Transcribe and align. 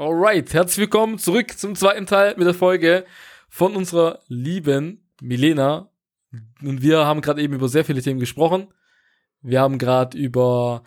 Alright, 0.00 0.54
herzlich 0.54 0.78
willkommen 0.78 1.18
zurück 1.18 1.58
zum 1.58 1.74
zweiten 1.74 2.06
Teil 2.06 2.34
mit 2.38 2.46
der 2.46 2.54
Folge 2.54 3.04
von 3.50 3.76
unserer 3.76 4.20
lieben 4.28 5.06
Milena. 5.20 5.90
Und 6.62 6.80
wir 6.80 7.04
haben 7.04 7.20
gerade 7.20 7.42
eben 7.42 7.52
über 7.52 7.68
sehr 7.68 7.84
viele 7.84 8.00
Themen 8.00 8.18
gesprochen. 8.18 8.68
Wir 9.42 9.60
haben 9.60 9.76
gerade 9.76 10.16
über 10.16 10.84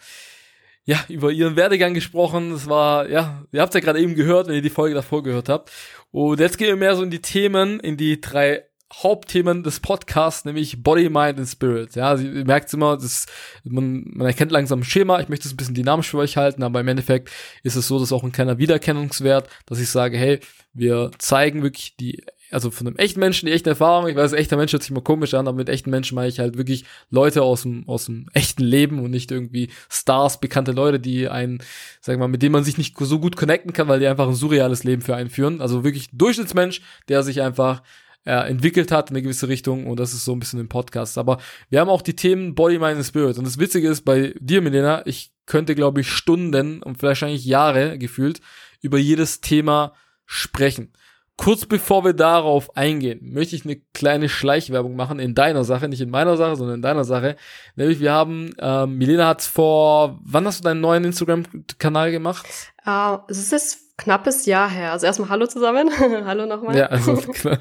ja, 0.84 1.06
über 1.10 1.32
ihren 1.32 1.56
Werdegang 1.56 1.94
gesprochen. 1.94 2.50
Das 2.54 2.68
war, 2.68 3.08
ja, 3.08 3.46
ihr 3.52 3.62
habt 3.62 3.76
ja 3.76 3.82
gerade 3.82 4.00
eben 4.00 4.16
gehört, 4.16 4.48
wenn 4.48 4.56
ihr 4.56 4.64
die 4.64 4.72
Folge 4.72 4.96
davor 4.96 5.22
gehört 5.22 5.48
habt. 5.48 5.72
Und 6.10 6.40
jetzt 6.40 6.58
gehen 6.58 6.70
wir 6.70 6.76
mehr 6.76 6.96
so 6.96 7.04
in 7.04 7.12
die 7.12 7.22
Themen, 7.22 7.80
in 7.82 7.98
die 7.98 8.20
drei 8.20 8.64
Hauptthemen 9.02 9.64
des 9.64 9.80
Podcasts, 9.80 10.46
nämlich 10.46 10.84
Body, 10.84 11.10
Mind 11.10 11.40
and 11.40 11.48
Spirit. 11.48 11.96
Ja, 11.96 12.10
also 12.10 12.24
ihr 12.24 12.46
merkt 12.46 12.74
immer, 12.74 12.96
das, 12.96 13.26
man, 13.64 14.04
man 14.14 14.28
erkennt 14.28 14.52
langsam 14.52 14.82
ein 14.82 14.84
Schema. 14.84 15.20
Ich 15.20 15.30
möchte 15.30 15.48
es 15.48 15.54
ein 15.54 15.58
bisschen 15.58 15.76
dynamisch 15.76 16.10
für 16.10 16.18
euch 16.18 16.38
halten, 16.38 16.64
aber 16.64 16.80
im 16.80 16.88
Endeffekt 16.88 17.32
ist 17.64 17.76
es 17.76 17.88
so, 17.88 18.00
dass 18.00 18.12
auch 18.12 18.24
ein 18.24 18.32
kleiner 18.32 18.58
Wiedererkennungswert, 18.60 19.50
dass 19.66 19.80
ich 19.80 19.90
sage, 19.90 20.18
hey, 20.18 20.40
wir 20.74 21.12
zeigen 21.18 21.64
wirklich 21.64 21.96
die 21.98 22.24
also 22.54 22.70
von 22.72 22.88
einem 22.88 22.98
echten 22.98 23.20
Menschen 23.20 23.48
die 23.48 23.52
echte 23.52 23.72
Erfahrung. 23.72 24.08
Ich 24.08 24.16
weiß, 24.16 24.34
echter 24.34 24.58
Mensch 24.58 24.74
hört 24.74 24.84
sich 24.84 24.92
immer 24.92 25.02
komisch 25.02 25.34
an, 25.34 25.48
aber 25.48 25.58
mit 25.58 25.70
echten 25.70 25.90
Menschen 25.90 26.16
meine 26.16 26.28
ich 26.28 26.40
halt 26.40 26.58
wirklich 26.58 26.86
Leute 27.10 27.42
aus 27.42 27.64
dem, 27.64 27.88
aus 27.90 28.06
dem 28.06 28.28
echten 28.34 28.64
Leben 28.64 29.00
und 29.00 29.12
nicht 29.12 29.32
irgendwie 29.32 29.70
Stars, 29.90 30.40
bekannte 30.40 30.72
Leute, 30.72 31.00
die 31.00 31.28
einen, 31.28 31.60
sag 32.00 32.20
mal, 32.20 32.28
mit 32.28 32.42
denen 32.44 32.54
man 32.54 32.64
sich 32.64 32.78
nicht 32.78 32.96
so 32.98 33.20
gut 33.20 33.36
connecten 33.36 33.74
kann, 33.74 33.88
weil 33.88 34.00
die 34.00 34.08
einfach 34.08 34.28
ein 34.28 34.36
surreales 34.36 34.84
Leben 34.84 35.02
für 35.02 35.16
einen 35.16 35.30
führen. 35.30 35.62
Also 35.62 35.84
wirklich 35.84 36.10
Durchschnittsmensch, 36.14 36.82
der 37.08 37.24
sich 37.24 37.42
einfach 37.42 37.82
äh, 38.26 38.50
entwickelt 38.50 38.92
hat 38.92 39.10
in 39.10 39.16
eine 39.16 39.24
gewisse 39.24 39.48
Richtung 39.48 39.88
und 39.88 40.00
das 40.00 40.14
ist 40.14 40.26
so 40.26 40.34
ein 40.34 40.40
bisschen 40.40 40.60
im 40.60 40.70
Podcast. 40.70 41.18
Aber 41.18 41.40
wir 41.70 41.80
haben 41.80 41.90
auch 41.90 42.02
die 42.02 42.16
Themen 42.16 42.56
Body, 42.56 42.80
Mind 42.80 42.98
and 42.98 43.06
Spirit 43.06 43.38
und 43.38 43.46
das 43.46 43.60
Witzige 43.60 43.90
ist 43.90 44.02
bei 44.02 44.34
dir, 44.40 44.62
Milena, 44.62 45.06
ich 45.06 45.32
könnte, 45.46 45.76
glaube 45.76 46.02
ich, 46.02 46.10
Stunden 46.10 46.82
und 46.82 46.98
vielleicht 46.98 47.24
eigentlich 47.24 47.46
Jahre 47.46 47.98
gefühlt 47.98 48.42
über 48.82 48.98
jedes 48.98 49.42
Thema 49.42 49.94
sprechen. 50.26 50.94
Kurz 51.36 51.66
bevor 51.66 52.06
wir 52.06 52.14
darauf 52.14 52.78
eingehen, 52.78 53.20
möchte 53.34 53.56
ich 53.56 53.66
eine 53.66 53.78
kleine 53.94 54.30
Schleichwerbung 54.30 54.96
machen 54.96 55.20
in 55.20 55.34
deiner 55.34 55.64
Sache, 55.64 55.90
nicht 55.90 56.02
in 56.02 56.12
meiner 56.12 56.38
Sache, 56.38 56.56
sondern 56.56 56.76
in 56.76 56.82
deiner 56.84 57.06
Sache. 57.06 57.36
Nämlich 57.76 58.00
wir 58.00 58.12
haben, 58.12 58.54
ähm, 58.60 58.98
Milena 58.98 59.28
hat 59.28 59.42
vor, 59.42 60.20
wann 60.24 60.46
hast 60.46 60.60
du 60.60 60.64
deinen 60.64 60.82
neuen 60.82 61.04
Instagram-Kanal 61.06 62.12
gemacht? 62.12 62.46
Uh, 62.86 63.18
es 63.28 63.52
ist 63.52 63.98
knappes 63.98 64.46
Jahr 64.46 64.70
her. 64.70 64.92
Also 64.92 65.08
erstmal 65.08 65.30
Hallo 65.30 65.48
zusammen. 65.48 65.90
hallo 66.26 66.46
nochmal. 66.46 66.78
Ja, 66.78 66.86
also 66.88 67.16
klar. 67.34 67.58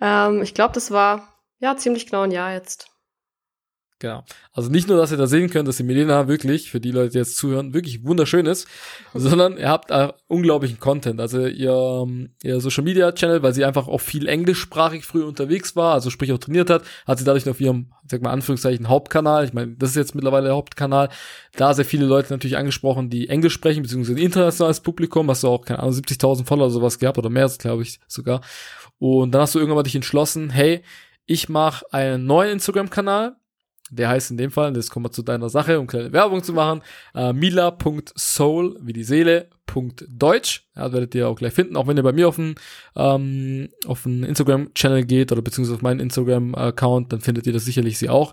ähm, 0.00 0.42
ich 0.42 0.54
glaube, 0.54 0.74
das 0.74 0.90
war 0.90 1.28
ja 1.58 1.76
ziemlich 1.76 2.06
genau 2.06 2.22
ein 2.22 2.30
Jahr 2.30 2.52
jetzt. 2.52 2.95
Genau. 3.98 4.24
Also 4.52 4.70
nicht 4.70 4.88
nur, 4.88 4.98
dass 4.98 5.10
ihr 5.10 5.16
da 5.16 5.26
sehen 5.26 5.48
könnt, 5.48 5.66
dass 5.66 5.78
die 5.78 5.82
Milena 5.82 6.28
wirklich, 6.28 6.70
für 6.70 6.80
die 6.80 6.90
Leute, 6.90 7.12
die 7.12 7.18
jetzt 7.18 7.38
zuhören, 7.38 7.72
wirklich 7.72 8.04
wunderschön 8.04 8.44
ist, 8.44 8.68
sondern 9.14 9.56
ihr 9.56 9.70
habt 9.70 9.90
unglaublichen 10.28 10.78
Content. 10.78 11.18
Also 11.18 11.46
ihr, 11.46 11.72
ähm, 11.72 12.34
ihr 12.42 12.60
Social 12.60 12.84
Media 12.84 13.10
Channel, 13.12 13.42
weil 13.42 13.54
sie 13.54 13.64
einfach 13.64 13.88
auch 13.88 14.00
viel 14.02 14.28
englischsprachig 14.28 15.06
früher 15.06 15.26
unterwegs 15.26 15.76
war, 15.76 15.94
also 15.94 16.10
sprich 16.10 16.30
auch 16.32 16.38
trainiert 16.38 16.68
hat, 16.68 16.82
hat 17.06 17.18
sie 17.18 17.24
dadurch 17.24 17.48
auf 17.48 17.58
ihrem, 17.58 17.92
sag 18.06 18.20
mal, 18.20 18.32
Anführungszeichen 18.32 18.90
Hauptkanal, 18.90 19.46
ich 19.46 19.54
meine, 19.54 19.76
das 19.76 19.90
ist 19.90 19.96
jetzt 19.96 20.14
mittlerweile 20.14 20.48
der 20.48 20.56
Hauptkanal, 20.56 21.08
da 21.54 21.72
sehr 21.72 21.86
viele 21.86 22.04
Leute 22.04 22.34
natürlich 22.34 22.58
angesprochen, 22.58 23.08
die 23.08 23.30
Englisch 23.30 23.54
sprechen, 23.54 23.82
beziehungsweise 23.82 24.20
internationales 24.20 24.80
Publikum, 24.80 25.30
hast 25.30 25.42
du 25.42 25.48
auch, 25.48 25.64
keine 25.64 25.78
Ahnung, 25.78 25.94
70.000 25.94 26.44
Follower 26.44 26.66
oder 26.66 26.74
sowas 26.74 26.98
gehabt 26.98 27.16
oder 27.16 27.30
mehr, 27.30 27.50
glaube 27.58 27.82
ich 27.82 27.98
sogar. 28.08 28.42
Und 28.98 29.32
dann 29.32 29.40
hast 29.40 29.54
du 29.54 29.58
irgendwann 29.58 29.76
mal 29.76 29.82
dich 29.84 29.94
entschlossen, 29.94 30.50
hey, 30.50 30.82
ich 31.24 31.48
mache 31.48 31.86
einen 31.92 32.26
neuen 32.26 32.52
Instagram-Kanal, 32.52 33.36
der 33.90 34.08
heißt 34.08 34.30
in 34.30 34.36
dem 34.36 34.50
Fall, 34.50 34.72
das 34.72 34.90
kommen 34.90 35.06
wir 35.06 35.12
zu 35.12 35.22
deiner 35.22 35.48
Sache, 35.48 35.78
um 35.78 35.86
kleine 35.86 36.12
Werbung 36.12 36.42
zu 36.42 36.52
machen, 36.52 36.82
äh, 37.14 37.32
mila.soul, 37.32 38.78
wie 38.82 38.92
die 38.92 39.04
Seele, 39.04 39.48
Deutsch. 40.08 40.66
Ja, 40.74 40.92
werdet 40.92 41.14
ihr 41.14 41.28
auch 41.28 41.36
gleich 41.36 41.52
finden, 41.52 41.76
auch 41.76 41.86
wenn 41.86 41.96
ihr 41.96 42.02
bei 42.02 42.12
mir 42.12 42.28
auf 42.28 42.36
den, 42.36 42.54
ähm, 42.96 43.68
auf 43.86 44.04
den 44.04 44.24
Instagram-Channel 44.24 45.04
geht 45.04 45.32
oder 45.32 45.42
beziehungsweise 45.42 45.76
auf 45.76 45.82
meinen 45.82 46.00
Instagram-Account, 46.00 47.12
dann 47.12 47.20
findet 47.20 47.46
ihr 47.46 47.52
das 47.52 47.66
sicherlich 47.66 47.98
sie 47.98 48.08
auch 48.08 48.32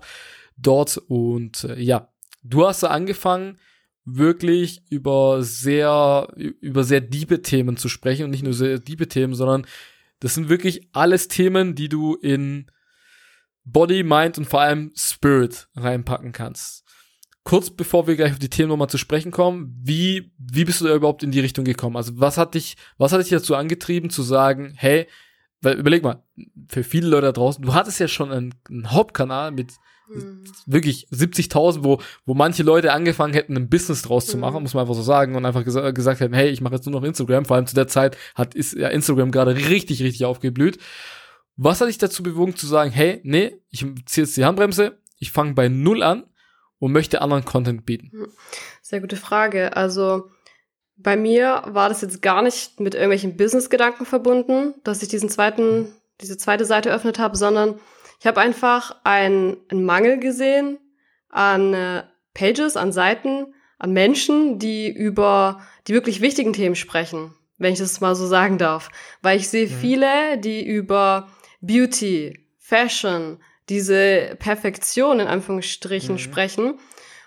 dort. 0.56 0.96
Und 1.08 1.64
äh, 1.64 1.78
ja, 1.80 2.08
du 2.42 2.66
hast 2.66 2.82
da 2.82 2.88
angefangen, 2.88 3.58
wirklich 4.04 4.82
über 4.90 5.42
sehr, 5.42 6.28
über 6.36 6.84
sehr 6.84 7.00
diebe 7.00 7.42
Themen 7.42 7.76
zu 7.76 7.88
sprechen 7.88 8.24
und 8.24 8.30
nicht 8.30 8.44
nur 8.44 8.52
sehr 8.52 8.78
diebe 8.78 9.08
Themen, 9.08 9.34
sondern 9.34 9.66
das 10.20 10.34
sind 10.34 10.48
wirklich 10.48 10.88
alles 10.92 11.28
Themen, 11.28 11.74
die 11.74 11.88
du 11.88 12.14
in 12.14 12.66
Body, 13.64 14.02
Mind 14.02 14.38
und 14.38 14.44
vor 14.44 14.60
allem 14.60 14.92
Spirit 14.94 15.68
reinpacken 15.74 16.32
kannst. 16.32 16.84
Kurz 17.44 17.70
bevor 17.70 18.06
wir 18.06 18.16
gleich 18.16 18.32
auf 18.32 18.38
die 18.38 18.48
Themen 18.48 18.70
nochmal 18.70 18.88
zu 18.88 18.96
sprechen 18.96 19.30
kommen, 19.30 19.78
wie, 19.82 20.32
wie 20.38 20.64
bist 20.64 20.80
du 20.80 20.86
da 20.86 20.94
überhaupt 20.94 21.22
in 21.22 21.30
die 21.30 21.40
Richtung 21.40 21.64
gekommen? 21.64 21.96
Also 21.96 22.12
was 22.16 22.38
hat 22.38 22.54
dich, 22.54 22.76
was 22.96 23.12
hat 23.12 23.20
dich 23.20 23.28
dazu 23.28 23.54
angetrieben 23.54 24.08
zu 24.08 24.22
sagen, 24.22 24.72
hey, 24.76 25.06
weil 25.60 25.78
überleg 25.78 26.02
mal, 26.02 26.22
für 26.68 26.84
viele 26.84 27.08
Leute 27.08 27.26
da 27.26 27.32
draußen, 27.32 27.64
du 27.64 27.74
hattest 27.74 28.00
ja 28.00 28.08
schon 28.08 28.32
einen, 28.32 28.54
einen 28.68 28.90
Hauptkanal 28.92 29.50
mit 29.50 29.72
hm. 30.06 30.44
wirklich 30.66 31.08
70.000, 31.08 31.82
wo, 31.82 32.00
wo 32.24 32.34
manche 32.34 32.62
Leute 32.62 32.92
angefangen 32.92 33.34
hätten, 33.34 33.56
ein 33.56 33.68
Business 33.68 34.02
draus 34.02 34.26
zu 34.26 34.36
machen, 34.36 34.62
muss 34.62 34.74
man 34.74 34.82
einfach 34.82 34.94
so 34.94 35.02
sagen, 35.02 35.34
und 35.34 35.44
einfach 35.44 35.64
gesa 35.64 35.90
gesagt 35.90 36.20
hätten, 36.20 36.34
hey, 36.34 36.48
ich 36.48 36.60
mache 36.60 36.74
jetzt 36.74 36.86
nur 36.86 37.00
noch 37.00 37.06
Instagram. 37.06 37.44
Vor 37.46 37.56
allem 37.56 37.66
zu 37.66 37.74
der 37.74 37.88
Zeit 37.88 38.16
hat 38.34 38.54
ist 38.54 38.74
ja 38.74 38.88
Instagram 38.88 39.30
gerade 39.30 39.56
richtig, 39.56 40.02
richtig 40.02 40.24
aufgeblüht. 40.24 40.78
Was 41.56 41.80
hat 41.80 41.88
dich 41.88 41.98
dazu 41.98 42.22
bewogen 42.22 42.56
zu 42.56 42.66
sagen, 42.66 42.90
hey, 42.90 43.20
nee, 43.22 43.60
ich 43.70 43.86
ziehe 44.06 44.24
jetzt 44.24 44.36
die 44.36 44.44
Handbremse, 44.44 44.98
ich 45.18 45.30
fange 45.30 45.54
bei 45.54 45.68
Null 45.68 46.02
an 46.02 46.24
und 46.78 46.92
möchte 46.92 47.22
anderen 47.22 47.44
Content 47.44 47.86
bieten? 47.86 48.10
Hm. 48.12 48.32
Sehr 48.82 49.00
gute 49.00 49.16
Frage. 49.16 49.76
Also 49.76 50.30
bei 50.96 51.16
mir 51.16 51.62
war 51.66 51.88
das 51.88 52.02
jetzt 52.02 52.22
gar 52.22 52.42
nicht 52.42 52.80
mit 52.80 52.94
irgendwelchen 52.94 53.36
Business-Gedanken 53.36 54.06
verbunden, 54.06 54.74
dass 54.84 55.02
ich 55.02 55.08
diesen 55.08 55.28
zweiten, 55.28 55.92
diese 56.20 56.36
zweite 56.36 56.64
Seite 56.64 56.92
öffnet 56.92 57.18
habe, 57.18 57.36
sondern 57.36 57.80
ich 58.20 58.26
habe 58.26 58.40
einfach 58.40 58.96
einen, 59.04 59.56
einen 59.68 59.84
Mangel 59.84 60.18
gesehen 60.18 60.78
an 61.28 61.74
äh, 61.74 62.04
Pages, 62.32 62.76
an 62.76 62.92
Seiten, 62.92 63.54
an 63.78 63.92
Menschen, 63.92 64.58
die 64.58 64.88
über 64.88 65.60
die 65.86 65.94
wirklich 65.94 66.20
wichtigen 66.20 66.52
Themen 66.52 66.76
sprechen, 66.76 67.34
wenn 67.58 67.72
ich 67.72 67.80
das 67.80 68.00
mal 68.00 68.14
so 68.14 68.26
sagen 68.26 68.58
darf. 68.58 68.90
Weil 69.20 69.38
ich 69.38 69.48
sehe 69.48 69.66
mhm. 69.66 69.72
viele, 69.72 70.38
die 70.38 70.64
über 70.64 71.28
Beauty, 71.66 72.46
Fashion, 72.58 73.38
diese 73.68 74.36
Perfektion 74.38 75.20
in 75.20 75.26
Anführungsstrichen 75.26 76.14
mhm. 76.14 76.18
sprechen. 76.18 76.78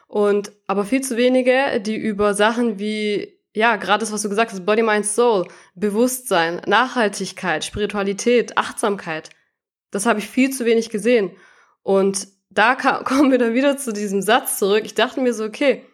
Und 0.07 0.51
aber 0.67 0.85
viel 0.85 1.01
zu 1.01 1.17
wenige, 1.17 1.81
die 1.81 1.95
über 1.95 2.33
Sachen 2.33 2.79
wie, 2.79 3.39
ja, 3.53 3.75
gerade 3.75 3.99
das, 3.99 4.11
was 4.11 4.21
du 4.21 4.29
gesagt 4.29 4.51
hast, 4.51 4.65
Body, 4.65 4.83
Mind, 4.83 5.05
Soul, 5.05 5.47
Bewusstsein, 5.75 6.61
Nachhaltigkeit, 6.65 7.65
Spiritualität, 7.65 8.57
Achtsamkeit, 8.57 9.29
das 9.91 10.05
habe 10.05 10.19
ich 10.19 10.27
viel 10.27 10.51
zu 10.51 10.65
wenig 10.65 10.89
gesehen. 10.89 11.31
Und 11.81 12.27
da 12.49 12.75
kommen 13.03 13.31
wir 13.31 13.37
dann 13.37 13.53
wieder 13.53 13.77
zu 13.77 13.91
diesem 13.91 14.21
Satz 14.21 14.59
zurück. 14.59 14.83
Ich 14.85 14.95
dachte 14.95 15.21
mir 15.21 15.33
so, 15.33 15.43
okay, 15.43 15.85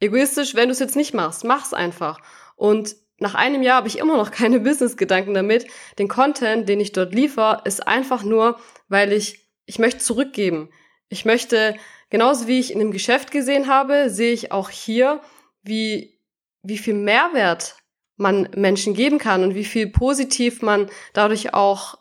egoistisch, 0.00 0.54
wenn 0.54 0.68
du 0.68 0.72
es 0.72 0.78
jetzt 0.78 0.96
nicht 0.96 1.14
machst, 1.14 1.44
mach's 1.44 1.74
einfach. 1.74 2.20
Und 2.56 2.96
nach 3.18 3.34
einem 3.34 3.62
Jahr 3.62 3.76
habe 3.76 3.88
ich 3.88 3.98
immer 3.98 4.16
noch 4.16 4.30
keine 4.30 4.60
Business-Gedanken 4.60 5.34
damit. 5.34 5.66
Den 5.98 6.08
Content, 6.08 6.68
den 6.68 6.80
ich 6.80 6.92
dort 6.92 7.14
liefere, 7.14 7.62
ist 7.64 7.86
einfach 7.86 8.22
nur, 8.22 8.58
weil 8.88 9.12
ich, 9.12 9.48
ich 9.66 9.78
möchte 9.78 10.00
zurückgeben. 10.00 10.70
Ich 11.08 11.24
möchte, 11.24 11.76
genauso 12.10 12.46
wie 12.46 12.60
ich 12.60 12.72
in 12.72 12.80
einem 12.80 12.92
Geschäft 12.92 13.30
gesehen 13.30 13.66
habe, 13.66 14.10
sehe 14.10 14.32
ich 14.32 14.52
auch 14.52 14.70
hier, 14.70 15.20
wie, 15.62 16.18
wie 16.62 16.78
viel 16.78 16.94
Mehrwert 16.94 17.76
man 18.16 18.48
Menschen 18.54 18.94
geben 18.94 19.18
kann 19.18 19.42
und 19.42 19.54
wie 19.54 19.64
viel 19.64 19.88
positiv 19.88 20.62
man 20.62 20.90
dadurch 21.12 21.54
auch, 21.54 21.98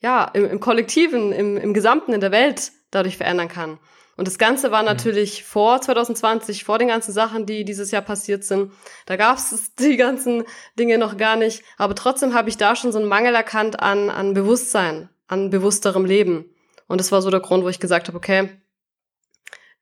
ja, 0.00 0.24
im, 0.34 0.44
im 0.44 0.60
Kollektiven, 0.60 1.32
im, 1.32 1.56
im 1.56 1.74
Gesamten 1.74 2.12
in 2.12 2.20
der 2.20 2.30
Welt 2.30 2.72
dadurch 2.90 3.16
verändern 3.16 3.48
kann. 3.48 3.78
Und 4.16 4.26
das 4.26 4.38
Ganze 4.38 4.70
war 4.70 4.82
natürlich 4.82 5.42
mhm. 5.42 5.44
vor 5.44 5.80
2020, 5.80 6.64
vor 6.64 6.78
den 6.78 6.88
ganzen 6.88 7.12
Sachen, 7.12 7.46
die 7.46 7.64
dieses 7.64 7.90
Jahr 7.90 8.02
passiert 8.02 8.44
sind. 8.44 8.72
Da 9.04 9.16
gab 9.16 9.36
es 9.38 9.74
die 9.78 9.96
ganzen 9.96 10.44
Dinge 10.78 10.98
noch 10.98 11.16
gar 11.16 11.36
nicht. 11.36 11.62
Aber 11.76 11.94
trotzdem 11.94 12.34
habe 12.34 12.48
ich 12.48 12.56
da 12.56 12.76
schon 12.76 12.92
so 12.92 12.98
einen 12.98 13.08
Mangel 13.08 13.34
erkannt 13.34 13.80
an, 13.80 14.10
an 14.10 14.34
Bewusstsein, 14.34 15.08
an 15.28 15.50
bewussterem 15.50 16.04
Leben. 16.04 16.46
Und 16.88 17.00
das 17.00 17.12
war 17.12 17.20
so 17.20 17.30
der 17.30 17.40
Grund, 17.40 17.64
wo 17.64 17.68
ich 17.68 17.80
gesagt 17.80 18.08
habe, 18.08 18.16
okay, 18.16 18.48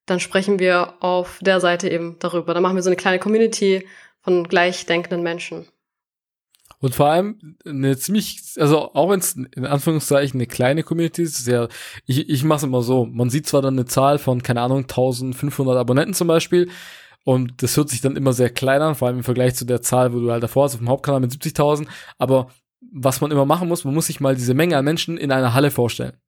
dann 0.06 0.20
sprechen 0.20 0.58
wir 0.58 0.94
auf 1.00 1.38
der 1.41 1.61
Seite 1.61 1.88
eben 1.88 2.19
darüber. 2.19 2.55
Dann 2.55 2.62
machen 2.62 2.76
wir 2.76 2.82
so 2.82 2.91
eine 2.91 2.97
kleine 2.97 3.19
Community 3.19 3.87
von 4.20 4.49
gleichdenkenden 4.49 5.23
Menschen. 5.23 5.67
Und 6.84 6.94
vor 6.94 7.06
allem 7.06 7.56
eine 7.64 7.96
ziemlich, 7.96 8.42
also 8.58 8.92
auch 8.92 9.08
wenn 9.08 9.19
es 9.19 9.36
in 9.36 9.64
Anführungszeichen 9.64 10.38
eine 10.38 10.46
kleine 10.46 10.82
Community 10.82 11.22
ist, 11.22 11.46
ja, 11.46 11.66
ich, 12.04 12.28
ich 12.28 12.44
mache 12.44 12.58
es 12.58 12.62
immer 12.62 12.82
so, 12.82 13.06
man 13.06 13.31
sieht 13.31 13.46
zwar 13.46 13.62
dann 13.62 13.72
eine 13.72 13.86
Zahl 13.86 14.19
von, 14.19 14.42
keine 14.42 14.60
Ahnung, 14.60 14.81
1500 14.82 15.78
Abonnenten 15.78 16.12
zum 16.12 16.28
Beispiel, 16.28 16.69
und 17.25 17.62
das 17.62 17.78
hört 17.78 17.88
sich 17.88 18.02
dann 18.02 18.16
immer 18.16 18.34
sehr 18.34 18.50
klein 18.50 18.82
an, 18.82 18.96
vor 18.96 19.08
allem 19.08 19.16
im 19.16 19.25
Vergleich 19.25 19.54
zu 19.54 19.64
der 19.64 19.81
Zahl, 19.81 20.12
wo 20.12 20.20
du 20.20 20.31
halt 20.31 20.42
davor 20.42 20.64
hast, 20.64 20.75
auf 20.75 20.81
dem 20.81 20.90
Hauptkanal 20.90 21.20
mit 21.20 21.32
70.000, 21.32 21.86
aber 22.19 22.48
was 22.92 23.22
man 23.22 23.31
immer 23.31 23.46
machen 23.46 23.66
muss, 23.66 23.86
man 23.86 23.94
muss 23.94 24.08
sich 24.08 24.20
mal 24.20 24.34
diese 24.34 24.52
Menge 24.52 24.76
an 24.76 24.84
Menschen 24.84 25.16
in 25.16 25.32
einer 25.32 25.54
Halle 25.54 25.70
vorstellen. 25.70 26.19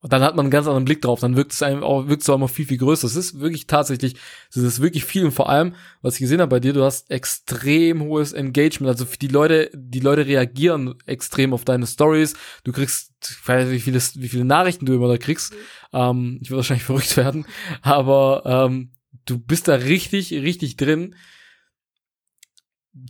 Und 0.00 0.12
dann 0.12 0.22
hat 0.22 0.36
man 0.36 0.46
einen 0.46 0.50
ganz 0.52 0.68
anderen 0.68 0.84
Blick 0.84 1.02
drauf, 1.02 1.18
dann 1.18 1.34
wirkt 1.34 1.52
es 1.52 1.62
einem 1.62 1.82
auch, 1.82 2.06
wirkt 2.06 2.22
es 2.22 2.30
auch 2.30 2.36
immer 2.36 2.46
viel, 2.46 2.66
viel 2.66 2.78
größer. 2.78 3.04
Es 3.06 3.16
ist 3.16 3.40
wirklich 3.40 3.66
tatsächlich, 3.66 4.14
es 4.48 4.56
ist 4.56 4.80
wirklich 4.80 5.04
viel 5.04 5.24
und 5.24 5.32
vor 5.32 5.48
allem, 5.48 5.74
was 6.02 6.14
ich 6.14 6.20
gesehen 6.20 6.40
habe 6.40 6.50
bei 6.50 6.60
dir, 6.60 6.72
du 6.72 6.84
hast 6.84 7.10
extrem 7.10 8.02
hohes 8.02 8.32
Engagement. 8.32 8.90
Also 8.90 9.04
die 9.20 9.26
Leute, 9.26 9.70
die 9.74 9.98
Leute 9.98 10.24
reagieren 10.24 10.94
extrem 11.06 11.52
auf 11.52 11.64
deine 11.64 11.86
Stories. 11.86 12.34
Du 12.62 12.70
kriegst, 12.70 13.12
ich 13.28 13.48
weiß 13.48 13.68
nicht, 13.68 13.86
wie 13.86 13.90
viele, 13.90 14.00
wie 14.22 14.28
viele 14.28 14.44
Nachrichten 14.44 14.86
du 14.86 14.94
immer 14.94 15.08
da 15.08 15.18
kriegst. 15.18 15.52
Ähm, 15.92 16.38
ich 16.42 16.50
würde 16.50 16.58
wahrscheinlich 16.58 16.84
verrückt 16.86 17.16
werden, 17.16 17.44
aber 17.82 18.42
ähm, 18.46 18.92
du 19.26 19.38
bist 19.38 19.66
da 19.66 19.74
richtig, 19.74 20.32
richtig 20.32 20.76
drin. 20.76 21.16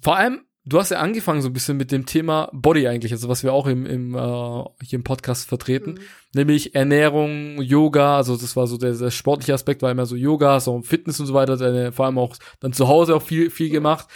Vor 0.03 0.17
allem, 0.17 0.48
du 0.69 0.79
hast 0.79 0.91
ja 0.91 0.99
angefangen 0.99 1.43
so 1.43 1.49
ein 1.49 1.53
bisschen 1.53 1.77
mit 1.77 1.91
dem 1.91 2.07
Thema 2.07 2.51
Body 2.53 2.87
eigentlich, 2.87 3.13
also 3.13 3.29
was 3.29 3.43
wir 3.43 3.53
auch 3.53 3.67
im, 3.67 3.87
im 3.87 4.15
äh, 4.15 4.65
hier 4.83 4.99
im 4.99 5.05
Podcast 5.05 5.49
vertreten, 5.49 5.93
mhm. 5.93 6.01
nämlich 6.35 6.75
Ernährung, 6.75 7.61
Yoga, 7.63 8.17
also 8.17 8.37
das 8.37 8.55
war 8.57 8.67
so 8.67 8.77
der, 8.77 8.93
der 8.93 9.11
sportliche 9.11 9.55
Aspekt, 9.55 9.83
war 9.83 9.91
immer 9.91 10.07
so 10.07 10.17
Yoga, 10.17 10.61
so 10.61 10.81
Fitness 10.83 11.21
und 11.21 11.27
so 11.27 11.35
weiter, 11.35 11.57
deine, 11.57 11.93
vor 11.93 12.07
allem 12.07 12.19
auch 12.19 12.37
dann 12.61 12.73
zu 12.73 12.89
Hause 12.89 13.17
auch 13.17 13.23
viel, 13.23 13.51
viel 13.51 13.71
gemacht. 13.71 14.09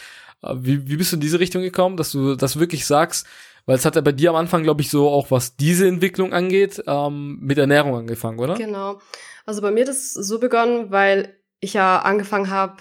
Äh, 0.43 0.55
wie, 0.59 0.89
wie 0.89 0.97
bist 0.97 1.13
du 1.13 1.17
in 1.17 1.21
diese 1.21 1.41
Richtung 1.41 1.63
gekommen, 1.63 1.97
dass 1.97 2.13
du 2.13 2.35
das 2.35 2.59
wirklich 2.59 2.87
sagst, 2.87 3.27
weil 3.65 3.77
es 3.77 3.85
hat 3.85 3.97
ja 3.97 4.03
bei 4.03 4.13
dir 4.13 4.31
am 4.31 4.37
Anfang, 4.37 4.63
glaube 4.63 4.83
ich, 4.83 4.91
so 4.91 5.09
auch 5.09 5.31
was 5.31 5.57
diese 5.57 5.87
Entwicklung 5.87 6.33
angeht, 6.33 6.83
ähm, 6.87 7.39
mit 7.41 7.59
Ernährung 7.59 7.97
angefangen, 7.97 8.39
oder? 8.39 8.55
Genau. 8.55 9.01
Also 9.47 9.63
bei 9.63 9.71
mir 9.71 9.85
das 9.85 10.13
so 10.13 10.39
begonnen, 10.39 10.91
weil 10.91 11.37
ich 11.61 11.75
ja 11.75 12.01
angefangen 12.01 12.51
habe, 12.51 12.77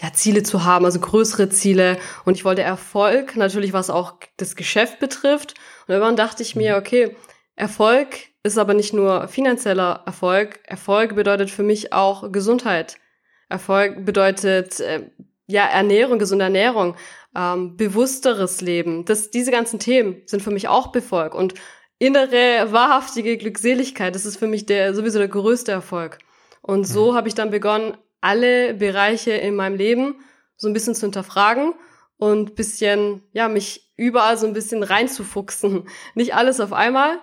ja, 0.00 0.12
Ziele 0.12 0.42
zu 0.42 0.64
haben, 0.64 0.84
also 0.84 1.00
größere 1.00 1.48
Ziele. 1.48 1.98
Und 2.24 2.34
ich 2.34 2.44
wollte 2.44 2.62
Erfolg, 2.62 3.36
natürlich 3.36 3.72
was 3.72 3.90
auch 3.90 4.14
das 4.36 4.56
Geschäft 4.56 4.98
betrifft. 4.98 5.54
Und 5.86 5.94
irgendwann 5.94 6.16
dachte 6.16 6.42
ich 6.42 6.56
mir, 6.56 6.72
mhm. 6.72 6.78
okay, 6.78 7.16
Erfolg 7.56 8.16
ist 8.42 8.58
aber 8.58 8.74
nicht 8.74 8.92
nur 8.92 9.28
finanzieller 9.28 10.02
Erfolg. 10.06 10.60
Erfolg 10.64 11.14
bedeutet 11.14 11.50
für 11.50 11.62
mich 11.62 11.92
auch 11.92 12.30
Gesundheit. 12.32 12.96
Erfolg 13.48 14.04
bedeutet 14.04 14.80
äh, 14.80 15.10
ja 15.46 15.64
Ernährung, 15.64 16.18
gesunde 16.18 16.44
Ernährung, 16.44 16.96
ähm, 17.36 17.76
bewussteres 17.76 18.60
Leben. 18.60 19.04
Das, 19.04 19.30
diese 19.30 19.50
ganzen 19.50 19.78
Themen 19.78 20.22
sind 20.26 20.42
für 20.42 20.50
mich 20.50 20.68
auch 20.68 20.88
Befolg 20.88 21.34
und 21.34 21.54
innere 21.98 22.72
wahrhaftige 22.72 23.36
Glückseligkeit. 23.36 24.14
Das 24.14 24.26
ist 24.26 24.36
für 24.36 24.46
mich 24.48 24.66
der 24.66 24.94
sowieso 24.94 25.18
der 25.18 25.28
größte 25.28 25.72
Erfolg. 25.72 26.18
Und 26.60 26.84
so 26.84 27.12
mhm. 27.12 27.16
habe 27.16 27.28
ich 27.28 27.34
dann 27.34 27.50
begonnen, 27.50 27.96
alle 28.24 28.74
Bereiche 28.74 29.32
in 29.32 29.54
meinem 29.54 29.76
Leben 29.76 30.16
so 30.56 30.68
ein 30.68 30.72
bisschen 30.72 30.94
zu 30.94 31.02
hinterfragen 31.02 31.74
und 32.16 32.54
bisschen, 32.54 33.22
ja, 33.32 33.48
mich 33.48 33.92
überall 33.96 34.36
so 34.38 34.46
ein 34.46 34.54
bisschen 34.54 34.82
reinzufuchsen. 34.82 35.88
Nicht 36.14 36.34
alles 36.34 36.60
auf 36.60 36.72
einmal, 36.72 37.18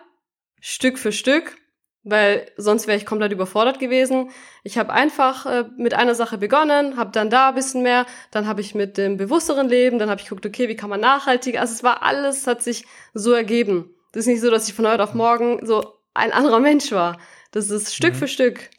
Stück 0.60 1.00
für 1.00 1.12
Stück, 1.12 1.58
weil 2.04 2.52
sonst 2.56 2.88
wäre 2.88 2.98
ich 2.98 3.06
komplett 3.06 3.32
überfordert 3.32 3.80
gewesen. 3.80 4.30
Ich 4.64 4.78
habe 4.78 4.94
einfach 4.94 5.46
äh, 5.46 5.66
mit 5.76 5.94
einer 5.94 6.14
Sache 6.14 6.38
begonnen, 6.38 6.98
habe 6.98 7.12
dann 7.12 7.30
da 7.30 7.50
ein 7.50 7.56
bisschen 7.56 7.82
mehr, 7.82 8.06
dann 8.32 8.48
habe 8.48 8.62
ich 8.62 8.76
mit 8.76 8.98
dem 8.98 9.18
bewussteren 9.18 9.70
Leben, 9.70 9.98
dann 9.98 10.10
habe 10.10 10.22
ich 10.22 10.28
geguckt, 10.28 10.46
okay, 10.46 10.68
wie 10.68 10.76
kann 10.76 10.90
man 10.90 11.00
nachhaltig, 11.00 11.60
also 11.60 11.74
es 11.74 11.84
war 11.84 12.04
alles, 12.04 12.46
hat 12.46 12.62
sich 12.62 12.86
so 13.14 13.34
ergeben. 13.34 13.96
Das 14.12 14.22
ist 14.22 14.28
nicht 14.28 14.42
so, 14.42 14.52
dass 14.52 14.68
ich 14.68 14.74
von 14.76 14.88
heute 14.88 15.04
auf 15.04 15.14
morgen 15.14 15.66
so 15.66 15.96
ein 16.14 16.32
anderer 16.32 16.60
Mensch 16.60 16.92
war. 16.92 17.18
Das 17.52 17.70
ist 17.70 17.96
Stück 17.96 18.14
mhm. 18.14 18.18
für 18.18 18.28
Stück. 18.28 18.70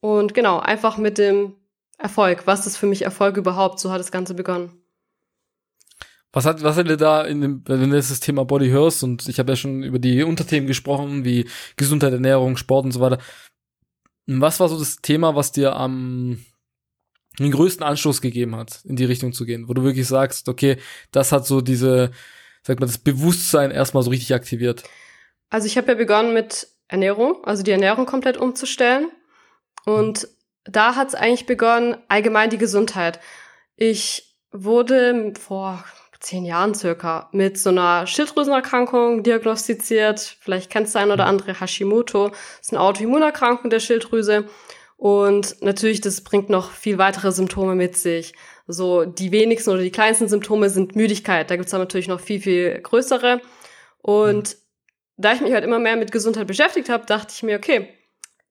Und 0.00 0.34
genau, 0.34 0.58
einfach 0.58 0.98
mit 0.98 1.18
dem 1.18 1.54
Erfolg. 1.98 2.46
Was 2.46 2.66
ist 2.66 2.76
für 2.76 2.86
mich 2.86 3.02
Erfolg 3.02 3.36
überhaupt? 3.36 3.80
So 3.80 3.90
hat 3.90 4.00
das 4.00 4.12
Ganze 4.12 4.34
begonnen. 4.34 4.82
Was 6.32 6.44
hat, 6.44 6.62
was 6.62 6.76
hat 6.76 6.86
dir 6.86 6.98
da 6.98 7.22
in 7.22 7.40
dem, 7.40 7.62
wenn 7.66 7.90
du 7.90 7.96
das 7.96 8.20
Thema 8.20 8.44
Body 8.44 8.68
hörst 8.68 9.02
und 9.02 9.26
ich 9.26 9.38
habe 9.38 9.52
ja 9.52 9.56
schon 9.56 9.82
über 9.82 9.98
die 9.98 10.22
Unterthemen 10.22 10.66
gesprochen, 10.66 11.24
wie 11.24 11.48
Gesundheit, 11.76 12.12
Ernährung, 12.12 12.58
Sport 12.58 12.84
und 12.84 12.92
so 12.92 13.00
weiter. 13.00 13.18
Was 14.26 14.60
war 14.60 14.68
so 14.68 14.78
das 14.78 14.96
Thema, 14.96 15.34
was 15.34 15.52
dir 15.52 15.74
am 15.74 16.44
den 17.38 17.50
größten 17.50 17.84
Anstoß 17.84 18.20
gegeben 18.20 18.56
hat, 18.56 18.80
in 18.84 18.96
die 18.96 19.04
Richtung 19.04 19.32
zu 19.32 19.44
gehen, 19.44 19.68
wo 19.68 19.74
du 19.74 19.82
wirklich 19.82 20.06
sagst, 20.06 20.48
okay, 20.48 20.78
das 21.10 21.32
hat 21.32 21.46
so 21.46 21.60
diese, 21.60 22.10
sag 22.62 22.80
mal, 22.80 22.86
das 22.86 22.98
Bewusstsein 22.98 23.70
erstmal 23.70 24.02
so 24.02 24.10
richtig 24.10 24.34
aktiviert? 24.34 24.84
Also 25.50 25.66
ich 25.66 25.76
habe 25.76 25.88
ja 25.88 25.94
begonnen 25.94 26.34
mit 26.34 26.68
Ernährung, 26.88 27.44
also 27.44 27.62
die 27.62 27.70
Ernährung 27.70 28.06
komplett 28.06 28.36
umzustellen. 28.36 29.10
Und 29.86 30.28
da 30.64 30.96
hat 30.96 31.08
es 31.08 31.14
eigentlich 31.14 31.46
begonnen, 31.46 31.96
allgemein 32.08 32.50
die 32.50 32.58
Gesundheit. 32.58 33.20
Ich 33.76 34.36
wurde 34.50 35.32
vor 35.40 35.84
zehn 36.20 36.44
Jahren 36.44 36.74
circa 36.74 37.28
mit 37.32 37.56
so 37.56 37.70
einer 37.70 38.06
Schilddrüsenerkrankung 38.06 39.22
diagnostiziert. 39.22 40.36
Vielleicht 40.40 40.70
kennst 40.70 40.94
du 40.94 40.98
ein 40.98 41.12
oder 41.12 41.26
andere 41.26 41.60
Hashimoto. 41.60 42.28
Das 42.28 42.38
ist 42.62 42.72
eine 42.72 42.82
Autoimmunerkrankung 42.82 43.70
der 43.70 43.80
Schilddrüse. 43.80 44.46
Und 44.96 45.62
natürlich, 45.62 46.00
das 46.00 46.22
bringt 46.22 46.50
noch 46.50 46.72
viel 46.72 46.98
weitere 46.98 47.30
Symptome 47.30 47.76
mit 47.76 47.96
sich. 47.96 48.34
So 48.66 49.04
die 49.04 49.30
wenigsten 49.30 49.70
oder 49.70 49.82
die 49.82 49.92
kleinsten 49.92 50.28
Symptome 50.28 50.68
sind 50.68 50.96
Müdigkeit. 50.96 51.48
Da 51.50 51.56
gibt's 51.56 51.70
dann 51.70 51.80
natürlich 51.80 52.08
noch 52.08 52.20
viel, 52.20 52.40
viel 52.40 52.80
größere. 52.80 53.40
Und 53.98 54.48
mhm. 54.48 54.60
da 55.16 55.32
ich 55.32 55.42
mich 55.42 55.52
halt 55.52 55.64
immer 55.64 55.78
mehr 55.78 55.96
mit 55.96 56.10
Gesundheit 56.10 56.48
beschäftigt 56.48 56.88
habe, 56.88 57.06
dachte 57.06 57.32
ich 57.36 57.42
mir, 57.44 57.56
okay, 57.56 57.88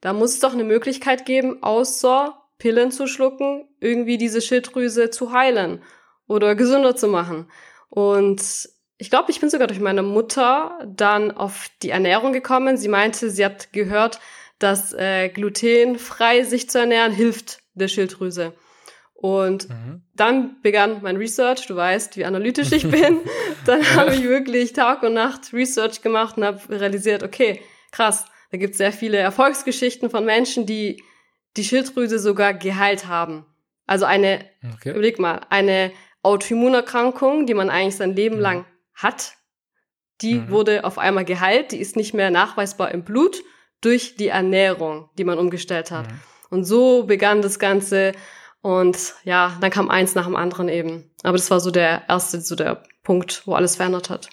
da 0.05 0.13
muss 0.13 0.33
es 0.33 0.39
doch 0.39 0.53
eine 0.53 0.63
Möglichkeit 0.63 1.25
geben, 1.25 1.63
außer 1.63 2.39
Pillen 2.59 2.91
zu 2.91 3.07
schlucken, 3.07 3.67
irgendwie 3.79 4.19
diese 4.19 4.39
Schilddrüse 4.39 5.09
zu 5.09 5.31
heilen 5.31 5.81
oder 6.27 6.53
gesünder 6.53 6.95
zu 6.95 7.07
machen. 7.07 7.49
Und 7.89 8.69
ich 8.99 9.09
glaube, 9.09 9.31
ich 9.31 9.39
bin 9.39 9.49
sogar 9.49 9.65
durch 9.65 9.79
meine 9.79 10.03
Mutter 10.03 10.77
dann 10.85 11.31
auf 11.31 11.71
die 11.81 11.89
Ernährung 11.89 12.33
gekommen. 12.33 12.77
Sie 12.77 12.87
meinte, 12.87 13.31
sie 13.31 13.43
hat 13.43 13.73
gehört, 13.73 14.19
dass 14.59 14.93
äh, 14.93 15.29
glutenfrei 15.29 16.43
sich 16.43 16.69
zu 16.69 16.77
ernähren 16.77 17.11
hilft 17.11 17.61
der 17.73 17.87
Schilddrüse. 17.87 18.53
Und 19.15 19.69
mhm. 19.69 20.03
dann 20.13 20.61
begann 20.61 21.01
mein 21.01 21.17
Research. 21.17 21.65
Du 21.65 21.75
weißt, 21.75 22.15
wie 22.15 22.25
analytisch 22.25 22.71
ich 22.73 22.87
bin. 22.87 23.21
dann 23.65 23.81
habe 23.95 24.13
ich 24.13 24.21
wirklich 24.21 24.73
Tag 24.73 25.01
und 25.01 25.15
Nacht 25.15 25.51
Research 25.51 26.03
gemacht 26.03 26.37
und 26.37 26.45
habe 26.45 26.61
realisiert, 26.69 27.23
okay, 27.23 27.59
krass, 27.91 28.25
da 28.55 28.57
gibt 28.57 28.71
es 28.71 28.77
sehr 28.77 28.93
viele 28.93 29.17
Erfolgsgeschichten 29.17 30.09
von 30.09 30.23
Menschen, 30.23 30.65
die 30.65 31.03
die 31.57 31.65
Schilddrüse 31.65 32.19
sogar 32.19 32.53
geheilt 32.53 33.05
haben. 33.05 33.45
Also 33.85 34.05
eine, 34.05 34.45
okay. 34.75 34.91
überleg 34.91 35.19
mal, 35.19 35.41
eine 35.49 35.91
Autoimmunerkrankung, 36.23 37.47
die 37.47 37.53
man 37.53 37.69
eigentlich 37.69 37.97
sein 37.97 38.15
Leben 38.15 38.37
mhm. 38.37 38.41
lang 38.41 38.65
hat, 38.93 39.33
die 40.21 40.35
mhm. 40.35 40.51
wurde 40.51 40.85
auf 40.85 40.97
einmal 40.97 41.25
geheilt, 41.25 41.73
die 41.73 41.79
ist 41.79 41.97
nicht 41.97 42.13
mehr 42.13 42.31
nachweisbar 42.31 42.91
im 42.91 43.03
Blut 43.03 43.43
durch 43.81 44.15
die 44.15 44.29
Ernährung, 44.29 45.09
die 45.17 45.25
man 45.25 45.37
umgestellt 45.37 45.91
hat. 45.91 46.07
Mhm. 46.07 46.19
Und 46.49 46.63
so 46.63 47.03
begann 47.03 47.41
das 47.41 47.59
Ganze 47.59 48.13
und 48.61 49.15
ja, 49.25 49.57
dann 49.59 49.69
kam 49.69 49.89
eins 49.89 50.15
nach 50.15 50.27
dem 50.27 50.37
anderen 50.37 50.69
eben. 50.69 51.11
Aber 51.23 51.35
das 51.35 51.51
war 51.51 51.59
so 51.59 51.71
der 51.71 52.03
erste, 52.07 52.39
so 52.39 52.55
der 52.55 52.83
Punkt, 53.03 53.45
wo 53.45 53.53
alles 53.53 53.75
verändert 53.75 54.09
hat. 54.09 54.29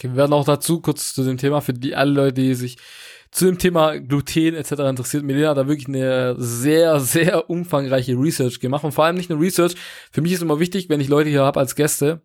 Okay, 0.00 0.08
wir 0.08 0.16
werden 0.16 0.32
auch 0.32 0.46
dazu 0.46 0.80
kurz 0.80 1.12
zu 1.12 1.22
dem 1.24 1.36
Thema 1.36 1.60
für 1.60 1.74
die 1.74 1.94
alle 1.94 2.10
Leute, 2.10 2.40
die 2.40 2.54
sich 2.54 2.78
zu 3.30 3.44
dem 3.44 3.58
Thema 3.58 3.98
Gluten 3.98 4.54
etc. 4.54 4.72
interessiert. 4.72 5.24
Milena 5.24 5.50
hat 5.50 5.58
da 5.58 5.68
wirklich 5.68 5.88
eine 5.88 6.36
sehr, 6.38 7.00
sehr 7.00 7.50
umfangreiche 7.50 8.14
Research 8.14 8.60
gemacht 8.60 8.82
und 8.82 8.92
vor 8.92 9.04
allem 9.04 9.16
nicht 9.16 9.28
nur 9.28 9.38
Research. 9.38 9.74
Für 10.10 10.22
mich 10.22 10.32
ist 10.32 10.40
immer 10.40 10.58
wichtig, 10.58 10.88
wenn 10.88 11.02
ich 11.02 11.08
Leute 11.08 11.28
hier 11.28 11.42
habe 11.42 11.60
als 11.60 11.74
Gäste 11.74 12.22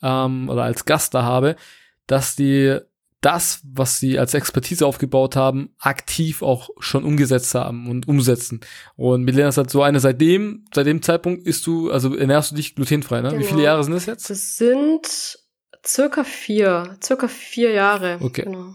ähm, 0.00 0.48
oder 0.48 0.62
als 0.62 0.84
Gast 0.84 1.12
da 1.12 1.24
habe, 1.24 1.56
dass 2.06 2.36
die 2.36 2.78
das, 3.20 3.62
was 3.64 3.98
sie 3.98 4.16
als 4.16 4.34
Expertise 4.34 4.86
aufgebaut 4.86 5.34
haben, 5.34 5.74
aktiv 5.80 6.42
auch 6.42 6.70
schon 6.78 7.02
umgesetzt 7.02 7.52
haben 7.56 7.90
und 7.90 8.06
umsetzen. 8.06 8.60
Und 8.94 9.24
Milena 9.24 9.48
ist 9.48 9.58
halt 9.58 9.70
so 9.70 9.82
eine, 9.82 9.98
seitdem, 9.98 10.66
seit 10.72 10.86
dem 10.86 11.02
Zeitpunkt 11.02 11.44
isst 11.48 11.66
du, 11.66 11.90
also 11.90 12.14
ernährst 12.14 12.52
du 12.52 12.54
dich 12.54 12.76
glutenfrei, 12.76 13.22
ne? 13.22 13.30
Genau. 13.30 13.40
Wie 13.40 13.44
viele 13.44 13.64
Jahre 13.64 13.82
sind 13.82 13.94
das 13.94 14.06
jetzt? 14.06 14.30
Das 14.30 14.56
sind 14.56 15.36
Circa 15.86 16.24
vier, 16.24 16.96
circa 17.02 17.28
vier 17.28 17.72
Jahre. 17.72 18.18
Okay. 18.20 18.42
Genau. 18.42 18.74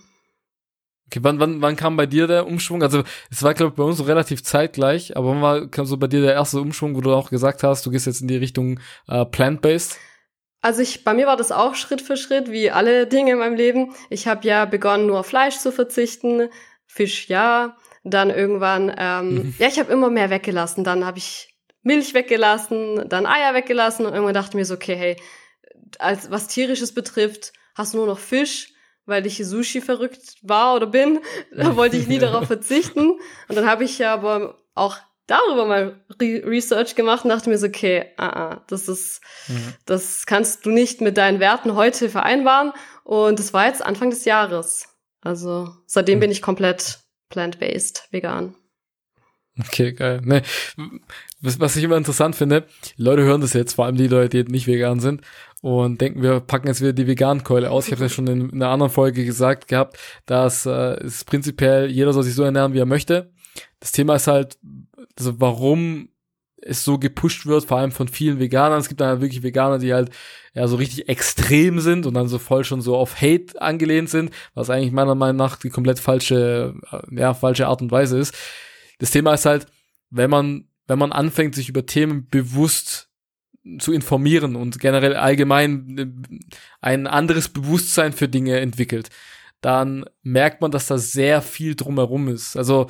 Okay, 1.08 1.20
wann, 1.22 1.40
wann, 1.40 1.62
wann 1.62 1.76
kam 1.76 1.96
bei 1.96 2.08
dir 2.08 2.26
der 2.26 2.48
Umschwung? 2.48 2.82
Also 2.82 3.04
es 3.30 3.44
war, 3.44 3.54
glaube 3.54 3.72
ich, 3.72 3.76
bei 3.76 3.84
uns 3.84 3.98
so 3.98 4.04
relativ 4.04 4.44
zeitgleich, 4.44 5.16
aber 5.16 5.30
wann 5.30 5.42
war, 5.42 5.68
kam 5.68 5.86
so 5.86 5.98
bei 5.98 6.08
dir 6.08 6.22
der 6.22 6.34
erste 6.34 6.60
Umschwung, 6.60 6.96
wo 6.96 7.02
du 7.02 7.14
auch 7.14 7.30
gesagt 7.30 7.62
hast, 7.62 7.86
du 7.86 7.92
gehst 7.92 8.08
jetzt 8.08 8.22
in 8.22 8.28
die 8.28 8.38
Richtung 8.38 8.80
äh, 9.08 9.24
plant-based? 9.24 10.00
Also 10.62 10.82
ich, 10.82 11.04
bei 11.04 11.14
mir 11.14 11.28
war 11.28 11.38
das 11.38 11.52
auch 11.52 11.76
Schritt 11.76 12.02
für 12.02 12.18
Schritt, 12.18 12.50
wie 12.50 12.72
alle 12.72 13.06
Dinge 13.06 13.34
in 13.34 13.38
meinem 13.38 13.56
Leben. 13.56 13.94
Ich 14.10 14.28
habe 14.28 14.48
ja 14.48 14.66
begonnen, 14.66 15.06
nur 15.06 15.20
auf 15.20 15.28
Fleisch 15.28 15.58
zu 15.58 15.72
verzichten, 15.72 16.50
Fisch 16.88 17.28
ja, 17.28 17.76
dann 18.04 18.30
irgendwann, 18.30 18.94
ähm, 18.98 19.36
mhm. 19.36 19.56
ja, 19.60 19.68
ich 19.68 19.78
habe 19.78 19.92
immer 19.92 20.10
mehr 20.10 20.30
weggelassen. 20.30 20.84
Dann 20.84 21.06
habe 21.06 21.18
ich 21.18 21.54
Milch 21.84 22.14
weggelassen, 22.14 23.08
dann 23.08 23.26
Eier 23.26 23.54
weggelassen 23.54 24.06
und 24.06 24.14
irgendwann 24.14 24.34
dachte 24.34 24.52
ich 24.52 24.56
mir 24.56 24.66
so, 24.66 24.76
okay, 24.76 24.96
hey, 24.96 25.18
als 26.02 26.32
was 26.32 26.48
tierisches 26.48 26.94
betrifft, 26.94 27.54
hast 27.76 27.94
du 27.94 27.98
nur 27.98 28.08
noch 28.08 28.20
Fisch, 28.20 28.74
weil 29.06 29.26
ich 29.26 29.38
Sushi 29.46 29.82
verrückt 29.82 30.36
war 30.42 30.76
oder 30.76 30.88
bin. 30.88 31.20
Da 31.56 31.76
wollte 31.76 31.98
ich 31.98 32.08
nie 32.08 32.20
darauf 32.20 32.48
verzichten. 32.48 33.12
Und 33.48 33.56
dann 33.56 33.68
habe 33.68 33.84
ich 33.84 34.06
aber 34.06 34.64
auch 34.76 34.98
darüber 35.28 35.66
mal 35.66 36.04
Re 36.22 36.44
Research 36.46 36.96
gemacht 36.96 37.24
und 37.24 37.30
dachte 37.30 37.50
mir 37.50 37.58
so, 37.58 37.68
okay, 37.68 38.12
uh 38.20 38.24
-uh, 38.24 38.62
das 38.68 38.88
ist, 38.88 39.22
mhm. 39.48 39.74
das 39.86 40.26
kannst 40.26 40.66
du 40.66 40.72
nicht 40.72 41.02
mit 41.02 41.18
deinen 41.18 41.40
Werten 41.40 41.76
heute 41.76 42.10
vereinbaren. 42.10 42.74
Und 43.04 43.40
das 43.40 43.54
war 43.54 43.68
jetzt 43.68 43.84
Anfang 43.84 44.10
des 44.10 44.26
Jahres. 44.26 44.88
Also 45.22 45.70
seitdem 45.86 46.18
mhm. 46.18 46.22
bin 46.22 46.32
ich 46.32 46.42
komplett 46.42 47.00
plant-based, 47.30 48.08
vegan. 48.12 48.56
Okay, 49.60 49.94
geil. 49.94 50.22
Nee, 50.24 50.42
was, 51.42 51.60
was 51.60 51.76
ich 51.76 51.84
immer 51.84 51.98
interessant 51.98 52.36
finde, 52.36 52.66
Leute 52.98 53.24
hören 53.24 53.42
das 53.42 53.54
jetzt, 53.54 53.74
vor 53.74 53.86
allem 53.86 53.98
die 53.98 54.08
Leute, 54.08 54.44
die 54.44 54.52
nicht 54.52 54.68
vegan 54.68 55.00
sind, 55.00 55.22
und 55.62 56.02
denken, 56.02 56.22
wir 56.22 56.42
packen 56.42 56.68
jetzt 56.68 56.82
wieder 56.82 56.92
die 56.92 57.08
Vegan-Keule 57.08 57.72
aus. 57.72 57.86
Ich 57.86 57.94
habe 57.94 58.04
ja 58.04 58.10
schon 58.10 58.28
in, 58.28 58.50
in, 58.50 58.62
einer 58.62 58.72
anderen 58.72 58.92
Folge 58.92 59.24
gesagt 59.24 59.70
gehabt, 59.70 59.98
dass 60.26 60.66
äh, 60.66 61.02
es 61.02 61.24
prinzipiell 61.24 61.90
jeder 61.90 62.12
soll 62.12 62.24
sich 62.24 62.36
so 62.36 62.44
ernähren, 62.44 62.74
wie 62.74 62.80
er 62.80 62.86
möchte. 62.86 63.32
Das 63.80 63.94
Thema 63.94 64.16
ist 64.16 64.28
halt, 64.28 64.58
also 65.18 65.40
warum 65.40 66.10
es 66.66 66.84
so 66.84 66.98
gepusht 66.98 67.46
wird, 67.46 67.66
vor 67.66 67.78
allem 67.78 67.92
von 67.92 68.08
vielen 68.08 68.40
Veganern. 68.40 68.80
Es 68.80 68.90
gibt 68.90 69.02
dann 69.02 69.10
halt 69.10 69.22
wirklich 69.22 69.44
Veganer, 69.44 69.80
die 69.80 69.94
halt 69.94 70.10
ja 70.54 70.68
so 70.68 70.76
richtig 70.76 71.08
extrem 71.10 71.80
sind 71.80 72.06
und 72.06 72.14
dann 72.14 72.28
so 72.28 72.40
voll 72.40 72.64
schon 72.64 72.82
so 72.82 72.96
auf 72.96 73.22
Hate 73.22 73.62
angelehnt 73.62 74.10
sind, 74.10 74.32
was 74.54 74.70
eigentlich 74.70 74.92
meiner 74.92 75.16
Meinung 75.16 75.38
nach 75.38 75.58
die 75.58 75.70
komplett 75.70 76.00
falsche, 76.00 76.74
äh, 76.92 77.20
ja, 77.20 77.34
falsche 77.34 77.68
Art 77.68 77.82
und 77.82 77.92
Weise 77.92 78.18
ist. 78.18 78.36
Das 79.04 79.12
Thema 79.12 79.34
ist 79.34 79.46
halt, 79.46 79.68
wenn 80.12 80.30
man, 80.30 80.70
wenn 80.88 80.98
man 80.98 81.12
anfängt, 81.12 81.56
sich 81.56 81.68
über 81.68 81.86
Themen 81.86 82.30
bewusst 82.30 83.10
zu 83.78 83.92
informieren 83.92 84.56
und 84.56 84.80
generell 84.80 85.18
allgemein 85.18 85.98
äh, 85.98 86.40
ein 86.80 87.06
anderes 87.08 87.50
Bewusstsein 87.50 88.14
für 88.14 88.30
Dinge 88.30 88.62
entwickelt, 88.62 89.10
dann 89.60 90.06
merkt 90.22 90.62
man, 90.62 90.72
dass 90.72 90.88
da 90.88 90.98
sehr 90.98 91.42
viel 91.42 91.76
drumherum 91.76 92.30
ist. 92.30 92.56
Also 92.56 92.90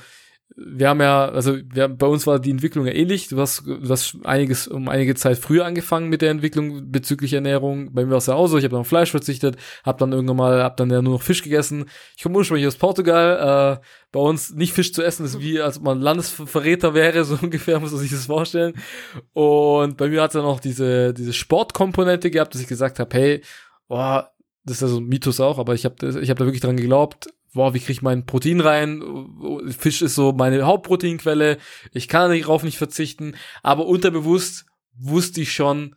wir 0.55 0.89
haben 0.89 1.01
ja, 1.01 1.25
also 1.29 1.57
wir, 1.73 1.87
bei 1.87 2.05
uns 2.05 2.27
war 2.27 2.39
die 2.39 2.51
Entwicklung 2.51 2.85
ja 2.85 2.93
ähnlich. 2.93 3.27
Du 3.27 3.39
hast, 3.39 3.65
du 3.65 3.89
hast 3.89 4.17
einiges 4.23 4.67
um 4.67 4.87
einige 4.87 5.15
Zeit 5.15 5.37
früher 5.37 5.65
angefangen 5.65 6.09
mit 6.09 6.21
der 6.21 6.29
Entwicklung 6.29 6.91
bezüglich 6.91 7.33
Ernährung. 7.33 7.93
Bei 7.93 8.05
mir 8.05 8.11
war 8.11 8.17
es 8.17 8.27
ja 8.27 8.35
auch 8.35 8.47
so. 8.47 8.57
Ich 8.57 8.63
habe 8.63 8.73
dann 8.73 8.81
auf 8.81 8.87
Fleisch 8.87 9.11
verzichtet, 9.11 9.57
habe 9.83 9.97
dann 9.97 10.11
irgendwann 10.11 10.37
mal, 10.37 10.63
habe 10.63 10.75
dann 10.77 10.91
ja 10.91 11.01
nur 11.01 11.13
noch 11.13 11.21
Fisch 11.21 11.41
gegessen. 11.41 11.85
Ich 12.15 12.23
komme 12.23 12.37
ursprünglich 12.37 12.67
aus 12.67 12.75
Portugal. 12.75 13.79
Äh, 13.79 13.85
bei 14.11 14.19
uns 14.19 14.53
nicht 14.53 14.73
Fisch 14.73 14.93
zu 14.93 15.01
essen 15.03 15.25
ist 15.25 15.39
wie, 15.39 15.59
als 15.59 15.77
ob 15.77 15.83
man 15.83 16.01
Landesverräter 16.01 16.93
wäre, 16.93 17.23
so 17.25 17.37
ungefähr 17.41 17.79
muss 17.79 17.91
man 17.91 18.01
sich 18.01 18.11
das 18.11 18.27
vorstellen. 18.27 18.73
Und 19.33 19.97
bei 19.97 20.09
mir 20.09 20.21
hat 20.21 20.31
es 20.31 20.33
dann 20.33 20.45
auch 20.45 20.59
diese 20.59 21.13
diese 21.13 21.33
Sportkomponente 21.33 22.29
gehabt, 22.29 22.53
dass 22.53 22.61
ich 22.61 22.67
gesagt 22.67 22.99
habe, 22.99 23.17
hey, 23.17 23.41
boah, 23.87 24.31
das 24.65 24.77
ist 24.77 24.81
ja 24.81 24.87
so 24.87 24.99
ein 24.99 25.05
Mythos 25.05 25.39
auch, 25.39 25.57
aber 25.57 25.73
ich 25.73 25.85
habe 25.85 25.95
ich 26.21 26.29
hab 26.29 26.37
da 26.37 26.45
wirklich 26.45 26.61
dran 26.61 26.77
geglaubt, 26.77 27.27
boah, 27.53 27.73
wie 27.73 27.79
kriege 27.79 27.93
ich 27.93 28.01
mein 28.01 28.25
Protein 28.25 28.59
rein? 28.59 29.01
Fisch 29.77 30.01
ist 30.01 30.15
so 30.15 30.31
meine 30.31 30.63
Hauptproteinquelle. 30.63 31.57
Ich 31.91 32.07
kann 32.07 32.37
darauf 32.37 32.63
nicht 32.63 32.77
verzichten. 32.77 33.35
Aber 33.61 33.85
unterbewusst 33.85 34.65
wusste 34.97 35.41
ich 35.41 35.53
schon, 35.53 35.95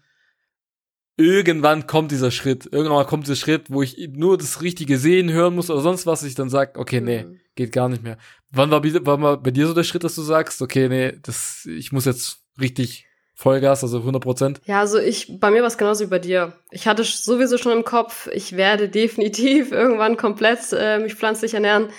irgendwann 1.16 1.86
kommt 1.86 2.12
dieser 2.12 2.30
Schritt. 2.30 2.68
Irgendwann 2.70 3.06
kommt 3.06 3.24
dieser 3.26 3.36
Schritt, 3.36 3.70
wo 3.70 3.82
ich 3.82 3.96
nur 4.12 4.38
das 4.38 4.62
Richtige 4.62 4.98
sehen, 4.98 5.30
hören 5.30 5.54
muss 5.54 5.70
oder 5.70 5.80
sonst 5.80 6.06
was. 6.06 6.22
Ich 6.22 6.34
dann 6.34 6.50
sag, 6.50 6.78
okay, 6.78 7.00
nee, 7.00 7.24
mhm. 7.24 7.40
geht 7.54 7.72
gar 7.72 7.88
nicht 7.88 8.02
mehr. 8.02 8.18
Wann 8.50 8.70
war, 8.70 8.82
war 8.82 9.42
bei 9.42 9.50
dir 9.50 9.66
so 9.66 9.74
der 9.74 9.84
Schritt, 9.84 10.04
dass 10.04 10.14
du 10.14 10.22
sagst, 10.22 10.62
okay, 10.62 10.88
nee, 10.88 11.18
das, 11.22 11.66
ich 11.66 11.92
muss 11.92 12.04
jetzt 12.04 12.42
richtig 12.60 13.06
Vollgas, 13.38 13.82
also 13.82 13.98
100 13.98 14.22
Prozent? 14.22 14.60
Ja, 14.64 14.80
also 14.80 14.98
ich, 14.98 15.38
bei 15.38 15.50
mir 15.50 15.60
war 15.60 15.68
es 15.68 15.76
genauso 15.76 16.04
wie 16.04 16.08
bei 16.08 16.18
dir. 16.18 16.54
Ich 16.70 16.88
hatte 16.88 17.04
sowieso 17.04 17.58
schon 17.58 17.72
im 17.72 17.84
Kopf, 17.84 18.28
ich 18.32 18.56
werde 18.56 18.88
definitiv 18.88 19.72
irgendwann 19.72 20.16
komplett 20.16 20.60
äh, 20.72 20.98
mich 20.98 21.14
pflanzlich 21.14 21.52
ernähren. 21.52 21.90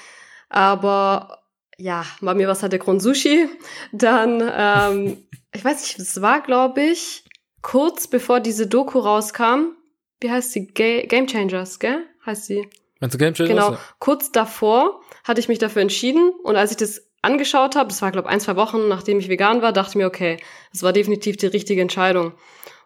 Aber 0.50 1.44
ja, 1.78 2.06
bei 2.22 2.34
mir 2.34 2.48
war 2.48 2.54
es 2.54 2.64
halt 2.64 2.72
der 2.72 2.80
Grund 2.80 3.04
Sushi. 3.04 3.48
Dann, 3.92 4.42
ähm, 4.52 5.18
ich 5.54 5.64
weiß 5.64 5.82
nicht, 5.82 6.00
es 6.00 6.22
war, 6.24 6.42
glaube 6.42 6.82
ich, 6.82 7.24
kurz 7.62 8.08
bevor 8.08 8.40
diese 8.40 8.66
Doku 8.66 8.98
rauskam. 8.98 9.76
Wie 10.20 10.32
heißt 10.32 10.54
sie? 10.54 10.66
Ga 10.66 11.04
Game 11.04 11.28
Changers, 11.28 11.78
gell? 11.78 12.04
Heißt 12.26 12.46
sie. 12.48 12.68
Meinst 13.00 13.14
du 13.14 13.20
Game 13.20 13.36
Changers? 13.36 13.68
Genau. 13.68 13.78
Kurz 14.00 14.32
davor 14.32 15.02
hatte 15.24 15.40
ich 15.40 15.50
mich 15.50 15.60
dafür 15.60 15.84
entschieden 15.84 16.32
und 16.44 16.56
als 16.56 16.72
ich 16.72 16.78
das 16.78 17.07
angeschaut 17.28 17.76
habe, 17.76 17.90
das 17.90 18.02
war 18.02 18.12
glaube 18.12 18.30
ein, 18.30 18.40
zwei 18.40 18.56
Wochen, 18.56 18.88
nachdem 18.88 19.20
ich 19.20 19.30
vegan 19.30 19.62
war, 19.62 19.74
dachte 19.74 19.92
ich 19.92 19.96
mir, 19.96 20.08
okay, 20.08 20.38
das 20.72 20.82
war 20.82 20.94
definitiv 20.94 21.38
die 21.38 21.48
richtige 21.48 21.82
Entscheidung. 21.82 22.34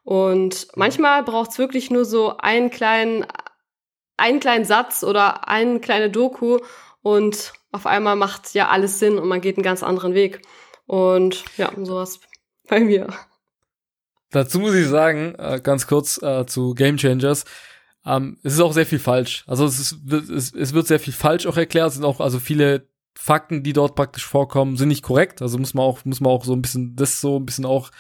Und 0.04 0.68
manchmal 0.76 1.24
braucht 1.24 1.52
es 1.52 1.60
wirklich 1.60 1.92
nur 1.92 2.06
so 2.06 2.38
einen 2.38 2.72
kleinen, 2.72 3.26
einen 4.18 4.40
kleinen 4.40 4.66
Satz 4.66 5.04
oder 5.04 5.48
eine 5.48 5.80
kleine 5.80 6.10
Doku 6.10 6.60
und 7.02 7.54
auf 7.72 7.86
einmal 7.86 8.16
macht 8.16 8.54
ja 8.54 8.70
alles 8.70 9.00
Sinn 9.00 9.18
und 9.18 9.28
man 9.28 9.42
geht 9.42 9.58
einen 9.58 9.64
ganz 9.64 9.84
anderen 9.84 10.14
Weg. 10.14 10.42
Und 10.86 11.46
ja, 11.58 11.72
sowas 11.82 12.20
bei 12.68 12.80
mir. 12.82 13.08
Dazu 14.32 14.60
muss 14.60 14.74
ich 14.74 14.88
sagen, 14.88 15.36
äh, 15.38 15.62
ganz 15.62 15.88
kurz 15.88 16.22
äh, 16.22 16.46
zu 16.46 16.74
Game 16.74 16.98
Changers. 16.98 17.46
Ähm, 18.06 18.38
es 18.44 18.54
ist 18.54 18.60
auch 18.62 18.74
sehr 18.74 18.86
viel 18.86 19.00
falsch. 19.00 19.44
Also 19.48 19.66
es, 19.66 19.80
ist, 19.80 19.98
es, 20.12 20.54
es 20.54 20.74
wird 20.74 20.88
sehr 20.88 21.00
viel 21.00 21.14
falsch 21.14 21.46
auch 21.46 21.58
erklärt. 21.58 21.90
Es 21.90 21.94
sind 21.96 22.06
auch 22.06 22.20
also 22.20 22.40
viele 22.40 22.91
Fakten, 23.16 23.64
die 23.64 23.74
dort 23.74 23.96
praktisch 23.96 24.26
vorkommen, 24.26 24.78
sind 24.78 24.90
nicht 24.90 25.04
korrekt. 25.04 25.42
Also 25.42 25.58
muss 25.58 25.74
man 25.74 25.86
auch, 25.86 26.04
muss 26.06 26.22
man 26.22 26.32
auch 26.32 26.46
so 26.46 26.54
ein 26.54 26.62
bisschen, 26.62 26.96
das 26.96 27.22
so 27.22 27.38
ein 27.38 27.46
bisschen 27.46 27.66
auch 27.66 27.92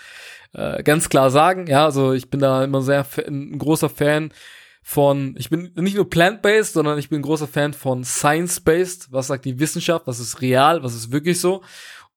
äh, 0.53 0.83
ganz 0.83 1.09
klar 1.09 1.29
sagen. 1.29 1.67
Ja, 1.67 1.85
also 1.85 2.13
ich 2.13 2.29
bin 2.29 2.39
da 2.39 2.63
immer 2.63 2.81
sehr 2.81 3.05
ein 3.27 3.57
großer 3.57 3.89
Fan 3.89 4.33
von, 4.83 5.35
ich 5.37 5.49
bin 5.49 5.71
nicht 5.75 5.95
nur 5.95 6.09
plant-based, 6.09 6.73
sondern 6.73 6.97
ich 6.97 7.09
bin 7.09 7.19
ein 7.19 7.23
großer 7.23 7.47
Fan 7.47 7.73
von 7.73 8.03
science-based. 8.03 9.11
Was 9.11 9.27
sagt 9.27 9.45
die 9.45 9.59
Wissenschaft? 9.59 10.07
Was 10.07 10.19
ist 10.19 10.41
real? 10.41 10.83
Was 10.83 10.95
ist 10.95 11.11
wirklich 11.11 11.39
so? 11.39 11.61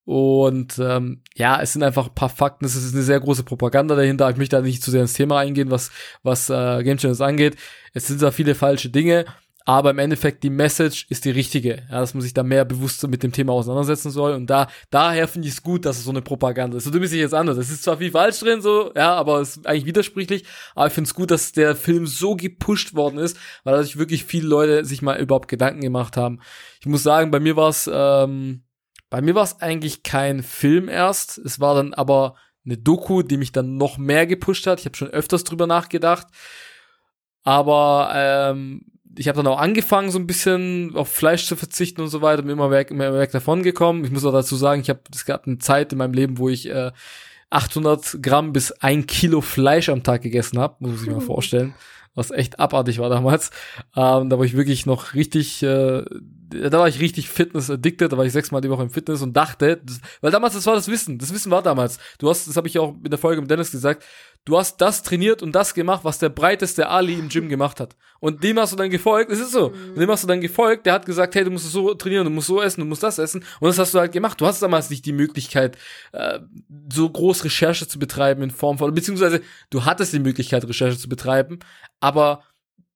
Und 0.07 0.79
ähm, 0.79 1.23
ja, 1.35 1.61
es 1.63 1.73
sind 1.73 1.83
einfach 1.83 2.09
ein 2.09 2.15
paar 2.15 2.29
Fakten, 2.29 2.67
es 2.67 2.77
ist 2.77 2.95
eine 2.95 3.03
sehr 3.03 3.21
große 3.21 3.43
Propaganda 3.43 3.97
dahinter. 3.97 4.29
Ich 4.29 4.37
möchte 4.37 4.57
da 4.57 4.63
nicht 4.63 4.83
zu 4.83 4.91
sehr 4.91 5.01
ins 5.01 5.15
Thema 5.15 5.39
eingehen, 5.39 5.71
was, 5.71 5.91
was 6.23 6.51
äh, 6.51 6.83
Game 6.83 6.99
Channels 6.99 7.23
angeht. 7.23 7.57
Es 7.95 8.07
sind 8.07 8.21
da 8.21 8.31
viele 8.31 8.55
falsche 8.55 8.91
Dinge 8.91 9.25
aber 9.67 9.91
im 9.91 9.99
Endeffekt 9.99 10.43
die 10.43 10.51
Message 10.51 11.07
ist 11.09 11.25
die 11.25 11.31
richtige, 11.31 11.85
ja, 11.91 12.01
dass 12.01 12.13
man 12.13 12.21
sich 12.21 12.35
da 12.35 12.43
mehr 12.43 12.65
bewusst 12.65 13.07
mit 13.09 13.23
dem 13.23 13.33
Thema 13.33 13.53
auseinandersetzen 13.53 14.11
soll 14.11 14.33
und 14.33 14.49
da 14.49 14.69
daher 14.91 15.27
finde 15.27 15.49
ich 15.49 15.55
es 15.55 15.63
gut, 15.63 15.87
dass 15.87 15.99
es 15.99 16.05
so 16.05 16.11
eine 16.11 16.21
Propaganda 16.21 16.77
ist. 16.77 16.85
So 16.85 16.91
dumm 16.91 17.05
sich 17.07 17.19
jetzt 17.19 17.35
an, 17.35 17.47
das 17.47 17.59
ist 17.59 17.83
zwar 17.83 17.97
viel 17.97 18.11
falsch 18.11 18.41
drin 18.41 18.61
so, 18.61 18.93
ja, 18.95 19.15
aber 19.15 19.41
es 19.41 19.57
ist 19.57 19.67
eigentlich 19.67 19.87
widersprüchlich, 19.87 20.45
aber 20.75 20.89
ich 20.89 20.93
finde 20.93 21.09
es 21.09 21.15
gut, 21.15 21.31
dass 21.31 21.53
der 21.53 21.77
Film 21.77 22.07
so 22.07 22.37
gepusht 22.37 22.95
worden 22.95 23.19
ist, 23.19 23.39
weil 23.65 23.75
dadurch 23.75 23.97
wirklich 23.97 24.25
viele 24.25 24.49
Leute 24.49 24.85
sich 24.85 25.01
mal 25.01 25.19
überhaupt 25.19 25.49
Gedanken 25.49 25.81
gemacht 25.81 26.17
haben. 26.17 26.41
Ich 26.81 26.87
muss 26.87 27.03
sagen, 27.03 27.31
bei 27.31 27.41
mir 27.41 27.57
war 27.57 27.71
es 27.71 27.91
ähm, 27.93 28.65
bei 29.09 29.23
mir 29.23 29.35
war 29.35 29.45
es 29.45 29.61
eigentlich 29.61 30.03
kein 30.03 30.43
Film 30.43 30.89
erst, 30.89 31.39
es 31.39 31.61
war 31.61 31.75
dann 31.75 31.95
aber 31.95 32.35
eine 32.67 32.79
Doku, 32.79 33.23
die 33.23 33.37
mich 33.37 33.53
dann 33.53 33.77
noch 33.77 33.99
mehr 33.99 34.27
gepusht 34.27 34.67
hat. 34.67 34.81
Ich 34.81 34.87
habe 34.87 34.97
schon 34.97 35.09
öfters 35.09 35.45
drüber 35.45 35.67
nachgedacht. 35.67 36.27
Aber 37.43 38.11
ähm, 38.15 38.94
ich 39.17 39.29
habe 39.29 39.37
dann 39.37 39.47
auch 39.47 39.59
angefangen, 39.59 40.11
so 40.11 40.19
ein 40.19 40.27
bisschen 40.27 40.93
auf 40.95 41.09
Fleisch 41.09 41.47
zu 41.47 41.57
verzichten 41.57 42.01
und 42.01 42.09
so 42.09 42.23
weiter, 42.23 42.43
bin 42.43 42.51
immer 42.51 42.71
weg, 42.71 42.91
immer 42.91 43.13
weg 43.15 43.31
davon 43.33 43.63
gekommen. 43.63 44.05
Ich 44.05 44.11
muss 44.11 44.25
auch 44.25 44.33
dazu 44.33 44.57
sagen, 44.57 44.81
ich 44.81 44.91
habe, 44.91 45.01
es 45.13 45.25
gab 45.25 45.47
eine 45.47 45.59
Zeit 45.59 45.93
in 45.93 45.99
meinem 45.99 46.15
Leben, 46.15 46.39
wo 46.39 46.49
ich 46.49 46.69
äh, 46.69 46.91
800 47.51 48.19
Gramm 48.23 48.53
bis 48.53 48.73
ein 48.73 49.07
Kilo 49.07 49.41
Fleisch 49.41 49.89
am 49.89 50.03
Tag 50.03 50.23
gegessen 50.23 50.59
habe, 50.59 50.77
muss 50.81 51.03
ich 51.03 51.07
mir 51.07 51.15
mal 51.15 51.21
vorstellen, 51.21 51.75
was 52.15 52.31
echt 52.31 52.59
abartig 52.59 52.99
war 52.99 53.09
damals. 53.09 53.51
Ähm, 53.95 54.29
da 54.29 54.39
war 54.39 54.45
ich 54.45 54.57
wirklich 54.57 54.87
noch 54.87 55.15
richtig, 55.15 55.63
äh, 55.63 56.05
da 56.49 56.79
war 56.79 56.89
ich 56.89 57.01
richtig 57.01 57.29
Fitness-addicted, 57.29 58.13
da 58.13 58.17
war 58.17 58.25
ich 58.25 58.33
sechsmal 58.33 58.61
die 58.61 58.71
Woche 58.71 58.83
im 58.83 58.91
Fitness 58.91 59.23
und 59.23 59.37
dachte, 59.37 59.81
das, 59.85 60.01
weil 60.21 60.33
damals, 60.33 60.55
das 60.55 60.67
war 60.67 60.75
das 60.75 60.89
Wissen, 60.89 61.19
das 61.19 61.33
Wissen 61.33 61.51
war 61.51 61.63
damals. 61.63 61.99
Du 62.19 62.29
hast, 62.29 62.49
das 62.49 62.57
habe 62.57 62.67
ich 62.67 62.79
auch 62.79 62.95
in 63.05 63.11
der 63.11 63.19
Folge 63.19 63.41
mit 63.41 63.51
Dennis 63.51 63.71
gesagt, 63.71 64.05
du 64.45 64.59
hast 64.59 64.81
das 64.81 65.03
trainiert 65.03 65.43
und 65.43 65.53
das 65.53 65.75
gemacht, 65.75 66.05
was 66.05 66.19
der 66.19 66.29
breiteste 66.29 66.89
Ali 66.89 67.15
im 67.15 67.29
Gym 67.29 67.49
gemacht 67.49 67.81
hat. 67.81 67.97
Und 68.21 68.43
dem 68.43 68.59
hast 68.59 68.73
du 68.73 68.77
dann 68.77 68.91
gefolgt, 68.91 69.31
es 69.31 69.41
ist 69.41 69.53
so. 69.53 69.71
Mhm. 69.71 70.01
dem 70.01 70.11
hast 70.11 70.23
du 70.23 70.29
dann 70.29 70.41
gefolgt, 70.41 70.87
der 70.87 70.93
hat 70.93 71.07
gesagt, 71.07 71.35
hey, 71.35 71.45
du 71.45 71.51
musst 71.51 71.71
so 71.71 71.95
trainieren, 71.95 72.25
du 72.25 72.31
musst 72.31 72.49
so 72.49 72.63
essen, 72.63 72.81
du 72.81 72.87
musst 72.87 73.03
das 73.03 73.19
essen. 73.19 73.45
Und 73.61 73.69
das 73.69 73.79
hast 73.79 73.95
du 73.95 73.99
halt 73.99 74.13
gemacht. 74.13 74.41
Du 74.41 74.47
hast 74.47 74.63
damals 74.63 74.91
nicht 74.91 75.05
die 75.07 75.13
Möglichkeit, 75.13 75.77
äh, 76.13 76.41
so 76.93 77.09
groß 77.09 77.45
Recherche 77.45 77.87
zu 77.89 77.99
betreiben 77.99 78.43
in 78.43 78.51
Form 78.51 78.79
von, 78.79 78.95
beziehungsweise 78.95 79.41
du 79.71 79.85
hattest 79.85 80.13
die 80.13 80.19
Möglichkeit, 80.19 80.67
Recherche 80.67 80.99
zu 80.99 81.09
betreiben, 81.09 81.59
aber 82.01 82.43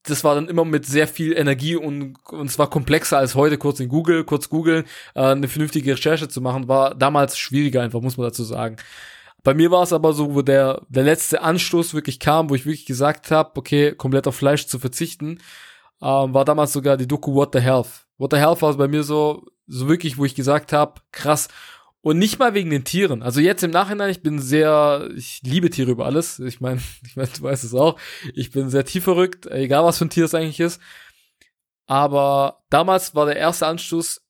das 0.05 0.25
war 0.25 0.35
dann 0.35 0.49
immer 0.49 0.65
mit 0.65 0.87
sehr 0.87 1.09
viel 1.09 1.37
Energie 1.37 1.77
und, 1.77 2.17
und 2.31 2.47
es 2.47 2.59
war 2.59 2.71
komplexer 2.71 3.19
als 3.19 3.35
heute, 3.35 3.59
kurz 3.59 3.81
in 3.81 3.89
Google, 3.89 4.25
kurz 4.25 4.49
googeln, 4.49 4.85
äh, 5.15 5.21
eine 5.21 5.49
vernünftige 5.49 5.93
Recherche 5.93 6.29
zu 6.29 6.41
machen, 6.41 6.69
war 6.69 6.95
damals 6.95 7.39
schwieriger 7.39 7.83
einfach, 7.83 8.01
muss 8.01 8.17
man 8.17 8.27
dazu 8.27 8.45
sagen. 8.45 8.77
Bei 9.49 9.55
mir 9.55 9.71
war 9.71 9.83
es 9.83 9.95
aber 9.95 10.13
so, 10.13 10.35
wo 10.35 10.43
der, 10.43 10.83
der 10.91 11.05
letzte 11.05 11.41
Anstoß 11.41 11.95
wirklich 11.95 12.21
kam, 12.21 12.51
wo 12.51 12.55
ich 12.55 12.67
wirklich 12.67 12.85
gesagt 12.85 13.31
habe, 13.31 13.53
okay, 13.55 13.95
komplett 13.95 14.27
auf 14.27 14.37
Fleisch 14.37 14.67
zu 14.67 14.79
verzichten, 14.79 15.39
ähm, 16.03 16.35
war 16.35 16.45
damals 16.45 16.75
sogar 16.75 16.99
die 16.99 17.09
Doku 17.09 17.33
What 17.33 17.55
the 17.55 17.61
Health. 17.61 18.07
What 18.19 18.31
the 18.31 18.39
Health 18.39 18.61
war 18.61 18.77
bei 18.77 18.89
mir 18.89 19.05
so, 19.05 19.47
so 19.67 19.89
wirklich, 19.89 20.19
wo 20.19 20.27
ich 20.27 20.35
gesagt 20.35 20.75
habe, 20.75 21.01
krass. 21.13 21.49
Und 22.03 22.19
nicht 22.19 22.39
mal 22.39 22.53
wegen 22.53 22.69
den 22.69 22.85
Tieren. 22.85 23.23
Also 23.23 23.41
jetzt 23.41 23.63
im 23.63 23.71
Nachhinein, 23.71 24.11
ich 24.11 24.23
bin 24.23 24.39
sehr, 24.39 25.09
ich 25.17 25.41
liebe 25.43 25.71
Tiere 25.71 25.93
über 25.93 26.05
alles. 26.05 26.41
Ich 26.41 26.61
meine, 26.61 26.83
ich 27.07 27.17
mein, 27.17 27.31
du 27.35 27.41
weißt 27.41 27.65
es 27.65 27.73
auch. 27.73 27.99
Ich 28.35 28.51
bin 28.51 28.69
sehr 28.69 28.85
tief 28.85 29.05
verrückt, 29.05 29.47
egal 29.47 29.83
was 29.83 29.97
für 29.97 30.05
ein 30.05 30.11
Tier 30.11 30.27
es 30.27 30.35
eigentlich 30.35 30.61
ist. 30.61 30.79
Aber 31.87 32.65
damals 32.69 33.15
war 33.15 33.25
der 33.25 33.37
erste 33.37 33.67
Anstoß 33.67 34.21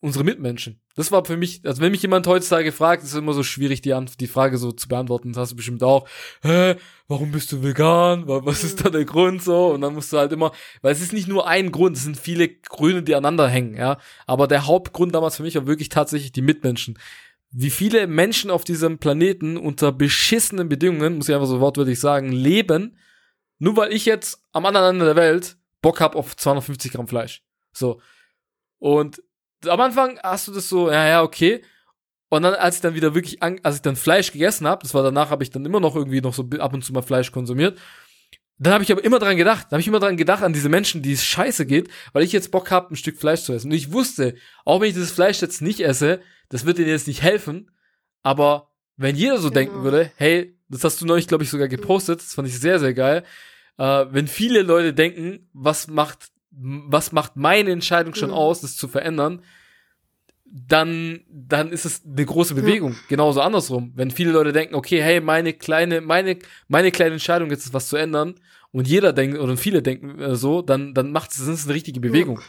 unsere 0.00 0.22
Mitmenschen. 0.22 0.82
Das 0.96 1.12
war 1.12 1.24
für 1.26 1.36
mich, 1.36 1.60
also 1.64 1.82
wenn 1.82 1.92
mich 1.92 2.00
jemand 2.00 2.26
heutzutage 2.26 2.72
fragt, 2.72 3.02
ist 3.02 3.10
es 3.10 3.18
immer 3.18 3.34
so 3.34 3.42
schwierig, 3.42 3.82
die, 3.82 3.94
die 4.18 4.26
Frage 4.26 4.56
so 4.56 4.72
zu 4.72 4.88
beantworten. 4.88 5.32
Das 5.32 5.42
hast 5.42 5.52
du 5.52 5.56
bestimmt 5.56 5.82
auch. 5.82 6.08
Hä, 6.40 6.76
warum 7.06 7.32
bist 7.32 7.52
du 7.52 7.62
vegan? 7.62 8.24
Was 8.26 8.64
ist 8.64 8.82
da 8.82 8.88
der 8.88 9.04
Grund 9.04 9.42
so? 9.42 9.66
Und 9.66 9.82
dann 9.82 9.92
musst 9.92 10.10
du 10.12 10.16
halt 10.16 10.32
immer, 10.32 10.52
weil 10.80 10.92
es 10.92 11.02
ist 11.02 11.12
nicht 11.12 11.28
nur 11.28 11.46
ein 11.46 11.70
Grund, 11.70 11.98
es 11.98 12.04
sind 12.04 12.16
viele 12.16 12.48
Gründe, 12.48 13.02
die 13.02 13.14
aneinander 13.14 13.46
hängen, 13.46 13.76
ja. 13.76 13.98
Aber 14.26 14.48
der 14.48 14.66
Hauptgrund 14.66 15.14
damals 15.14 15.36
für 15.36 15.42
mich 15.42 15.54
war 15.54 15.66
wirklich 15.66 15.90
tatsächlich 15.90 16.32
die 16.32 16.40
Mitmenschen. 16.40 16.98
Wie 17.50 17.70
viele 17.70 18.06
Menschen 18.06 18.50
auf 18.50 18.64
diesem 18.64 18.96
Planeten 18.96 19.58
unter 19.58 19.92
beschissenen 19.92 20.70
Bedingungen, 20.70 21.16
muss 21.16 21.28
ich 21.28 21.34
einfach 21.34 21.46
so 21.46 21.60
wortwörtlich 21.60 22.00
sagen, 22.00 22.32
leben, 22.32 22.96
nur 23.58 23.76
weil 23.76 23.92
ich 23.92 24.06
jetzt 24.06 24.42
am 24.52 24.64
anderen 24.64 24.94
Ende 24.94 25.04
der 25.04 25.16
Welt 25.16 25.58
Bock 25.82 26.00
hab 26.00 26.16
auf 26.16 26.36
250 26.36 26.92
Gramm 26.92 27.06
Fleisch. 27.06 27.44
So. 27.72 28.00
Und 28.78 29.22
am 29.66 29.80
Anfang 29.80 30.18
hast 30.22 30.48
du 30.48 30.52
das 30.52 30.68
so, 30.68 30.90
ja, 30.90 31.06
ja, 31.06 31.22
okay. 31.22 31.62
Und 32.28 32.42
dann, 32.42 32.54
als 32.54 32.76
ich 32.76 32.80
dann 32.80 32.94
wieder 32.94 33.14
wirklich, 33.14 33.42
an, 33.42 33.60
als 33.62 33.76
ich 33.76 33.82
dann 33.82 33.96
Fleisch 33.96 34.32
gegessen 34.32 34.66
habe, 34.66 34.82
das 34.82 34.94
war 34.94 35.02
danach, 35.02 35.30
habe 35.30 35.44
ich 35.44 35.50
dann 35.50 35.64
immer 35.64 35.80
noch 35.80 35.94
irgendwie 35.94 36.20
noch 36.20 36.34
so 36.34 36.48
ab 36.58 36.74
und 36.74 36.84
zu 36.84 36.92
mal 36.92 37.02
Fleisch 37.02 37.30
konsumiert. 37.30 37.78
Dann 38.58 38.72
habe 38.72 38.82
ich 38.82 38.90
aber 38.90 39.04
immer 39.04 39.18
dran 39.18 39.36
gedacht, 39.36 39.66
dann 39.66 39.72
habe 39.72 39.80
ich 39.80 39.88
immer 39.88 40.00
dran 40.00 40.16
gedacht 40.16 40.42
an 40.42 40.52
diese 40.52 40.68
Menschen, 40.68 41.02
die 41.02 41.12
es 41.12 41.24
scheiße 41.24 41.66
geht, 41.66 41.88
weil 42.12 42.24
ich 42.24 42.32
jetzt 42.32 42.50
Bock 42.50 42.70
habe, 42.70 42.92
ein 42.92 42.96
Stück 42.96 43.18
Fleisch 43.18 43.42
zu 43.42 43.52
essen. 43.52 43.70
Und 43.70 43.76
ich 43.76 43.92
wusste, 43.92 44.34
auch 44.64 44.80
wenn 44.80 44.88
ich 44.88 44.94
das 44.94 45.10
Fleisch 45.10 45.40
jetzt 45.42 45.60
nicht 45.60 45.80
esse, 45.80 46.20
das 46.48 46.64
wird 46.64 46.78
dir 46.78 46.86
jetzt 46.86 47.06
nicht 47.06 47.22
helfen. 47.22 47.70
Aber 48.22 48.70
wenn 48.96 49.14
jeder 49.14 49.36
so 49.36 49.50
genau. 49.50 49.54
denken 49.54 49.82
würde, 49.82 50.10
hey, 50.16 50.58
das 50.68 50.84
hast 50.84 51.00
du 51.00 51.06
neulich, 51.06 51.28
glaube 51.28 51.44
ich, 51.44 51.50
sogar 51.50 51.68
gepostet, 51.68 52.20
das 52.20 52.34
fand 52.34 52.48
ich 52.48 52.58
sehr, 52.58 52.80
sehr 52.80 52.94
geil. 52.94 53.24
Äh, 53.78 54.06
wenn 54.10 54.26
viele 54.26 54.62
Leute 54.62 54.94
denken, 54.94 55.48
was 55.52 55.86
macht 55.86 56.30
was 56.58 57.12
macht 57.12 57.36
meine 57.36 57.70
Entscheidung 57.70 58.14
schon 58.14 58.30
mhm. 58.30 58.36
aus, 58.36 58.62
das 58.62 58.76
zu 58.76 58.88
verändern, 58.88 59.42
dann, 60.44 61.20
dann 61.28 61.70
ist 61.70 61.84
es 61.84 62.02
eine 62.06 62.24
große 62.24 62.54
Bewegung. 62.54 62.92
Ja. 62.92 62.98
Genauso 63.08 63.40
andersrum. 63.40 63.92
Wenn 63.94 64.10
viele 64.10 64.32
Leute 64.32 64.52
denken, 64.52 64.74
okay, 64.74 65.02
hey, 65.02 65.20
meine 65.20 65.52
kleine, 65.52 66.00
meine, 66.00 66.38
meine 66.68 66.90
kleine 66.92 67.14
Entscheidung 67.14 67.50
jetzt 67.50 67.66
ist 67.66 67.74
was 67.74 67.88
zu 67.88 67.96
ändern 67.96 68.34
und 68.72 68.88
jeder 68.88 69.12
denkt, 69.12 69.38
oder 69.38 69.56
viele 69.56 69.82
denken 69.82 70.18
äh, 70.18 70.36
so, 70.36 70.62
dann, 70.62 70.94
dann 70.94 71.12
macht 71.12 71.32
es, 71.32 71.40
ist 71.40 71.66
eine 71.66 71.74
richtige 71.74 72.00
Bewegung. 72.00 72.38
Ja. 72.38 72.44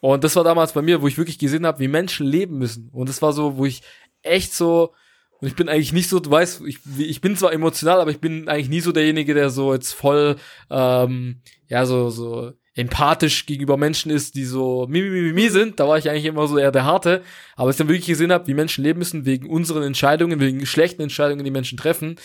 Und 0.00 0.24
das 0.24 0.34
war 0.36 0.44
damals 0.44 0.72
bei 0.72 0.82
mir, 0.82 1.02
wo 1.02 1.08
ich 1.08 1.18
wirklich 1.18 1.38
gesehen 1.38 1.66
habe, 1.66 1.80
wie 1.80 1.88
Menschen 1.88 2.26
leben 2.26 2.58
müssen. 2.58 2.88
Und 2.92 3.08
das 3.08 3.20
war 3.20 3.32
so, 3.32 3.58
wo 3.58 3.66
ich 3.66 3.82
echt 4.22 4.54
so, 4.54 4.94
und 5.40 5.48
ich 5.48 5.56
bin 5.56 5.68
eigentlich 5.68 5.92
nicht 5.92 6.08
so, 6.08 6.20
du 6.20 6.30
weißt, 6.30 6.62
ich, 6.66 6.78
ich 6.98 7.20
bin 7.20 7.36
zwar 7.36 7.52
emotional, 7.52 8.00
aber 8.00 8.10
ich 8.10 8.20
bin 8.20 8.48
eigentlich 8.48 8.68
nie 8.68 8.80
so 8.80 8.92
derjenige, 8.92 9.34
der 9.34 9.50
so 9.50 9.74
jetzt 9.74 9.92
voll, 9.92 10.36
ähm, 10.70 11.42
ja, 11.68 11.84
so, 11.84 12.08
so 12.08 12.52
empathisch 12.74 13.46
gegenüber 13.46 13.76
Menschen 13.76 14.10
ist, 14.10 14.34
die 14.34 14.44
so 14.44 14.86
mi, 14.88 15.02
mi, 15.02 15.10
mi, 15.22 15.32
mi 15.32 15.48
sind. 15.48 15.80
Da 15.80 15.88
war 15.88 15.98
ich 15.98 16.08
eigentlich 16.08 16.24
immer 16.24 16.46
so 16.46 16.58
eher 16.58 16.70
der 16.70 16.84
Harte. 16.84 17.22
Aber 17.56 17.66
als 17.66 17.76
ich 17.76 17.78
dann 17.78 17.88
wirklich 17.88 18.06
gesehen 18.06 18.32
habe, 18.32 18.46
wie 18.46 18.54
Menschen 18.54 18.84
leben 18.84 18.98
müssen, 18.98 19.26
wegen 19.26 19.48
unseren 19.48 19.82
Entscheidungen, 19.82 20.40
wegen 20.40 20.64
schlechten 20.66 21.02
Entscheidungen, 21.02 21.44
die 21.44 21.50
Menschen 21.50 21.78
treffen, 21.78 22.16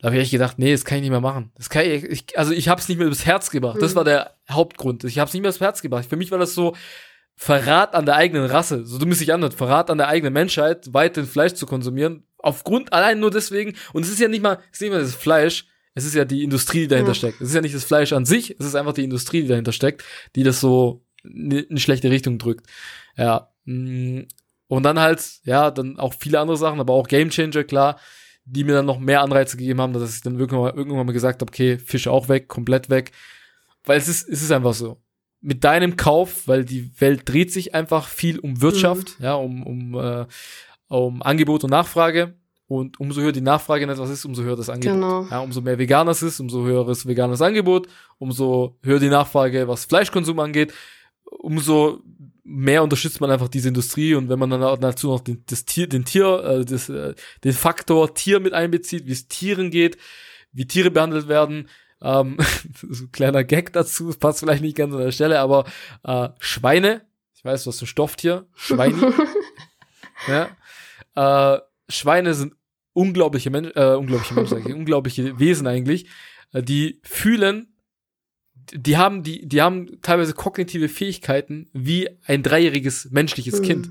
da 0.00 0.06
habe 0.06 0.16
ich 0.16 0.22
echt 0.22 0.30
gedacht, 0.30 0.58
nee, 0.58 0.72
das 0.72 0.84
kann 0.84 0.98
ich 0.98 1.02
nicht 1.02 1.10
mehr 1.10 1.20
machen. 1.20 1.52
Das 1.56 1.70
kann 1.70 1.84
ich, 1.84 2.04
ich 2.04 2.38
also 2.38 2.52
ich 2.52 2.68
habe 2.68 2.80
es 2.80 2.88
nicht 2.88 2.98
mehr 2.98 3.06
übers 3.06 3.26
Herz 3.26 3.50
gebracht. 3.50 3.78
Das 3.80 3.92
mhm. 3.92 3.96
war 3.96 4.04
der 4.04 4.34
Hauptgrund. 4.50 5.04
Ich 5.04 5.18
habe 5.18 5.28
es 5.28 5.34
nicht 5.34 5.42
mehr 5.42 5.50
übers 5.50 5.60
Herz 5.60 5.82
gebracht. 5.82 6.06
Für 6.08 6.16
mich 6.16 6.30
war 6.30 6.38
das 6.38 6.54
so 6.54 6.74
Verrat 7.40 7.94
an 7.94 8.04
der 8.04 8.16
eigenen 8.16 8.46
Rasse. 8.46 8.84
So 8.84 8.98
dumm 8.98 9.12
es 9.12 9.20
sich 9.20 9.32
anhört. 9.32 9.54
Verrat 9.54 9.90
an 9.90 9.98
der 9.98 10.08
eigenen 10.08 10.32
Menschheit, 10.32 10.92
weiterhin 10.92 11.30
Fleisch 11.30 11.54
zu 11.54 11.66
konsumieren. 11.66 12.24
Aufgrund 12.38 12.92
allein 12.92 13.20
nur 13.20 13.30
deswegen. 13.30 13.74
Und 13.92 14.04
es 14.04 14.10
ist 14.10 14.18
ja 14.18 14.26
nicht 14.26 14.42
mal, 14.42 14.58
es 14.72 14.78
ist 14.78 14.80
nicht 14.82 14.90
mal 14.90 15.00
das 15.00 15.14
Fleisch 15.14 15.66
es 15.98 16.04
ist 16.04 16.14
ja 16.14 16.24
die 16.24 16.44
Industrie, 16.44 16.82
die 16.82 16.88
dahinter 16.88 17.10
ja. 17.10 17.14
steckt. 17.14 17.40
Es 17.40 17.48
ist 17.48 17.54
ja 17.54 17.60
nicht 17.60 17.74
das 17.74 17.84
Fleisch 17.84 18.12
an 18.12 18.24
sich, 18.24 18.54
es 18.58 18.66
ist 18.66 18.74
einfach 18.76 18.92
die 18.92 19.04
Industrie, 19.04 19.42
die 19.42 19.48
dahinter 19.48 19.72
steckt, 19.72 20.04
die 20.36 20.44
das 20.44 20.60
so 20.60 21.04
in 21.24 21.66
eine 21.68 21.80
schlechte 21.80 22.10
Richtung 22.10 22.38
drückt. 22.38 22.66
Ja. 23.16 23.52
Mm. 23.64 24.22
Und 24.68 24.82
dann 24.82 24.98
halt, 25.00 25.40
ja, 25.44 25.70
dann 25.70 25.98
auch 25.98 26.14
viele 26.14 26.38
andere 26.40 26.56
Sachen, 26.58 26.78
aber 26.78 26.92
auch 26.92 27.08
Game 27.08 27.30
Changer, 27.30 27.64
klar, 27.64 27.98
die 28.44 28.64
mir 28.64 28.74
dann 28.74 28.86
noch 28.86 28.98
mehr 28.98 29.22
Anreize 29.22 29.56
gegeben 29.56 29.80
haben, 29.80 29.92
dass 29.92 30.14
ich 30.14 30.22
dann 30.22 30.38
irgendwann 30.38 30.60
mal, 30.60 30.74
irgendwann 30.74 31.06
mal 31.06 31.12
gesagt 31.12 31.40
habe, 31.40 31.50
okay, 31.50 31.78
Fische 31.78 32.12
auch 32.12 32.28
weg, 32.28 32.48
komplett 32.48 32.90
weg. 32.90 33.12
Weil 33.84 33.98
es 33.98 34.08
ist, 34.08 34.28
es 34.28 34.42
ist 34.42 34.52
einfach 34.52 34.74
so. 34.74 35.00
Mit 35.40 35.64
deinem 35.64 35.96
Kauf, 35.96 36.46
weil 36.46 36.64
die 36.64 36.90
Welt 37.00 37.22
dreht 37.24 37.52
sich 37.52 37.74
einfach 37.74 38.08
viel 38.08 38.38
um 38.38 38.60
Wirtschaft, 38.60 39.18
mhm. 39.18 39.24
ja, 39.24 39.34
um, 39.34 39.62
um, 39.66 39.94
äh, 39.94 40.26
um 40.88 41.22
Angebot 41.22 41.64
und 41.64 41.70
Nachfrage. 41.70 42.34
Und 42.68 43.00
umso 43.00 43.22
höher 43.22 43.32
die 43.32 43.40
Nachfrage 43.40 43.84
in 43.84 43.90
etwas 43.90 44.10
ist, 44.10 44.26
umso 44.26 44.42
höher 44.42 44.54
das 44.54 44.68
Angebot. 44.68 44.94
Genau. 44.94 45.26
Ja, 45.30 45.40
umso 45.40 45.62
mehr 45.62 45.78
Veganer 45.78 46.10
es 46.10 46.22
ist, 46.22 46.38
umso 46.38 46.64
höheres 46.64 47.06
veganes 47.06 47.40
Angebot, 47.40 47.88
umso 48.18 48.76
höher 48.82 49.00
die 49.00 49.08
Nachfrage, 49.08 49.66
was 49.66 49.86
Fleischkonsum 49.86 50.38
angeht, 50.38 50.74
umso 51.24 52.02
mehr 52.44 52.82
unterstützt 52.82 53.20
man 53.22 53.30
einfach 53.30 53.48
diese 53.48 53.68
Industrie 53.68 54.14
und 54.14 54.28
wenn 54.28 54.38
man 54.38 54.50
dann 54.50 54.80
dazu 54.80 55.08
noch 55.08 55.20
den, 55.20 55.44
das 55.46 55.64
Tier, 55.64 55.86
den 55.86 56.04
Tier, 56.04 56.44
äh, 56.44 56.64
das, 56.64 56.90
äh, 56.90 57.14
den 57.42 57.52
Faktor 57.52 58.14
Tier 58.14 58.40
mit 58.40 58.52
einbezieht, 58.52 59.06
wie 59.06 59.12
es 59.12 59.28
Tieren 59.28 59.70
geht, 59.70 59.96
wie 60.52 60.66
Tiere 60.66 60.90
behandelt 60.90 61.28
werden, 61.28 61.68
ähm, 62.02 62.36
so 62.90 63.04
ein 63.04 63.12
kleiner 63.12 63.44
Gag 63.44 63.72
dazu, 63.72 64.12
passt 64.18 64.40
vielleicht 64.40 64.62
nicht 64.62 64.76
ganz 64.76 64.94
an 64.94 65.00
der 65.00 65.12
Stelle, 65.12 65.40
aber 65.40 65.64
äh, 66.04 66.28
Schweine, 66.38 67.02
ich 67.34 67.44
weiß, 67.44 67.66
was 67.66 67.76
ist 67.76 67.82
ein 67.82 67.86
Stofftier, 67.86 68.46
Schweine, 68.54 69.14
ja, 70.26 71.54
äh, 71.54 71.60
Schweine 71.88 72.34
sind 72.34 72.54
unglaubliche 72.98 73.50
Menschen, 73.50 73.72
äh, 73.76 73.94
unglaubliche 73.94 74.34
Menschen, 74.34 74.72
unglaubliche 74.74 75.38
Wesen 75.38 75.66
eigentlich, 75.68 76.06
äh, 76.52 76.62
die 76.62 77.00
fühlen, 77.04 77.72
die 78.72 78.96
haben, 78.96 79.22
die, 79.22 79.46
die 79.46 79.62
haben 79.62 80.00
teilweise 80.02 80.34
kognitive 80.34 80.88
Fähigkeiten 80.88 81.70
wie 81.72 82.10
ein 82.26 82.42
dreijähriges 82.42 83.08
menschliches 83.10 83.60
mhm. 83.60 83.64
Kind. 83.64 83.90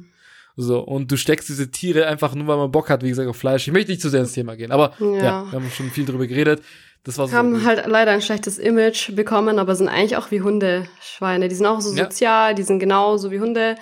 So, 0.58 0.80
und 0.80 1.12
du 1.12 1.18
steckst 1.18 1.48
diese 1.50 1.72
Tiere 1.72 2.08
einfach 2.08 2.36
nur, 2.36 2.48
weil 2.48 2.58
man 2.58 2.72
Bock 2.72 2.90
hat, 2.90 3.04
wie 3.04 3.10
gesagt, 3.10 3.30
auf 3.30 3.38
Fleisch. 3.38 3.68
Ich 3.68 3.74
möchte 3.74 3.92
nicht 3.92 4.02
zu 4.02 4.10
sehr 4.10 4.22
ins 4.22 4.34
Thema 4.34 4.56
gehen, 4.56 4.72
aber 4.72 4.94
ja, 5.00 5.16
ja 5.16 5.46
wir 5.46 5.60
haben 5.60 5.70
schon 5.70 5.92
viel 5.92 6.06
drüber 6.06 6.28
geredet. 6.28 6.64
Das 7.04 7.18
war 7.18 7.28
so 7.28 7.34
haben 7.36 7.64
halt 7.64 7.86
leider 7.88 8.12
ein 8.12 8.22
schlechtes 8.22 8.58
Image 8.58 9.16
bekommen, 9.16 9.60
aber 9.60 9.76
sind 9.76 9.88
eigentlich 9.88 10.18
auch 10.18 10.32
wie 10.32 10.42
Hunde, 10.42 10.90
Schweine. 11.00 11.48
Die 11.48 11.56
sind 11.56 11.68
auch 11.68 11.80
so 11.80 11.96
ja. 11.96 12.06
sozial, 12.06 12.56
die 12.56 12.64
sind 12.64 12.80
genauso 12.80 13.32
wie 13.32 13.40
Hunde. 13.40 13.76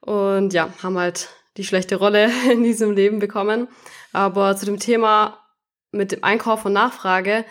Und 0.00 0.52
ja, 0.54 0.72
haben 0.82 0.96
halt 0.96 1.28
die 1.56 1.64
schlechte 1.64 1.96
Rolle 1.96 2.30
in 2.52 2.62
diesem 2.62 2.92
Leben 2.92 3.18
bekommen. 3.18 3.68
Aber 4.14 4.56
zu 4.56 4.64
dem 4.64 4.78
Thema 4.78 5.40
mit 5.90 6.12
dem 6.12 6.22
Einkauf 6.22 6.64
und 6.64 6.72
Nachfrage 6.72 7.44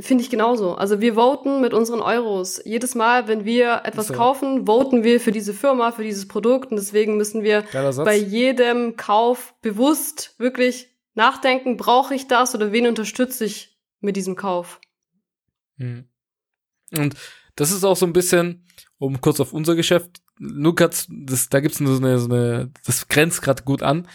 finde 0.00 0.24
ich 0.24 0.30
genauso. 0.30 0.74
Also 0.74 1.00
wir 1.00 1.14
voten 1.14 1.60
mit 1.60 1.74
unseren 1.74 2.00
Euros. 2.00 2.60
Jedes 2.64 2.94
Mal, 2.94 3.28
wenn 3.28 3.44
wir 3.44 3.82
etwas 3.84 4.08
so. 4.08 4.14
kaufen, 4.14 4.66
voten 4.66 5.04
wir 5.04 5.20
für 5.20 5.30
diese 5.30 5.52
Firma, 5.52 5.92
für 5.92 6.04
dieses 6.04 6.26
Produkt. 6.26 6.70
Und 6.70 6.76
deswegen 6.76 7.18
müssen 7.18 7.42
wir 7.42 7.64
bei 7.72 8.16
jedem 8.16 8.96
Kauf 8.96 9.54
bewusst 9.60 10.34
wirklich 10.38 10.88
nachdenken, 11.14 11.76
brauche 11.76 12.14
ich 12.14 12.26
das 12.26 12.54
oder 12.54 12.72
wen 12.72 12.86
unterstütze 12.86 13.44
ich 13.44 13.78
mit 14.00 14.16
diesem 14.16 14.34
Kauf? 14.34 14.80
Hm. 15.76 16.08
Und 16.96 17.14
das 17.56 17.70
ist 17.70 17.84
auch 17.84 17.96
so 17.96 18.06
ein 18.06 18.14
bisschen, 18.14 18.66
um 18.96 19.20
kurz 19.20 19.38
auf 19.38 19.52
unser 19.52 19.76
Geschäft, 19.76 20.22
Lukas, 20.38 21.06
das, 21.10 21.50
da 21.50 21.60
gibt's 21.60 21.76
so 21.76 21.84
eine, 21.84 22.18
so 22.18 22.30
eine, 22.30 22.70
das 22.86 23.08
grenzt 23.08 23.42
gerade 23.42 23.62
gut 23.64 23.82
an. 23.82 24.08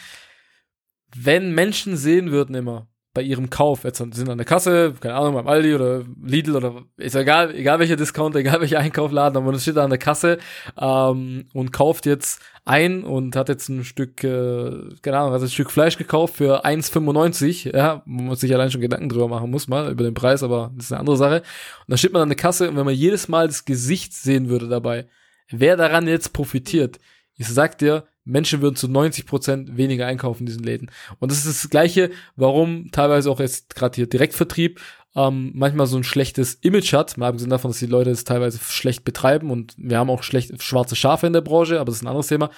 Wenn 1.19 1.53
Menschen 1.53 1.97
sehen 1.97 2.31
würden 2.31 2.55
immer 2.55 2.87
bei 3.17 3.23
ihrem 3.23 3.49
Kauf, 3.49 3.83
jetzt 3.83 3.97
sind 3.97 4.29
an 4.29 4.37
der 4.37 4.45
Kasse, 4.45 4.93
keine 4.99 5.15
Ahnung, 5.15 5.33
beim 5.33 5.47
Aldi 5.47 5.73
oder 5.73 6.03
Lidl 6.23 6.55
oder 6.55 6.83
ist 6.97 7.15
egal, 7.15 7.55
egal 7.55 7.79
welcher 7.79 7.95
Discount, 7.95 8.35
egal 8.35 8.61
welcher 8.61 8.77
Einkaufladen, 8.77 9.37
aber 9.37 9.51
man 9.51 9.59
steht 9.59 9.75
da 9.75 9.83
an 9.83 9.89
der 9.89 9.97
Kasse 9.97 10.37
ähm, 10.79 11.45
und 11.51 11.73
kauft 11.73 12.05
jetzt 12.05 12.39
ein 12.63 13.03
und 13.03 13.35
hat 13.35 13.49
jetzt 13.49 13.69
ein 13.69 13.83
Stück, 13.83 14.23
äh, 14.23 14.71
keine 15.01 15.17
Ahnung, 15.17 15.33
hat 15.33 15.41
ein 15.41 15.49
Stück 15.49 15.71
Fleisch 15.71 15.97
gekauft 15.97 16.35
für 16.35 16.63
1,95, 16.63 17.75
ja, 17.75 18.03
wo 18.05 18.21
man 18.21 18.35
sich 18.35 18.53
allein 18.53 18.69
schon 18.69 18.81
Gedanken 18.81 19.09
drüber 19.09 19.27
machen 19.27 19.49
muss 19.49 19.67
mal, 19.67 19.89
über 19.91 20.03
den 20.03 20.13
Preis, 20.13 20.43
aber 20.43 20.71
das 20.75 20.85
ist 20.85 20.91
eine 20.91 20.99
andere 20.99 21.17
Sache. 21.17 21.37
Und 21.37 21.87
dann 21.87 21.97
steht 21.97 22.13
man 22.13 22.21
an 22.21 22.29
der 22.29 22.37
Kasse 22.37 22.69
und 22.69 22.77
wenn 22.77 22.85
man 22.85 22.93
jedes 22.93 23.27
Mal 23.27 23.47
das 23.47 23.65
Gesicht 23.65 24.13
sehen 24.13 24.47
würde 24.47 24.67
dabei, 24.67 25.07
wer 25.49 25.75
daran 25.75 26.07
jetzt 26.07 26.33
profitiert, 26.33 26.99
ich 27.35 27.47
sag 27.47 27.79
dir, 27.79 28.03
Menschen 28.27 28.61
würden 28.61 28.75
zu 28.75 28.87
90 28.87 29.25
Prozent 29.25 29.77
weniger 29.77 30.05
einkaufen 30.05 30.41
in 30.41 30.45
diesen 30.47 30.63
Läden. 30.63 30.91
Und 31.19 31.31
das 31.31 31.45
ist 31.45 31.63
das 31.63 31.69
Gleiche, 31.69 32.11
warum 32.35 32.91
teilweise 32.91 33.31
auch 33.31 33.39
jetzt 33.39 33.75
gerade 33.75 33.95
hier 33.95 34.07
Direktvertrieb 34.07 34.79
ähm, 35.15 35.51
manchmal 35.55 35.87
so 35.87 35.97
ein 35.97 36.03
schlechtes 36.03 36.55
Image 36.55 36.93
hat, 36.93 37.17
mal 37.17 37.27
abgesehen 37.27 37.49
davon, 37.49 37.71
dass 37.71 37.79
die 37.79 37.87
Leute 37.87 38.11
es 38.11 38.23
teilweise 38.23 38.59
schlecht 38.59 39.03
betreiben 39.03 39.49
und 39.49 39.73
wir 39.77 39.97
haben 39.97 40.09
auch 40.09 40.21
schlecht 40.23 40.61
schwarze 40.61 40.95
Schafe 40.95 41.27
in 41.27 41.33
der 41.33 41.41
Branche, 41.41 41.79
aber 41.79 41.85
das 41.85 41.95
ist 41.95 42.03
ein 42.03 42.07
anderes 42.07 42.27
Thema. 42.27 42.51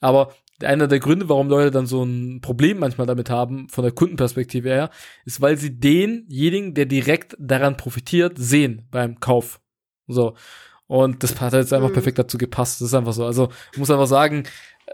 Aber 0.00 0.32
einer 0.62 0.88
der 0.88 1.00
Gründe, 1.00 1.28
warum 1.28 1.48
Leute 1.48 1.70
dann 1.70 1.86
so 1.86 2.02
ein 2.02 2.40
Problem 2.40 2.78
manchmal 2.78 3.06
damit 3.06 3.28
haben, 3.28 3.68
von 3.68 3.84
der 3.84 3.92
Kundenperspektive 3.92 4.68
her, 4.70 4.90
ist, 5.24 5.40
weil 5.40 5.58
sie 5.58 5.78
denjenigen, 5.78 6.74
der 6.74 6.86
direkt 6.86 7.36
daran 7.38 7.76
profitiert, 7.76 8.38
sehen 8.38 8.86
beim 8.90 9.20
Kauf. 9.20 9.60
So. 10.06 10.34
Und 10.88 11.22
das 11.22 11.40
hat 11.40 11.52
jetzt 11.52 11.72
einfach 11.72 11.88
mhm. 11.88 11.94
perfekt 11.94 12.18
dazu 12.18 12.38
gepasst. 12.38 12.80
Das 12.80 12.88
ist 12.88 12.94
einfach 12.94 13.12
so. 13.12 13.24
Also, 13.24 13.48
ich 13.72 13.78
muss 13.78 13.90
einfach 13.90 14.06
sagen, 14.06 14.44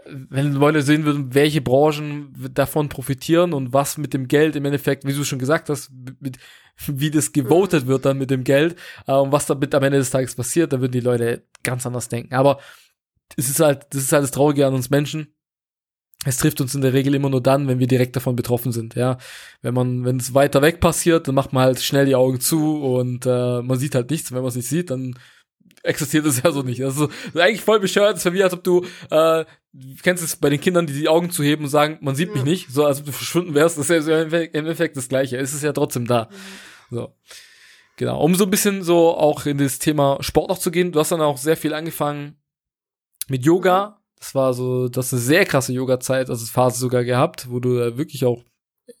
wenn 0.05 0.53
Leute 0.53 0.81
sehen 0.81 1.05
würden, 1.05 1.33
welche 1.33 1.61
Branchen 1.61 2.33
davon 2.53 2.89
profitieren 2.89 3.53
und 3.53 3.73
was 3.73 3.97
mit 3.97 4.13
dem 4.13 4.27
Geld 4.27 4.55
im 4.55 4.65
Endeffekt, 4.65 5.05
wie 5.05 5.13
du 5.13 5.23
schon 5.23 5.39
gesagt 5.39 5.69
hast, 5.69 5.91
mit, 6.19 6.37
wie 6.87 7.11
das 7.11 7.31
gewotet 7.31 7.85
mhm. 7.85 7.89
wird 7.89 8.05
dann 8.05 8.17
mit 8.17 8.31
dem 8.31 8.43
Geld 8.43 8.75
äh, 9.07 9.13
und 9.13 9.31
was 9.31 9.45
damit 9.45 9.73
am 9.75 9.83
Ende 9.83 9.99
des 9.99 10.09
Tages 10.09 10.35
passiert, 10.35 10.73
dann 10.73 10.81
würden 10.81 10.93
die 10.93 10.99
Leute 10.99 11.43
ganz 11.61 11.85
anders 11.85 12.09
denken. 12.09 12.33
Aber 12.33 12.59
es 13.37 13.49
ist 13.49 13.59
halt, 13.59 13.87
das 13.91 14.03
ist 14.03 14.11
halt 14.11 14.23
das 14.23 14.31
Traurige 14.31 14.65
an 14.65 14.73
uns 14.73 14.89
Menschen. 14.89 15.27
es 16.25 16.37
trifft 16.37 16.61
uns 16.61 16.73
in 16.73 16.81
der 16.81 16.93
Regel 16.93 17.13
immer 17.13 17.29
nur 17.29 17.41
dann, 17.41 17.67
wenn 17.67 17.79
wir 17.79 17.87
direkt 17.87 18.15
davon 18.15 18.35
betroffen 18.35 18.71
sind, 18.71 18.95
ja. 18.95 19.17
Wenn 19.61 19.73
man, 19.73 20.05
wenn 20.05 20.17
es 20.17 20.33
weiter 20.33 20.61
weg 20.61 20.79
passiert, 20.79 21.27
dann 21.27 21.35
macht 21.35 21.53
man 21.53 21.63
halt 21.63 21.81
schnell 21.81 22.05
die 22.05 22.15
Augen 22.15 22.39
zu 22.39 22.81
und 22.81 23.25
äh, 23.25 23.61
man 23.61 23.77
sieht 23.77 23.95
halt 23.95 24.09
nichts. 24.09 24.31
Wenn 24.31 24.39
man 24.39 24.49
es 24.49 24.55
nicht 24.55 24.69
sieht, 24.69 24.89
dann 24.89 25.15
existiert 25.83 26.25
es 26.25 26.41
ja 26.41 26.51
so 26.51 26.61
nicht. 26.61 26.83
Also 26.83 27.07
das 27.07 27.35
ist 27.35 27.41
eigentlich 27.41 27.61
voll 27.61 27.79
bescheuert. 27.79 28.17
Es 28.17 28.25
ist 28.25 28.33
wie, 28.33 28.43
als 28.43 28.53
ob 28.53 28.63
du, 28.63 28.85
äh, 29.11 29.45
kennst 30.01 30.23
es 30.23 30.35
bei 30.35 30.49
den 30.49 30.59
Kindern, 30.59 30.87
die 30.87 30.93
die 30.93 31.09
Augen 31.09 31.29
zu 31.29 31.43
heben 31.43 31.65
und 31.65 31.69
sagen, 31.69 31.97
man 32.01 32.15
sieht 32.15 32.33
mich 32.33 32.43
nicht, 32.43 32.71
so 32.71 32.85
als 32.85 32.99
ob 32.99 33.05
du 33.05 33.11
verschwunden 33.11 33.53
wärst. 33.53 33.77
Das 33.77 33.89
ist 33.89 34.07
ja 34.07 34.21
im 34.21 34.33
Endeffekt 34.33 34.97
das 34.97 35.09
Gleiche. 35.09 35.37
Es 35.37 35.53
ist 35.53 35.63
ja 35.63 35.73
trotzdem 35.73 36.07
da. 36.07 36.29
Mhm. 36.89 36.95
So. 36.95 37.15
Genau. 37.97 38.21
Um 38.23 38.33
so 38.35 38.45
ein 38.45 38.49
bisschen 38.49 38.81
so 38.81 39.15
auch 39.15 39.45
in 39.45 39.59
das 39.59 39.77
Thema 39.77 40.17
Sport 40.21 40.49
noch 40.49 40.57
zu 40.57 40.71
gehen. 40.71 40.91
Du 40.91 40.99
hast 40.99 41.11
dann 41.11 41.21
auch 41.21 41.37
sehr 41.37 41.57
viel 41.57 41.73
angefangen 41.73 42.37
mit 43.27 43.45
Yoga 43.45 44.03
das 44.23 44.35
war 44.35 44.53
so, 44.53 44.87
das 44.87 45.07
ist 45.07 45.13
eine 45.13 45.21
sehr 45.21 45.45
krasse 45.45 45.73
Yoga-Zeit, 45.73 46.29
also 46.29 46.45
Phase 46.45 46.79
sogar 46.79 47.03
gehabt, 47.03 47.51
wo 47.51 47.59
du 47.59 47.77
da 47.77 47.97
wirklich 47.97 48.23
auch 48.23 48.41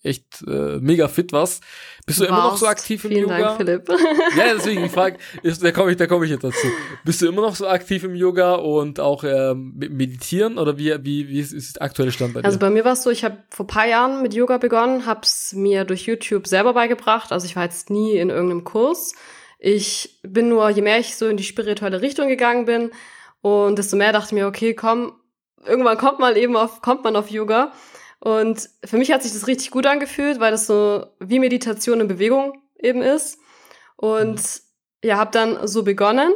echt 0.01 0.43
äh, 0.47 0.79
mega 0.79 1.07
fit 1.07 1.31
warst. 1.31 1.63
Bist 2.05 2.19
du, 2.19 2.23
du 2.23 2.29
immer 2.29 2.43
noch 2.43 2.57
so 2.57 2.67
aktiv 2.67 3.03
im 3.05 3.11
Vielen 3.11 3.23
Yoga? 3.23 3.39
Dank, 3.39 3.57
Philipp. 3.57 3.89
ja, 4.37 4.53
deswegen, 4.53 4.85
ich 4.85 4.91
frage, 4.93 5.17
da 5.43 5.71
komme 5.71 5.91
ich, 5.91 5.97
da 5.97 6.07
komme 6.07 6.25
ich 6.25 6.31
jetzt 6.31 6.43
dazu. 6.43 6.67
Bist 7.03 7.21
du 7.21 7.27
immer 7.27 7.41
noch 7.41 7.55
so 7.55 7.67
aktiv 7.67 8.03
im 8.03 8.15
Yoga 8.15 8.55
und 8.55 8.99
auch 8.99 9.23
ähm, 9.23 9.73
meditieren 9.75 10.57
oder 10.57 10.77
wie, 10.77 10.93
wie, 11.03 11.27
wie 11.27 11.39
ist, 11.39 11.53
ist 11.53 11.75
der 11.75 11.83
aktuelle 11.83 12.11
Stand 12.11 12.33
bei 12.33 12.41
dir? 12.41 12.45
Also 12.45 12.59
bei 12.59 12.69
mir 12.69 12.85
war 12.85 12.93
es 12.93 13.03
so, 13.03 13.09
ich 13.09 13.23
habe 13.23 13.37
vor 13.49 13.67
paar 13.67 13.87
Jahren 13.87 14.21
mit 14.21 14.33
Yoga 14.33 14.57
begonnen, 14.57 15.05
hab's 15.05 15.53
mir 15.53 15.85
durch 15.85 16.03
YouTube 16.03 16.47
selber 16.47 16.73
beigebracht. 16.73 17.31
Also 17.31 17.45
ich 17.45 17.55
war 17.55 17.63
jetzt 17.63 17.89
nie 17.89 18.17
in 18.17 18.29
irgendeinem 18.29 18.63
Kurs. 18.63 19.13
Ich 19.59 20.19
bin 20.23 20.49
nur, 20.49 20.69
je 20.69 20.81
mehr 20.81 20.99
ich 20.99 21.15
so 21.15 21.27
in 21.27 21.37
die 21.37 21.43
spirituelle 21.43 22.01
Richtung 22.01 22.27
gegangen 22.27 22.65
bin, 22.65 22.91
und 23.43 23.77
desto 23.77 23.97
mehr 23.97 24.13
dachte 24.13 24.27
ich 24.27 24.31
mir, 24.31 24.47
okay, 24.47 24.73
komm, 24.73 25.19
irgendwann 25.65 25.97
kommt 25.97 26.17
man 26.19 26.37
eben 26.37 26.55
auf, 26.55 26.81
kommt 26.81 27.03
man 27.03 27.17
auf 27.17 27.29
Yoga. 27.29 27.73
Und 28.23 28.69
für 28.85 28.95
mich 28.95 29.11
hat 29.11 29.21
sich 29.21 29.33
das 29.33 29.47
richtig 29.47 29.69
gut 29.69 29.85
angefühlt, 29.85 30.39
weil 30.39 30.51
das 30.51 30.65
so 30.65 31.07
wie 31.19 31.39
Meditation 31.39 31.99
in 31.99 32.07
Bewegung 32.07 32.53
eben 32.79 33.01
ist. 33.01 33.37
Und 33.97 34.35
mhm. 34.35 34.39
ja, 35.03 35.17
habe 35.17 35.31
dann 35.31 35.67
so 35.67 35.83
begonnen 35.83 36.31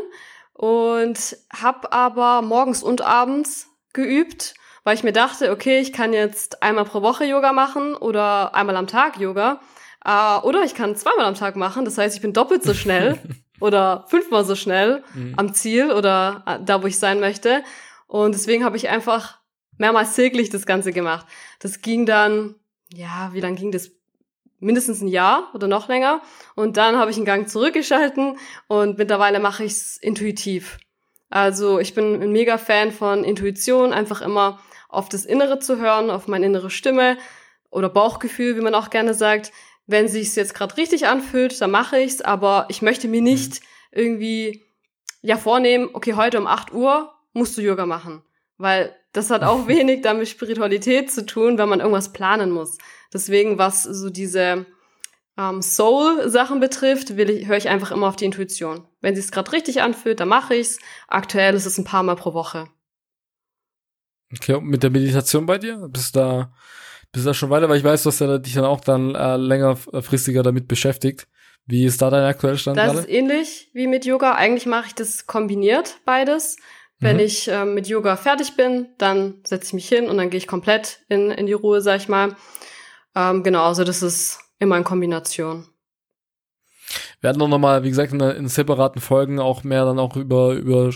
und 0.51 1.37
habe 1.49 1.93
aber 1.93 2.41
morgens 2.41 2.83
und 2.83 2.99
abends 2.99 3.69
geübt, 3.93 4.53
weil 4.83 4.95
ich 4.95 5.05
mir 5.05 5.13
dachte, 5.13 5.49
okay, 5.49 5.79
ich 5.79 5.93
kann 5.93 6.11
jetzt 6.11 6.61
einmal 6.61 6.83
pro 6.83 7.01
Woche 7.01 7.23
Yoga 7.23 7.53
machen 7.53 7.95
oder 7.95 8.53
einmal 8.53 8.75
am 8.75 8.87
Tag 8.87 9.17
Yoga. 9.17 9.61
Uh, 10.05 10.45
oder 10.45 10.63
ich 10.63 10.75
kann 10.75 10.95
zweimal 10.97 11.25
am 11.25 11.35
Tag 11.35 11.55
machen, 11.55 11.85
das 11.85 11.97
heißt, 11.97 12.15
ich 12.15 12.21
bin 12.21 12.33
doppelt 12.33 12.63
so 12.63 12.73
schnell 12.73 13.17
oder 13.61 14.03
fünfmal 14.07 14.43
so 14.43 14.55
schnell 14.55 15.03
mhm. 15.13 15.35
am 15.37 15.53
Ziel 15.53 15.91
oder 15.91 16.43
äh, 16.45 16.59
da, 16.63 16.83
wo 16.83 16.87
ich 16.87 16.99
sein 16.99 17.21
möchte. 17.21 17.63
Und 18.07 18.35
deswegen 18.35 18.65
habe 18.65 18.75
ich 18.75 18.89
einfach 18.89 19.36
mehrmals 19.77 20.15
täglich 20.15 20.49
das 20.49 20.65
Ganze 20.65 20.91
gemacht. 20.91 21.25
Das 21.59 21.81
ging 21.81 22.05
dann, 22.05 22.55
ja, 22.93 23.29
wie 23.33 23.39
lang 23.39 23.55
ging 23.55 23.71
das? 23.71 23.91
Mindestens 24.59 25.01
ein 25.01 25.07
Jahr 25.07 25.51
oder 25.53 25.67
noch 25.67 25.87
länger. 25.87 26.21
Und 26.55 26.77
dann 26.77 26.97
habe 26.97 27.11
ich 27.11 27.17
einen 27.17 27.27
Gang 27.27 27.47
zurückgeschalten 27.47 28.37
und 28.67 28.97
mittlerweile 28.97 29.39
mache 29.39 29.63
ich 29.63 29.73
es 29.73 29.97
intuitiv. 29.97 30.79
Also 31.29 31.77
ich 31.77 31.93
bin 31.93 32.21
ein 32.23 32.31
mega 32.31 32.57
Fan 32.57 32.91
von 32.91 33.23
Intuition, 33.23 33.93
einfach 33.93 34.21
immer 34.21 34.59
auf 34.89 35.09
das 35.09 35.25
Innere 35.25 35.59
zu 35.59 35.77
hören, 35.77 36.09
auf 36.09 36.27
meine 36.27 36.47
innere 36.47 36.71
Stimme 36.71 37.17
oder 37.69 37.89
Bauchgefühl, 37.89 38.55
wie 38.55 38.61
man 38.61 38.73
auch 38.73 38.89
gerne 38.89 39.13
sagt 39.13 39.51
wenn 39.87 40.09
sich's 40.09 40.35
jetzt 40.35 40.53
gerade 40.53 40.77
richtig 40.77 41.07
anfühlt, 41.07 41.59
dann 41.59 41.71
mache 41.71 41.99
ich's, 41.99 42.21
aber 42.21 42.65
ich 42.69 42.81
möchte 42.81 43.07
mir 43.07 43.21
nicht 43.21 43.61
mhm. 43.61 43.99
irgendwie 43.99 44.65
ja 45.21 45.37
vornehmen, 45.37 45.89
okay, 45.93 46.13
heute 46.13 46.37
um 46.37 46.45
8 46.45 46.73
Uhr 46.73 47.13
musst 47.33 47.57
du 47.57 47.61
Yoga 47.61 47.85
machen, 47.85 48.21
weil 48.57 48.95
das 49.13 49.29
hat 49.29 49.43
auch 49.43 49.67
wenig 49.67 50.01
damit 50.01 50.27
Spiritualität 50.27 51.11
zu 51.11 51.25
tun, 51.25 51.57
wenn 51.57 51.69
man 51.69 51.79
irgendwas 51.79 52.13
planen 52.13 52.51
muss. 52.51 52.77
Deswegen, 53.13 53.57
was 53.57 53.83
so 53.83 54.09
diese 54.09 54.65
ähm, 55.37 55.61
Soul-Sachen 55.61 56.59
betrifft, 56.59 57.15
will 57.17 57.29
ich, 57.29 57.47
höre 57.47 57.57
ich 57.57 57.69
einfach 57.69 57.91
immer 57.91 58.07
auf 58.07 58.15
die 58.15 58.25
Intuition. 58.25 58.87
Wenn 59.01 59.15
sich's 59.15 59.31
gerade 59.31 59.51
richtig 59.51 59.81
anfühlt, 59.81 60.19
dann 60.19 60.29
mache 60.29 60.55
ich's. 60.55 60.79
Aktuell 61.07 61.55
ist 61.55 61.65
es 61.65 61.77
ein 61.77 61.85
paar 61.85 62.03
Mal 62.03 62.15
pro 62.15 62.33
Woche. 62.33 62.67
Okay, 64.33 64.53
und 64.55 64.65
mit 64.65 64.83
der 64.83 64.89
Meditation 64.89 65.45
bei 65.45 65.57
dir? 65.57 65.87
Bist 65.89 66.15
du 66.15 66.19
da 66.19 66.51
bist 67.11 67.25
du 67.25 67.29
da 67.29 67.33
schon 67.33 67.49
weiter? 67.49 67.69
Weil 67.69 67.77
ich 67.77 67.83
weiß, 67.83 68.03
du 68.03 68.09
hast 68.09 68.19
ja 68.19 68.37
dich 68.37 68.53
dann 68.53 68.65
auch 68.65 68.81
dann 68.81 69.15
äh, 69.15 69.37
längerfristiger 69.37 70.43
damit 70.43 70.67
beschäftigt. 70.67 71.27
Wie 71.65 71.85
ist 71.85 72.01
da 72.01 72.09
dein 72.09 72.23
aktueller 72.23 72.57
Stand 72.57 72.77
Das 72.77 72.87
gerade? 72.87 72.99
ist 72.99 73.09
ähnlich 73.09 73.69
wie 73.73 73.87
mit 73.87 74.05
Yoga. 74.05 74.35
Eigentlich 74.35 74.65
mache 74.65 74.87
ich 74.87 74.95
das 74.95 75.25
kombiniert, 75.25 75.97
beides. 76.05 76.57
Wenn 76.99 77.17
mhm. 77.17 77.23
ich 77.23 77.47
ähm, 77.47 77.73
mit 77.73 77.87
Yoga 77.87 78.15
fertig 78.15 78.55
bin, 78.55 78.87
dann 78.97 79.35
setze 79.43 79.67
ich 79.67 79.73
mich 79.73 79.87
hin 79.87 80.09
und 80.09 80.17
dann 80.17 80.29
gehe 80.29 80.39
ich 80.39 80.47
komplett 80.47 80.99
in, 81.09 81.31
in 81.31 81.45
die 81.45 81.53
Ruhe, 81.53 81.81
sag 81.81 81.97
ich 81.97 82.07
mal. 82.07 82.35
Ähm, 83.15 83.43
genau, 83.43 83.63
also 83.65 83.83
das 83.83 84.01
ist 84.01 84.39
immer 84.59 84.77
in 84.77 84.83
Kombination. 84.83 85.67
Wir 87.19 87.29
hatten 87.29 87.39
noch 87.39 87.57
mal, 87.57 87.83
wie 87.83 87.89
gesagt, 87.89 88.13
in, 88.13 88.21
in 88.21 88.47
separaten 88.47 89.01
Folgen 89.01 89.39
auch 89.39 89.63
mehr 89.63 89.85
dann 89.85 89.97
auch 89.99 90.15
über, 90.15 90.53
über, 90.53 90.91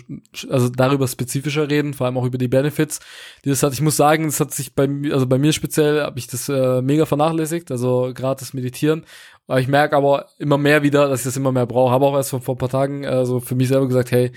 also 0.49 0.69
darüber 0.69 1.07
spezifischer 1.07 1.69
reden, 1.69 1.93
vor 1.93 2.05
allem 2.05 2.17
auch 2.17 2.25
über 2.25 2.37
die 2.37 2.47
Benefits, 2.47 2.99
die 3.43 3.49
das 3.49 3.63
hat. 3.63 3.73
Ich 3.73 3.81
muss 3.81 3.97
sagen, 3.97 4.25
das 4.25 4.39
hat 4.39 4.53
sich 4.53 4.75
bei 4.75 4.87
mir, 4.87 5.13
also 5.13 5.25
bei 5.25 5.37
mir 5.37 5.51
speziell, 5.51 6.01
habe 6.01 6.19
ich 6.19 6.27
das 6.27 6.47
äh, 6.47 6.81
mega 6.81 7.05
vernachlässigt, 7.05 7.71
also 7.71 8.13
das 8.13 8.53
Meditieren. 8.53 9.05
Aber 9.47 9.59
ich 9.59 9.67
merke 9.67 9.97
aber 9.97 10.27
immer 10.37 10.57
mehr 10.57 10.83
wieder, 10.83 11.09
dass 11.09 11.21
ich 11.21 11.25
das 11.25 11.37
immer 11.37 11.51
mehr 11.51 11.65
brauche. 11.65 11.91
Habe 11.91 12.05
auch 12.05 12.15
erst 12.15 12.29
vor, 12.29 12.41
vor 12.41 12.55
ein 12.55 12.59
paar 12.59 12.69
Tagen 12.69 13.03
äh, 13.03 13.25
so 13.25 13.39
für 13.39 13.55
mich 13.55 13.67
selber 13.67 13.87
gesagt, 13.87 14.11
hey, 14.11 14.31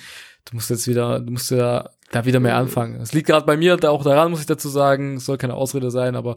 du 0.44 0.56
musst 0.56 0.70
jetzt 0.70 0.86
wieder, 0.86 1.20
du 1.20 1.32
musst 1.32 1.50
ja 1.50 1.90
da 2.10 2.24
wieder 2.24 2.40
mehr 2.40 2.56
anfangen. 2.56 3.00
Es 3.00 3.12
liegt 3.12 3.26
gerade 3.26 3.46
bei 3.46 3.56
mir 3.56 3.76
da 3.76 3.90
auch 3.90 4.04
daran, 4.04 4.30
muss 4.30 4.40
ich 4.40 4.46
dazu 4.46 4.68
sagen, 4.68 5.16
es 5.16 5.24
soll 5.24 5.38
keine 5.38 5.54
Ausrede 5.54 5.90
sein, 5.90 6.16
aber 6.16 6.36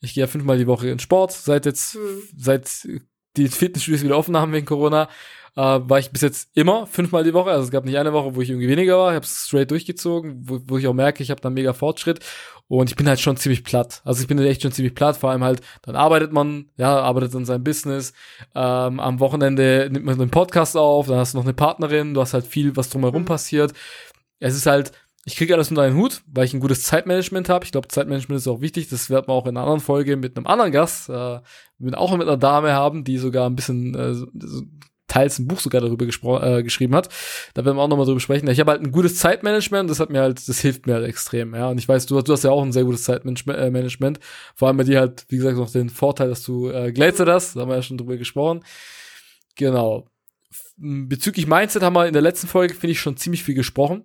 ich 0.00 0.14
gehe 0.14 0.22
ja 0.22 0.28
fünfmal 0.28 0.58
die 0.58 0.66
Woche 0.66 0.88
in 0.88 0.98
Sport, 0.98 1.32
seit 1.32 1.66
jetzt, 1.66 1.96
mhm. 1.96 2.22
seit 2.36 2.88
die 3.36 3.48
Fitnessstudios 3.48 4.02
wieder 4.02 4.18
offen 4.18 4.36
haben 4.36 4.52
wegen 4.52 4.66
Corona, 4.66 5.08
äh, 5.56 5.60
war 5.60 5.98
ich 5.98 6.10
bis 6.10 6.20
jetzt 6.20 6.50
immer 6.54 6.86
fünfmal 6.86 7.24
die 7.24 7.34
Woche. 7.34 7.50
Also 7.50 7.64
es 7.64 7.70
gab 7.70 7.84
nicht 7.84 7.96
eine 7.96 8.12
Woche, 8.12 8.34
wo 8.34 8.42
ich 8.42 8.50
irgendwie 8.50 8.68
weniger 8.68 8.98
war. 8.98 9.10
Ich 9.10 9.16
habe 9.16 9.24
es 9.24 9.46
straight 9.46 9.70
durchgezogen, 9.70 10.42
wo, 10.48 10.60
wo 10.66 10.78
ich 10.78 10.86
auch 10.86 10.94
merke, 10.94 11.22
ich 11.22 11.30
habe 11.30 11.40
da 11.40 11.50
mega 11.50 11.72
Fortschritt. 11.72 12.20
Und 12.68 12.90
ich 12.90 12.96
bin 12.96 13.08
halt 13.08 13.20
schon 13.20 13.36
ziemlich 13.36 13.64
platt. 13.64 14.02
Also 14.04 14.20
ich 14.20 14.28
bin 14.28 14.38
echt 14.38 14.62
schon 14.62 14.72
ziemlich 14.72 14.94
platt. 14.94 15.16
Vor 15.16 15.30
allem 15.30 15.44
halt, 15.44 15.60
dann 15.82 15.96
arbeitet 15.96 16.32
man, 16.32 16.66
ja, 16.76 16.98
arbeitet 17.00 17.34
an 17.34 17.44
seinem 17.44 17.64
Business. 17.64 18.12
Ähm, 18.54 19.00
am 19.00 19.20
Wochenende 19.20 19.88
nimmt 19.90 20.04
man 20.04 20.20
einen 20.20 20.30
Podcast 20.30 20.76
auf, 20.76 21.06
dann 21.06 21.18
hast 21.18 21.34
du 21.34 21.38
noch 21.38 21.44
eine 21.44 21.54
Partnerin, 21.54 22.12
du 22.12 22.20
hast 22.20 22.34
halt 22.34 22.46
viel, 22.46 22.76
was 22.76 22.90
drumherum 22.90 23.22
mhm. 23.22 23.26
passiert. 23.26 23.72
Es 24.40 24.56
ist 24.56 24.66
halt, 24.66 24.92
ich 25.24 25.36
kriege 25.36 25.54
alles 25.54 25.70
unter 25.70 25.82
einen 25.82 25.96
Hut, 25.96 26.22
weil 26.26 26.44
ich 26.44 26.54
ein 26.54 26.60
gutes 26.60 26.82
Zeitmanagement 26.82 27.48
habe. 27.48 27.64
Ich 27.64 27.72
glaube, 27.72 27.88
Zeitmanagement 27.88 28.38
ist 28.40 28.48
auch 28.48 28.60
wichtig. 28.60 28.88
Das 28.88 29.10
werden 29.10 29.28
wir 29.28 29.32
auch 29.32 29.46
in 29.46 29.56
einer 29.56 29.62
anderen 29.62 29.80
Folge 29.80 30.16
mit 30.16 30.36
einem 30.36 30.46
anderen 30.46 30.72
Gast, 30.72 31.08
äh, 31.08 31.40
mit, 31.78 31.96
auch 31.96 32.12
mit 32.16 32.28
einer 32.28 32.36
Dame 32.36 32.72
haben, 32.72 33.04
die 33.04 33.18
sogar 33.18 33.48
ein 33.48 33.56
bisschen 33.56 33.94
äh, 33.94 34.14
so, 34.14 34.26
teils 35.16 35.38
ein 35.38 35.46
Buch 35.46 35.60
sogar 35.60 35.80
darüber 35.80 36.04
äh, 36.04 36.62
geschrieben 36.62 36.94
hat. 36.94 37.08
Da 37.54 37.64
werden 37.64 37.76
wir 37.76 37.82
auch 37.82 37.88
nochmal 37.88 38.06
drüber 38.06 38.20
sprechen. 38.20 38.48
Ich 38.48 38.60
habe 38.60 38.72
halt 38.72 38.82
ein 38.82 38.92
gutes 38.92 39.16
Zeitmanagement, 39.16 39.88
das 39.88 40.00
hat 40.00 40.10
mir 40.10 40.20
halt, 40.20 40.46
das 40.48 40.60
hilft 40.60 40.86
mir 40.86 40.94
halt 40.94 41.06
extrem, 41.06 41.54
ja. 41.54 41.68
Und 41.68 41.78
ich 41.78 41.88
weiß, 41.88 42.06
du, 42.06 42.20
du 42.20 42.32
hast 42.32 42.44
ja 42.44 42.50
auch 42.50 42.62
ein 42.62 42.72
sehr 42.72 42.84
gutes 42.84 43.04
Zeitmanagement. 43.04 44.20
Vor 44.54 44.68
allem 44.68 44.76
bei 44.76 44.84
dir 44.84 45.00
halt, 45.00 45.24
wie 45.28 45.36
gesagt, 45.36 45.56
noch 45.56 45.70
den 45.70 45.88
Vorteil, 45.88 46.28
dass 46.28 46.42
du 46.42 46.68
äh, 46.68 46.92
Glätze 46.92 47.24
hast. 47.26 47.56
Da 47.56 47.60
haben 47.60 47.68
wir 47.70 47.76
ja 47.76 47.82
schon 47.82 47.98
drüber 47.98 48.16
gesprochen. 48.16 48.64
Genau. 49.56 50.08
Bezüglich 50.76 51.46
Mindset 51.46 51.82
haben 51.82 51.94
wir 51.94 52.06
in 52.06 52.12
der 52.12 52.22
letzten 52.22 52.46
Folge, 52.46 52.74
finde 52.74 52.92
ich, 52.92 53.00
schon 53.00 53.16
ziemlich 53.16 53.42
viel 53.42 53.54
gesprochen 53.54 54.04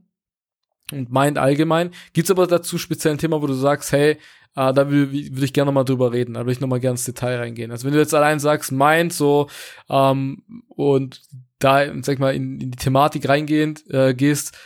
und 0.91 1.11
Mind 1.11 1.37
allgemein. 1.37 1.91
Gibt's 2.13 2.31
aber 2.31 2.47
dazu 2.47 2.77
speziell 2.77 3.13
ein 3.13 3.17
Thema, 3.17 3.41
wo 3.41 3.47
du 3.47 3.53
sagst, 3.53 3.91
hey, 3.91 4.17
äh, 4.55 4.73
da 4.73 4.89
würde 4.89 5.13
würd 5.13 5.43
ich 5.43 5.53
gerne 5.53 5.67
nochmal 5.67 5.85
drüber 5.85 6.11
reden, 6.11 6.33
da 6.33 6.41
würde 6.41 6.51
ich 6.51 6.59
nochmal 6.59 6.79
gerne 6.79 6.93
ins 6.93 7.05
Detail 7.05 7.37
reingehen. 7.37 7.71
Also 7.71 7.85
wenn 7.85 7.93
du 7.93 7.99
jetzt 7.99 8.13
allein 8.13 8.39
sagst, 8.39 8.71
Mind 8.71 9.13
so 9.13 9.47
ähm, 9.89 10.43
und 10.67 11.21
da, 11.59 11.85
sag 12.01 12.13
ich 12.13 12.19
mal, 12.19 12.35
in, 12.35 12.59
in 12.59 12.71
die 12.71 12.77
Thematik 12.77 13.27
reingehend 13.29 13.83
äh, 13.89 14.13
gehst, 14.13 14.57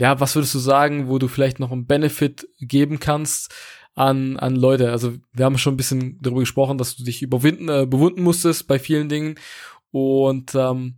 ja, 0.00 0.20
was 0.20 0.34
würdest 0.34 0.54
du 0.54 0.58
sagen, 0.58 1.08
wo 1.08 1.18
du 1.18 1.28
vielleicht 1.28 1.60
noch 1.60 1.70
einen 1.70 1.86
Benefit 1.86 2.48
geben 2.60 2.98
kannst 2.98 3.54
an, 3.94 4.38
an 4.38 4.56
Leute? 4.56 4.90
Also 4.90 5.14
wir 5.32 5.44
haben 5.44 5.58
schon 5.58 5.74
ein 5.74 5.76
bisschen 5.76 6.18
darüber 6.22 6.40
gesprochen, 6.40 6.78
dass 6.78 6.96
du 6.96 7.04
dich 7.04 7.22
überwinden, 7.22 7.68
äh, 7.68 7.86
bewunden 7.86 8.22
musstest 8.22 8.66
bei 8.66 8.78
vielen 8.78 9.08
Dingen 9.08 9.34
und 9.90 10.54
ähm, 10.54 10.94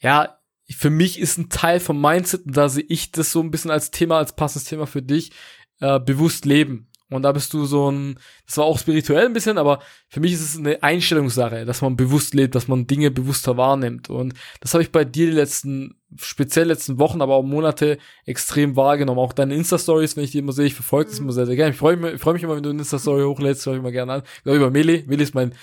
ja, 0.00 0.37
für 0.70 0.90
mich 0.90 1.18
ist 1.18 1.38
ein 1.38 1.48
Teil 1.48 1.80
vom 1.80 2.00
Mindset, 2.00 2.46
und 2.46 2.56
da 2.56 2.68
sehe 2.68 2.84
ich 2.88 3.12
das 3.12 3.32
so 3.32 3.40
ein 3.40 3.50
bisschen 3.50 3.70
als 3.70 3.90
Thema, 3.90 4.18
als 4.18 4.34
passendes 4.34 4.68
Thema 4.68 4.86
für 4.86 5.02
dich, 5.02 5.32
äh, 5.80 5.98
bewusst 6.00 6.44
leben. 6.44 6.88
Und 7.10 7.22
da 7.22 7.32
bist 7.32 7.54
du 7.54 7.64
so 7.64 7.90
ein, 7.90 8.18
das 8.46 8.58
war 8.58 8.66
auch 8.66 8.78
spirituell 8.78 9.24
ein 9.24 9.32
bisschen, 9.32 9.56
aber 9.56 9.80
für 10.10 10.20
mich 10.20 10.34
ist 10.34 10.42
es 10.42 10.58
eine 10.58 10.82
Einstellungssache, 10.82 11.64
dass 11.64 11.80
man 11.80 11.96
bewusst 11.96 12.34
lebt, 12.34 12.54
dass 12.54 12.68
man 12.68 12.86
Dinge 12.86 13.10
bewusster 13.10 13.56
wahrnimmt. 13.56 14.10
Und 14.10 14.34
das 14.60 14.74
habe 14.74 14.82
ich 14.82 14.92
bei 14.92 15.06
dir 15.06 15.26
die 15.26 15.32
letzten, 15.32 15.94
speziell 16.20 16.66
letzten 16.66 16.98
Wochen, 16.98 17.22
aber 17.22 17.36
auch 17.36 17.42
Monate 17.42 17.96
extrem 18.26 18.76
wahrgenommen. 18.76 19.20
Auch 19.20 19.32
deine 19.32 19.54
Insta-Stories, 19.54 20.18
wenn 20.18 20.24
ich 20.24 20.32
die 20.32 20.38
immer 20.38 20.52
sehe, 20.52 20.66
ich 20.66 20.74
verfolge 20.74 21.08
das 21.08 21.18
mhm. 21.18 21.26
immer 21.26 21.32
sehr, 21.32 21.46
sehr 21.46 21.56
gerne. 21.56 21.70
Ich 21.70 21.78
freue 21.78 21.96
mich, 21.96 22.12
ich 22.12 22.20
freu 22.20 22.34
mich 22.34 22.42
immer, 22.42 22.56
wenn 22.56 22.62
du 22.62 22.70
eine 22.70 22.80
Insta-Story 22.80 23.22
hochlädst, 23.22 23.64
höre 23.64 23.74
ich 23.74 23.78
immer 23.78 23.92
gerne 23.92 24.12
an. 24.12 24.22
Ich 24.36 24.42
glaube 24.42 24.58
über 24.58 24.70
Meli. 24.70 25.04
Meli 25.06 25.22
ist 25.22 25.34
mein, 25.34 25.54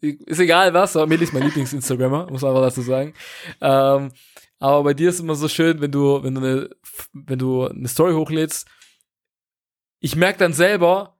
ist 0.00 0.38
egal 0.38 0.72
was, 0.72 0.94
aber 0.94 1.08
Meli 1.08 1.24
ist 1.24 1.32
mein 1.32 1.42
Lieblings-Instagrammer, 1.42 2.30
muss 2.30 2.42
man 2.42 2.52
einfach 2.52 2.68
dazu 2.68 2.82
sagen. 2.82 3.12
Ähm, 3.60 4.12
aber 4.58 4.84
bei 4.84 4.94
dir 4.94 5.10
ist 5.10 5.20
immer 5.20 5.34
so 5.34 5.48
schön, 5.48 5.80
wenn 5.80 5.92
du, 5.92 6.22
wenn 6.22 6.34
du 6.34 6.40
eine, 6.40 6.70
wenn 7.12 7.38
du 7.38 7.66
eine 7.66 7.88
Story 7.88 8.12
hochlädst, 8.12 8.66
ich 10.00 10.16
merke 10.16 10.38
dann 10.38 10.52
selber, 10.52 11.18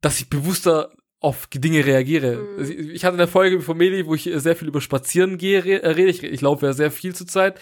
dass 0.00 0.20
ich 0.20 0.30
bewusster 0.30 0.92
auf 1.20 1.46
Dinge 1.46 1.86
reagiere. 1.86 2.36
Mhm. 2.36 2.90
Ich 2.90 3.04
hatte 3.04 3.16
eine 3.16 3.28
Folge 3.28 3.60
von 3.60 3.76
Meli, 3.76 4.06
wo 4.06 4.14
ich 4.14 4.28
sehr 4.34 4.56
viel 4.56 4.68
über 4.68 4.80
Spazieren 4.80 5.38
gehe, 5.38 5.64
rede. 5.64 6.10
Ich, 6.10 6.22
ich 6.22 6.40
laufe 6.40 6.66
ja 6.66 6.72
sehr 6.72 6.90
viel 6.90 7.14
zur 7.14 7.28
Zeit. 7.28 7.60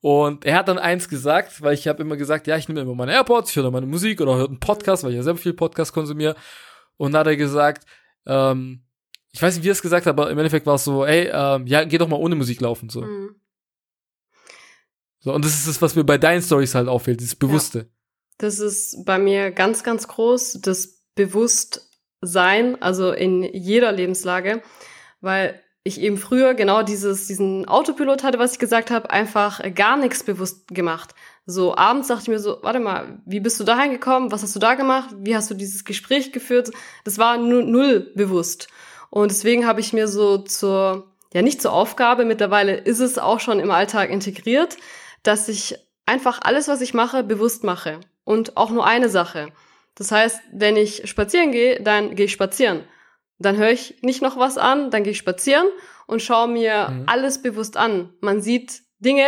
Und 0.00 0.44
er 0.44 0.56
hat 0.56 0.68
dann 0.68 0.78
eins 0.78 1.08
gesagt, 1.08 1.62
weil 1.62 1.74
ich 1.74 1.88
habe 1.88 2.02
immer 2.02 2.16
gesagt, 2.16 2.46
ja, 2.46 2.56
ich 2.56 2.68
nehme 2.68 2.80
immer 2.80 2.94
meine 2.94 3.12
AirPods, 3.12 3.50
ich 3.50 3.56
höre 3.56 3.70
meine 3.70 3.86
Musik 3.86 4.20
oder 4.20 4.36
höre 4.36 4.48
einen 4.48 4.60
Podcast, 4.60 5.02
weil 5.02 5.10
ich 5.10 5.16
ja 5.16 5.22
selber 5.22 5.38
viel 5.38 5.54
Podcast 5.54 5.92
konsumiere. 5.92 6.34
Und 6.96 7.12
dann 7.12 7.20
hat 7.20 7.26
er 7.26 7.36
gesagt, 7.36 7.86
ähm, 8.26 8.84
ich 9.32 9.40
weiß 9.40 9.54
nicht, 9.56 9.64
wie 9.64 9.70
er 9.70 9.72
es 9.72 9.82
gesagt 9.82 10.06
hat, 10.06 10.10
aber 10.10 10.30
im 10.30 10.38
Endeffekt 10.38 10.66
war 10.66 10.76
es 10.76 10.84
so, 10.84 11.04
ey, 11.04 11.30
ähm, 11.32 11.66
ja, 11.66 11.84
geh 11.84 11.98
doch 11.98 12.08
mal 12.08 12.16
ohne 12.16 12.34
Musik 12.34 12.60
laufen, 12.60 12.88
so. 12.88 13.02
Mhm. 13.02 13.34
So. 15.24 15.32
Und 15.32 15.44
das 15.44 15.54
ist 15.54 15.66
das, 15.66 15.82
was 15.82 15.96
mir 15.96 16.04
bei 16.04 16.18
deinen 16.18 16.42
Stories 16.42 16.74
halt 16.74 16.86
auffällt, 16.86 17.20
dieses 17.20 17.34
Bewusste. 17.34 17.88
Das 18.38 18.58
ist 18.58 19.04
bei 19.04 19.18
mir 19.18 19.50
ganz, 19.50 19.82
ganz 19.82 20.06
groß, 20.06 20.58
das 20.60 21.02
Bewusstsein, 21.14 22.80
also 22.82 23.10
in 23.12 23.42
jeder 23.42 23.90
Lebenslage, 23.92 24.62
weil 25.20 25.60
ich 25.82 26.00
eben 26.00 26.18
früher 26.18 26.54
genau 26.54 26.82
dieses, 26.82 27.26
diesen 27.26 27.66
Autopilot 27.66 28.22
hatte, 28.22 28.38
was 28.38 28.52
ich 28.52 28.58
gesagt 28.58 28.90
habe, 28.90 29.10
einfach 29.10 29.60
gar 29.74 29.96
nichts 29.96 30.22
bewusst 30.24 30.68
gemacht. 30.68 31.14
So 31.46 31.76
abends 31.76 32.08
dachte 32.08 32.22
ich 32.22 32.28
mir 32.28 32.38
so, 32.38 32.58
warte 32.62 32.80
mal, 32.80 33.22
wie 33.26 33.40
bist 33.40 33.60
du 33.60 33.64
da 33.64 33.80
hingekommen? 33.80 34.32
Was 34.32 34.42
hast 34.42 34.56
du 34.56 34.60
da 34.60 34.74
gemacht? 34.74 35.14
Wie 35.18 35.36
hast 35.36 35.50
du 35.50 35.54
dieses 35.54 35.84
Gespräch 35.84 36.32
geführt? 36.32 36.70
Das 37.04 37.18
war 37.18 37.36
nu 37.36 37.62
null 37.62 38.12
bewusst. 38.14 38.68
Und 39.10 39.30
deswegen 39.30 39.66
habe 39.66 39.80
ich 39.80 39.92
mir 39.92 40.08
so 40.08 40.38
zur, 40.38 41.12
ja 41.32 41.42
nicht 41.42 41.62
zur 41.62 41.72
Aufgabe, 41.72 42.24
mittlerweile 42.24 42.76
ist 42.76 43.00
es 43.00 43.18
auch 43.18 43.40
schon 43.40 43.60
im 43.60 43.70
Alltag 43.70 44.10
integriert, 44.10 44.76
dass 45.24 45.48
ich 45.48 45.76
einfach 46.06 46.40
alles, 46.42 46.68
was 46.68 46.80
ich 46.80 46.94
mache, 46.94 47.24
bewusst 47.24 47.64
mache. 47.64 47.98
Und 48.24 48.56
auch 48.56 48.70
nur 48.70 48.86
eine 48.86 49.08
Sache. 49.08 49.48
Das 49.96 50.10
heißt, 50.12 50.40
wenn 50.52 50.76
ich 50.76 51.08
spazieren 51.08 51.50
gehe, 51.52 51.82
dann 51.82 52.14
gehe 52.14 52.26
ich 52.26 52.32
spazieren. 52.32 52.84
Dann 53.38 53.56
höre 53.56 53.70
ich 53.70 53.96
nicht 54.02 54.22
noch 54.22 54.36
was 54.38 54.56
an, 54.56 54.90
dann 54.90 55.02
gehe 55.02 55.10
ich 55.12 55.18
spazieren 55.18 55.66
und 56.06 56.22
schaue 56.22 56.48
mir 56.48 56.88
Mhm. 56.88 57.02
alles 57.06 57.42
bewusst 57.42 57.76
an. 57.76 58.10
Man 58.20 58.40
sieht 58.40 58.82
Dinge, 59.00 59.24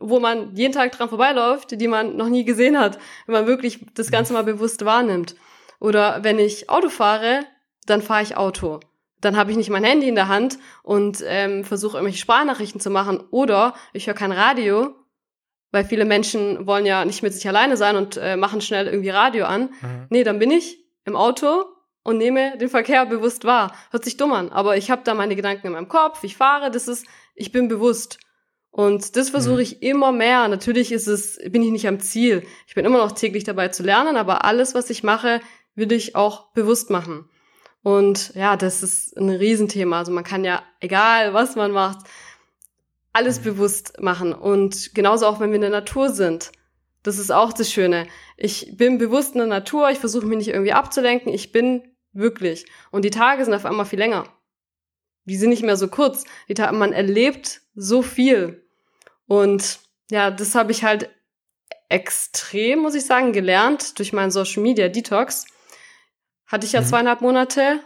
wo 0.00 0.18
man 0.18 0.54
jeden 0.56 0.72
Tag 0.72 0.92
dran 0.92 1.08
vorbeiläuft, 1.08 1.80
die 1.80 1.88
man 1.88 2.16
noch 2.16 2.28
nie 2.28 2.44
gesehen 2.44 2.78
hat, 2.78 2.98
wenn 3.26 3.34
man 3.34 3.46
wirklich 3.46 3.80
das 3.94 4.10
Ganze 4.10 4.32
mal 4.32 4.42
bewusst 4.44 4.84
wahrnimmt. 4.84 5.36
Oder 5.78 6.24
wenn 6.24 6.38
ich 6.38 6.68
Auto 6.70 6.88
fahre, 6.88 7.40
dann 7.86 8.02
fahre 8.02 8.22
ich 8.22 8.36
Auto. 8.36 8.80
Dann 9.20 9.36
habe 9.36 9.50
ich 9.52 9.56
nicht 9.56 9.70
mein 9.70 9.84
Handy 9.84 10.08
in 10.08 10.14
der 10.16 10.28
Hand 10.28 10.58
und 10.82 11.22
ähm, 11.26 11.64
versuche 11.64 11.96
irgendwelche 11.96 12.18
Sprachnachrichten 12.18 12.80
zu 12.80 12.90
machen. 12.90 13.22
Oder 13.30 13.74
ich 13.92 14.06
höre 14.06 14.14
kein 14.14 14.32
Radio, 14.32 14.94
weil 15.74 15.84
viele 15.84 16.04
Menschen 16.06 16.66
wollen 16.66 16.86
ja 16.86 17.04
nicht 17.04 17.22
mit 17.22 17.34
sich 17.34 17.46
alleine 17.46 17.76
sein 17.76 17.96
und 17.96 18.16
äh, 18.16 18.36
machen 18.36 18.60
schnell 18.62 18.86
irgendwie 18.86 19.10
Radio 19.10 19.44
an. 19.44 19.62
Mhm. 19.82 20.06
Nee, 20.08 20.24
dann 20.24 20.38
bin 20.38 20.50
ich 20.50 20.78
im 21.04 21.16
Auto 21.16 21.64
und 22.04 22.16
nehme 22.18 22.56
den 22.56 22.68
Verkehr 22.68 23.04
bewusst 23.06 23.44
wahr. 23.44 23.74
Hört 23.90 24.04
sich 24.04 24.16
dumm 24.16 24.32
an, 24.32 24.50
aber 24.50 24.76
ich 24.76 24.90
habe 24.90 25.02
da 25.04 25.14
meine 25.14 25.36
Gedanken 25.36 25.66
in 25.66 25.72
meinem 25.74 25.88
Kopf, 25.88 26.22
ich 26.22 26.36
fahre, 26.36 26.70
das 26.70 26.88
ist, 26.88 27.06
ich 27.34 27.50
bin 27.52 27.68
bewusst. 27.68 28.18
Und 28.70 29.16
das 29.16 29.30
versuche 29.30 29.56
Mhm. 29.56 29.60
ich 29.60 29.82
immer 29.82 30.10
mehr. 30.12 30.48
Natürlich 30.48 30.90
ist 30.92 31.06
es, 31.06 31.38
bin 31.48 31.62
ich 31.62 31.70
nicht 31.70 31.86
am 31.86 32.00
Ziel. 32.00 32.44
Ich 32.66 32.74
bin 32.74 32.84
immer 32.84 32.98
noch 32.98 33.12
täglich 33.12 33.44
dabei 33.44 33.68
zu 33.68 33.82
lernen, 33.82 34.16
aber 34.16 34.44
alles, 34.44 34.74
was 34.74 34.90
ich 34.90 35.02
mache, 35.02 35.40
will 35.74 35.92
ich 35.92 36.16
auch 36.16 36.52
bewusst 36.52 36.90
machen. 36.90 37.28
Und 37.82 38.32
ja, 38.34 38.56
das 38.56 38.82
ist 38.82 39.16
ein 39.16 39.28
Riesenthema. 39.28 39.98
Also 39.98 40.10
man 40.12 40.24
kann 40.24 40.44
ja, 40.44 40.62
egal 40.80 41.34
was 41.34 41.54
man 41.54 41.70
macht, 41.70 41.98
alles 43.14 43.38
bewusst 43.38 44.00
machen. 44.00 44.34
Und 44.34 44.94
genauso 44.94 45.26
auch, 45.26 45.40
wenn 45.40 45.50
wir 45.50 45.56
in 45.56 45.62
der 45.62 45.70
Natur 45.70 46.10
sind. 46.10 46.52
Das 47.02 47.18
ist 47.18 47.30
auch 47.30 47.52
das 47.52 47.70
Schöne. 47.70 48.06
Ich 48.36 48.76
bin 48.76 48.98
bewusst 48.98 49.34
in 49.34 49.38
der 49.38 49.46
Natur, 49.46 49.90
ich 49.90 49.98
versuche 49.98 50.26
mich 50.26 50.38
nicht 50.38 50.48
irgendwie 50.48 50.72
abzulenken, 50.72 51.32
ich 51.32 51.52
bin 51.52 51.82
wirklich. 52.12 52.66
Und 52.90 53.04
die 53.04 53.10
Tage 53.10 53.44
sind 53.44 53.54
auf 53.54 53.66
einmal 53.66 53.86
viel 53.86 53.98
länger. 53.98 54.24
Die 55.26 55.36
sind 55.36 55.50
nicht 55.50 55.62
mehr 55.62 55.76
so 55.76 55.88
kurz. 55.88 56.24
Die 56.48 56.54
Tage, 56.54 56.74
man 56.74 56.92
erlebt 56.92 57.60
so 57.74 58.02
viel. 58.02 58.66
Und 59.26 59.80
ja, 60.10 60.30
das 60.30 60.54
habe 60.54 60.72
ich 60.72 60.84
halt 60.84 61.10
extrem, 61.88 62.80
muss 62.80 62.94
ich 62.94 63.06
sagen, 63.06 63.32
gelernt 63.32 63.98
durch 63.98 64.12
meinen 64.12 64.30
Social 64.30 64.62
Media 64.62 64.88
Detox. 64.88 65.46
Hatte 66.46 66.66
ich 66.66 66.72
ja 66.72 66.80
Mhm. 66.80 66.86
zweieinhalb 66.86 67.20
Monate, 67.20 67.80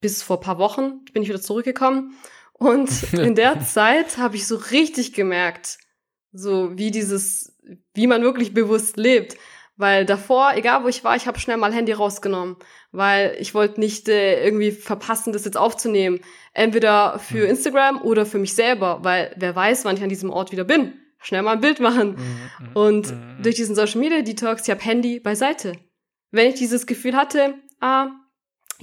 bis 0.00 0.22
vor 0.22 0.40
paar 0.40 0.58
Wochen 0.58 1.04
bin 1.12 1.22
ich 1.22 1.28
wieder 1.28 1.40
zurückgekommen. 1.40 2.16
Und 2.54 2.90
in 3.12 3.34
der 3.34 3.60
Zeit 3.64 4.18
habe 4.18 4.36
ich 4.36 4.46
so 4.46 4.56
richtig 4.56 5.12
gemerkt, 5.12 5.78
so 6.32 6.76
wie 6.76 6.90
dieses, 6.90 7.56
wie 7.94 8.06
man 8.06 8.22
wirklich 8.22 8.54
bewusst 8.54 8.96
lebt. 8.96 9.36
Weil 9.76 10.06
davor, 10.06 10.52
egal 10.54 10.84
wo 10.84 10.88
ich 10.88 11.02
war, 11.02 11.16
ich 11.16 11.26
habe 11.26 11.40
schnell 11.40 11.56
mal 11.56 11.72
Handy 11.74 11.90
rausgenommen, 11.92 12.56
weil 12.92 13.36
ich 13.40 13.54
wollte 13.54 13.80
nicht 13.80 14.08
äh, 14.08 14.44
irgendwie 14.44 14.70
verpassen, 14.70 15.32
das 15.32 15.44
jetzt 15.44 15.56
aufzunehmen. 15.56 16.20
Entweder 16.52 17.18
für 17.18 17.38
Mhm. 17.44 17.50
Instagram 17.50 18.00
oder 18.02 18.24
für 18.24 18.38
mich 18.38 18.54
selber, 18.54 19.00
weil 19.02 19.34
wer 19.36 19.56
weiß, 19.56 19.84
wann 19.84 19.96
ich 19.96 20.02
an 20.04 20.08
diesem 20.08 20.30
Ort 20.30 20.52
wieder 20.52 20.62
bin. 20.62 20.92
Schnell 21.18 21.42
mal 21.42 21.52
ein 21.54 21.60
Bild 21.60 21.80
machen. 21.80 22.10
Mhm. 22.60 22.68
Und 22.74 23.10
Mhm. 23.10 23.42
durch 23.42 23.56
diesen 23.56 23.74
Social 23.74 23.98
Media 23.98 24.22
Detox, 24.22 24.62
ich 24.62 24.70
habe 24.70 24.80
Handy 24.80 25.18
beiseite. 25.18 25.72
Wenn 26.30 26.48
ich 26.50 26.54
dieses 26.54 26.86
Gefühl 26.86 27.16
hatte, 27.16 27.54
ah, 27.80 28.10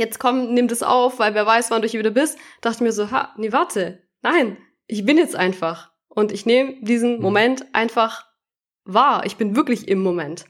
jetzt 0.02 0.20
komm, 0.20 0.54
nimm 0.54 0.68
das 0.68 0.84
auf, 0.84 1.20
weil 1.20 1.34
wer 1.34 1.46
weiß, 1.46 1.72
wann 1.72 1.82
du 1.82 1.88
hier 1.88 2.00
wieder 2.00 2.12
bist, 2.12 2.38
dachte 2.60 2.78
ich 2.78 2.82
mir 2.82 2.92
so, 2.92 3.12
ha, 3.12 3.34
nee, 3.38 3.52
warte. 3.52 4.04
Nein, 4.22 4.58
ich 4.88 5.06
bin 5.06 5.18
jetzt 5.18 5.36
einfach. 5.36 5.92
Und 6.10 6.34
ich 6.34 6.46
nehme 6.46 6.76
diesen 6.82 7.16
Mhm. 7.16 7.22
Moment 7.22 7.66
einfach 7.74 8.26
wahr. 8.84 9.26
Ich 9.26 9.38
bin 9.38 9.56
wirklich 9.56 9.88
im 9.88 10.00
Moment. 10.04 10.46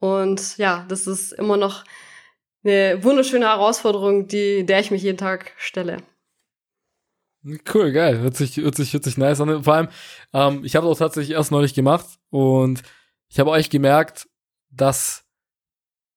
Und 0.00 0.58
ja, 0.58 0.84
das 0.88 1.06
ist 1.06 1.32
immer 1.32 1.56
noch 1.56 1.84
eine 2.64 3.02
wunderschöne 3.04 3.46
Herausforderung, 3.46 4.26
die, 4.26 4.66
der 4.66 4.80
ich 4.80 4.90
mich 4.90 5.02
jeden 5.02 5.18
Tag 5.18 5.52
stelle. 5.56 5.98
Cool, 7.72 7.92
geil. 7.92 8.18
Hört 8.18 8.36
sich, 8.36 8.56
hört 8.56 8.74
sich, 8.74 8.92
hört 8.92 9.04
sich 9.04 9.16
nice 9.16 9.40
an. 9.40 9.62
Vor 9.62 9.74
allem, 9.74 9.88
ähm, 10.32 10.64
ich 10.64 10.74
habe 10.74 10.88
auch 10.88 10.98
tatsächlich 10.98 11.36
erst 11.36 11.52
neulich 11.52 11.74
gemacht 11.74 12.06
und 12.30 12.82
ich 13.28 13.38
habe 13.38 13.50
euch 13.50 13.70
gemerkt, 13.70 14.28
dass 14.70 15.24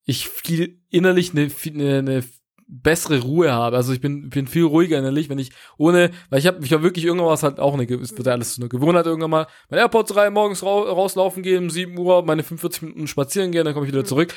ich 0.05 0.27
viel 0.27 0.81
innerlich 0.89 1.31
eine, 1.31 1.51
eine, 1.65 1.97
eine 1.99 2.23
bessere 2.71 3.19
Ruhe 3.19 3.51
habe. 3.51 3.75
Also 3.75 3.91
ich 3.91 3.99
bin, 3.99 4.29
bin 4.29 4.47
viel 4.47 4.63
ruhiger 4.63 4.99
innerlich, 4.99 5.27
wenn 5.29 5.39
ich 5.39 5.51
ohne, 5.77 6.11
weil 6.29 6.39
ich 6.39 6.47
habe 6.47 6.63
ich 6.63 6.71
hab 6.71 6.83
wirklich 6.83 7.05
irgendwann 7.05 7.27
was 7.29 7.41
halt 7.43 7.59
auch 7.59 7.73
eine, 7.73 7.83
es 7.83 8.15
wird 8.15 8.27
ja 8.27 8.33
alles 8.33 8.53
zu 8.53 8.61
einer 8.61 8.69
Gewohnheit 8.69 9.07
irgendwann 9.07 9.31
mal, 9.31 9.47
meine 9.69 9.81
AirPods 9.81 10.15
rein, 10.15 10.33
morgens 10.33 10.63
rau, 10.63 10.83
rauslaufen 10.83 11.41
gehen, 11.41 11.63
um 11.63 11.69
7 11.69 11.97
Uhr, 11.97 12.23
meine 12.23 12.43
45 12.43 12.83
Minuten 12.83 13.07
spazieren 13.07 13.51
gehen, 13.51 13.65
dann 13.65 13.73
komme 13.73 13.87
ich 13.87 13.91
wieder 13.91 14.03
Mhm. 14.03 14.07
zurück. 14.07 14.35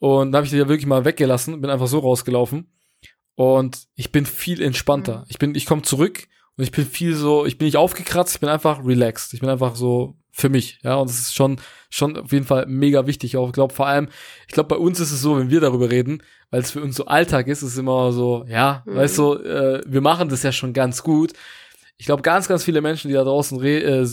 Und 0.00 0.32
da 0.32 0.38
habe 0.38 0.44
ich 0.44 0.50
die 0.50 0.58
ja 0.58 0.68
wirklich 0.68 0.86
mal 0.86 1.04
weggelassen, 1.04 1.60
bin 1.60 1.70
einfach 1.70 1.86
so 1.86 2.00
rausgelaufen. 2.00 2.70
Und 3.36 3.86
ich 3.94 4.10
bin 4.10 4.26
viel 4.26 4.60
entspannter. 4.60 5.18
Mhm. 5.20 5.24
Ich 5.28 5.38
bin, 5.38 5.54
ich 5.54 5.66
komme 5.66 5.82
zurück 5.82 6.26
und 6.56 6.64
ich 6.64 6.72
bin 6.72 6.84
viel 6.84 7.14
so, 7.14 7.46
ich 7.46 7.58
bin 7.58 7.66
nicht 7.66 7.76
aufgekratzt, 7.76 8.34
ich 8.34 8.40
bin 8.40 8.48
einfach 8.48 8.84
relaxed. 8.84 9.34
Ich 9.34 9.40
bin 9.40 9.48
einfach 9.48 9.76
so 9.76 10.16
für 10.38 10.48
mich, 10.48 10.78
ja. 10.84 10.94
Und 10.94 11.10
das 11.10 11.18
ist 11.18 11.34
schon, 11.34 11.60
schon 11.90 12.16
auf 12.16 12.30
jeden 12.32 12.46
Fall 12.46 12.66
mega 12.66 13.06
wichtig. 13.06 13.36
Auch 13.36 13.48
ich 13.48 13.52
glaube 13.52 13.74
vor 13.74 13.88
allem, 13.88 14.08
ich 14.46 14.54
glaube 14.54 14.68
bei 14.68 14.76
uns 14.76 15.00
ist 15.00 15.10
es 15.10 15.20
so, 15.20 15.36
wenn 15.36 15.50
wir 15.50 15.60
darüber 15.60 15.90
reden, 15.90 16.22
weil 16.50 16.60
es 16.60 16.70
für 16.70 16.80
uns 16.80 16.96
so 16.96 17.06
Alltag 17.06 17.48
ist, 17.48 17.62
ist 17.62 17.72
es 17.72 17.78
immer 17.78 18.12
so, 18.12 18.44
ja, 18.48 18.82
Mhm. 18.86 18.94
weißt 18.94 19.18
du, 19.18 19.34
äh, 19.34 19.82
wir 19.84 20.00
machen 20.00 20.28
das 20.28 20.44
ja 20.44 20.52
schon 20.52 20.72
ganz 20.72 21.02
gut. 21.02 21.32
Ich 21.96 22.06
glaube, 22.06 22.22
ganz, 22.22 22.46
ganz 22.46 22.62
viele 22.62 22.80
Menschen, 22.80 23.08
die 23.08 23.14
da 23.14 23.24
draußen 23.24 23.58
re 23.58 23.80
äh, 23.82 24.06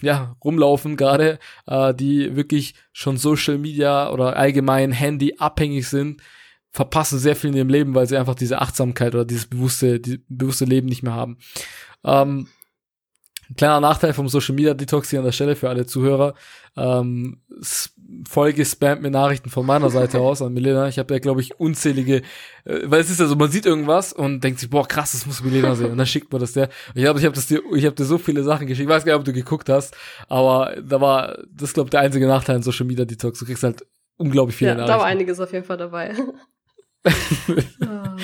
ja, 0.00 0.36
rumlaufen 0.44 0.96
gerade, 0.96 1.38
äh, 1.66 1.92
die 1.94 2.36
wirklich 2.36 2.74
schon 2.92 3.16
Social 3.16 3.58
Media 3.58 4.10
oder 4.10 4.36
allgemein 4.36 4.92
Handy 4.92 5.34
abhängig 5.38 5.88
sind, 5.88 6.22
verpassen 6.70 7.18
sehr 7.18 7.36
viel 7.36 7.50
in 7.50 7.56
ihrem 7.56 7.68
Leben, 7.68 7.94
weil 7.94 8.06
sie 8.06 8.16
einfach 8.16 8.34
diese 8.34 8.60
Achtsamkeit 8.60 9.14
oder 9.14 9.24
dieses 9.24 9.46
bewusste, 9.46 9.98
die, 10.00 10.22
bewusste 10.28 10.64
Leben 10.64 10.86
nicht 10.88 11.02
mehr 11.02 11.14
haben. 11.14 11.38
Ähm, 12.04 12.48
ein 13.54 13.56
kleiner 13.56 13.80
Nachteil 13.80 14.12
vom 14.12 14.28
Social 14.28 14.54
Media 14.54 14.74
Detox 14.74 15.10
hier 15.10 15.20
an 15.20 15.24
der 15.24 15.32
Stelle 15.32 15.54
für 15.56 15.68
alle 15.68 15.86
Zuhörer. 15.86 16.34
Ähm, 16.76 17.40
s- 17.60 17.92
voll 18.28 18.52
gespammt 18.52 19.00
mit 19.00 19.12
Nachrichten 19.12 19.48
von 19.48 19.64
meiner 19.64 19.90
Seite 19.90 20.18
aus 20.20 20.42
an 20.42 20.52
Milena. 20.52 20.88
Ich 20.88 20.98
habe 20.98 21.14
ja, 21.14 21.20
glaube 21.20 21.40
ich, 21.40 21.58
unzählige, 21.60 22.16
äh, 22.64 22.80
weil 22.84 23.00
es 23.00 23.10
ist 23.10 23.20
ja 23.20 23.26
so, 23.26 23.36
man 23.36 23.50
sieht 23.50 23.64
irgendwas 23.64 24.12
und 24.12 24.42
denkt 24.42 24.58
sich, 24.60 24.68
boah, 24.70 24.86
krass, 24.86 25.12
das 25.12 25.24
muss 25.26 25.42
Milena 25.42 25.74
sehen. 25.76 25.92
Und 25.92 25.98
dann 25.98 26.06
schickt 26.06 26.32
man 26.32 26.40
das 26.40 26.52
der. 26.52 26.68
Ich 26.94 27.02
glaube, 27.02 27.20
ich 27.20 27.24
habe 27.24 27.34
das 27.34 27.46
dir, 27.46 27.62
ich 27.74 27.84
habe 27.86 27.94
dir 27.94 28.04
so 28.04 28.18
viele 28.18 28.42
Sachen 28.42 28.66
geschickt. 28.66 28.88
Ich 28.88 28.92
weiß 28.94 29.04
gar 29.04 29.12
nicht, 29.12 29.20
ob 29.20 29.24
du 29.24 29.32
geguckt 29.32 29.68
hast, 29.68 29.96
aber 30.28 30.74
da 30.82 31.00
war, 31.00 31.38
das 31.50 31.72
glaube 31.74 31.86
ich, 31.86 31.90
der 31.92 32.00
einzige 32.00 32.26
Nachteil 32.26 32.56
an 32.56 32.62
Social 32.62 32.86
Media 32.86 33.04
Detox. 33.04 33.38
Du 33.38 33.44
kriegst 33.46 33.62
halt 33.62 33.86
unglaublich 34.16 34.56
viele 34.56 34.70
Ja, 34.70 34.74
da 34.76 34.82
war 34.82 34.88
Nachrichten. 34.88 35.06
einiges 35.12 35.40
auf 35.40 35.52
jeden 35.52 35.64
Fall 35.64 35.76
dabei. 35.78 36.14
Ah. 37.86 38.16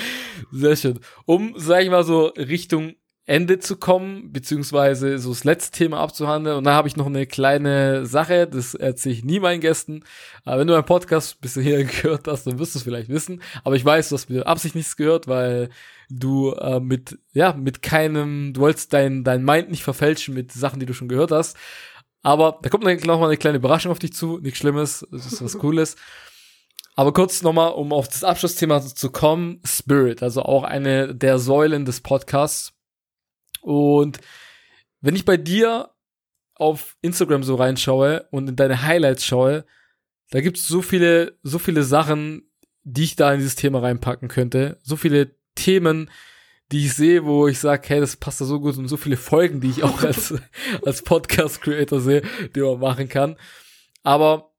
Sehr 0.51 0.75
schön. 0.75 0.99
Um, 1.25 1.53
sag 1.57 1.83
ich 1.83 1.89
mal, 1.89 2.03
so 2.03 2.25
Richtung 2.37 2.95
Ende 3.31 3.59
zu 3.59 3.77
kommen, 3.77 4.33
beziehungsweise 4.33 5.17
so 5.17 5.29
das 5.29 5.45
letzte 5.45 5.77
Thema 5.77 6.01
abzuhandeln. 6.01 6.57
Und 6.57 6.65
da 6.65 6.73
habe 6.73 6.89
ich 6.89 6.97
noch 6.97 7.05
eine 7.05 7.25
kleine 7.25 8.05
Sache, 8.05 8.45
das 8.45 8.75
erzähle 8.75 9.15
ich 9.15 9.23
nie 9.23 9.39
meinen 9.39 9.61
Gästen. 9.61 10.03
Aber 10.43 10.59
wenn 10.59 10.67
du 10.67 10.73
meinen 10.73 10.83
Podcast 10.83 11.39
bis 11.39 11.53
hierhin 11.53 11.87
gehört 12.01 12.27
hast, 12.27 12.45
dann 12.45 12.59
wirst 12.59 12.75
du 12.75 12.79
es 12.79 12.83
vielleicht 12.83 13.07
wissen. 13.07 13.41
Aber 13.63 13.77
ich 13.77 13.85
weiß, 13.85 14.09
du 14.09 14.15
hast 14.15 14.29
mit 14.29 14.45
Absicht 14.45 14.75
nichts 14.75 14.97
gehört, 14.97 15.29
weil 15.29 15.69
du 16.09 16.51
äh, 16.51 16.81
mit, 16.81 17.19
ja, 17.31 17.53
mit 17.53 17.81
keinem, 17.81 18.51
du 18.51 18.59
wolltest 18.59 18.91
dein, 18.91 19.23
dein 19.23 19.45
Mind 19.45 19.71
nicht 19.71 19.83
verfälschen 19.83 20.33
mit 20.33 20.51
Sachen, 20.51 20.81
die 20.81 20.85
du 20.85 20.93
schon 20.93 21.07
gehört 21.07 21.31
hast. 21.31 21.55
Aber 22.23 22.59
da 22.61 22.69
kommt 22.69 22.83
noch 22.83 23.19
mal 23.19 23.27
eine 23.27 23.37
kleine 23.37 23.59
Überraschung 23.59 23.93
auf 23.93 23.99
dich 23.99 24.11
zu, 24.11 24.39
nichts 24.39 24.59
Schlimmes, 24.59 25.07
das 25.09 25.25
ist 25.25 25.41
was 25.41 25.57
Cooles. 25.57 25.95
Aber 26.95 27.13
kurz 27.13 27.41
nochmal, 27.41 27.71
um 27.71 27.93
auf 27.93 28.09
das 28.09 28.25
Abschlussthema 28.25 28.81
zu 28.81 29.09
kommen, 29.09 29.61
Spirit, 29.65 30.21
also 30.21 30.43
auch 30.43 30.63
eine 30.63 31.15
der 31.15 31.39
Säulen 31.39 31.85
des 31.85 32.01
Podcasts. 32.01 32.73
Und 33.61 34.19
wenn 35.01 35.15
ich 35.15 35.25
bei 35.25 35.37
dir 35.37 35.89
auf 36.55 36.95
Instagram 37.01 37.43
so 37.43 37.55
reinschaue 37.55 38.27
und 38.31 38.49
in 38.49 38.55
deine 38.55 38.83
Highlights 38.83 39.25
schaue, 39.25 39.65
da 40.29 40.41
gibt's 40.41 40.67
so 40.67 40.81
viele, 40.81 41.37
so 41.43 41.59
viele 41.59 41.83
Sachen, 41.83 42.43
die 42.83 43.03
ich 43.03 43.15
da 43.15 43.33
in 43.33 43.39
dieses 43.39 43.55
Thema 43.55 43.79
reinpacken 43.79 44.27
könnte. 44.27 44.79
So 44.83 44.95
viele 44.95 45.35
Themen, 45.55 46.09
die 46.71 46.85
ich 46.85 46.93
sehe, 46.93 47.25
wo 47.25 47.47
ich 47.47 47.59
sage, 47.59 47.89
hey, 47.89 47.99
das 47.99 48.15
passt 48.15 48.41
da 48.41 48.45
so 48.45 48.59
gut 48.59 48.77
und 48.77 48.87
so 48.87 48.97
viele 48.97 49.17
Folgen, 49.17 49.59
die 49.59 49.69
ich 49.69 49.83
auch 49.83 50.03
als, 50.03 50.33
als 50.85 51.01
Podcast-Creator 51.03 51.99
sehe, 51.99 52.21
die 52.55 52.61
man 52.61 52.79
machen 52.79 53.09
kann. 53.09 53.35
Aber 54.03 54.50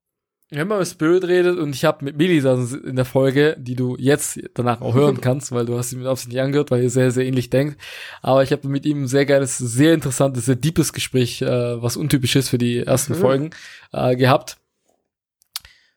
wenn 0.58 0.68
man 0.68 0.78
über 0.78 0.86
Spirit 0.86 1.24
redet 1.24 1.58
und 1.58 1.74
ich 1.74 1.84
habe 1.84 2.04
mit 2.04 2.16
Melisa 2.16 2.54
in 2.84 2.96
der 2.96 3.06
Folge, 3.06 3.56
die 3.58 3.74
du 3.74 3.96
jetzt 3.98 4.38
danach 4.54 4.82
auch 4.82 4.94
hören 4.94 5.20
kannst, 5.22 5.50
weil 5.52 5.64
du 5.64 5.78
hast 5.78 5.90
sie 5.90 5.96
mit 5.96 6.06
Aufsicht 6.06 6.28
nicht 6.28 6.40
angehört, 6.40 6.70
weil 6.70 6.82
ihr 6.82 6.90
sehr, 6.90 7.10
sehr 7.10 7.24
ähnlich 7.24 7.48
denkt. 7.48 7.80
Aber 8.20 8.42
ich 8.42 8.52
habe 8.52 8.68
mit 8.68 8.84
ihm 8.84 9.04
ein 9.04 9.08
sehr 9.08 9.24
geiles, 9.24 9.56
sehr 9.56 9.94
interessantes, 9.94 10.46
sehr 10.46 10.56
deepes 10.56 10.92
Gespräch, 10.92 11.40
äh, 11.40 11.82
was 11.82 11.96
untypisch 11.96 12.36
ist 12.36 12.50
für 12.50 12.58
die 12.58 12.78
ersten 12.78 13.14
mhm. 13.14 13.18
Folgen, 13.20 13.50
äh, 13.92 14.14
gehabt. 14.14 14.58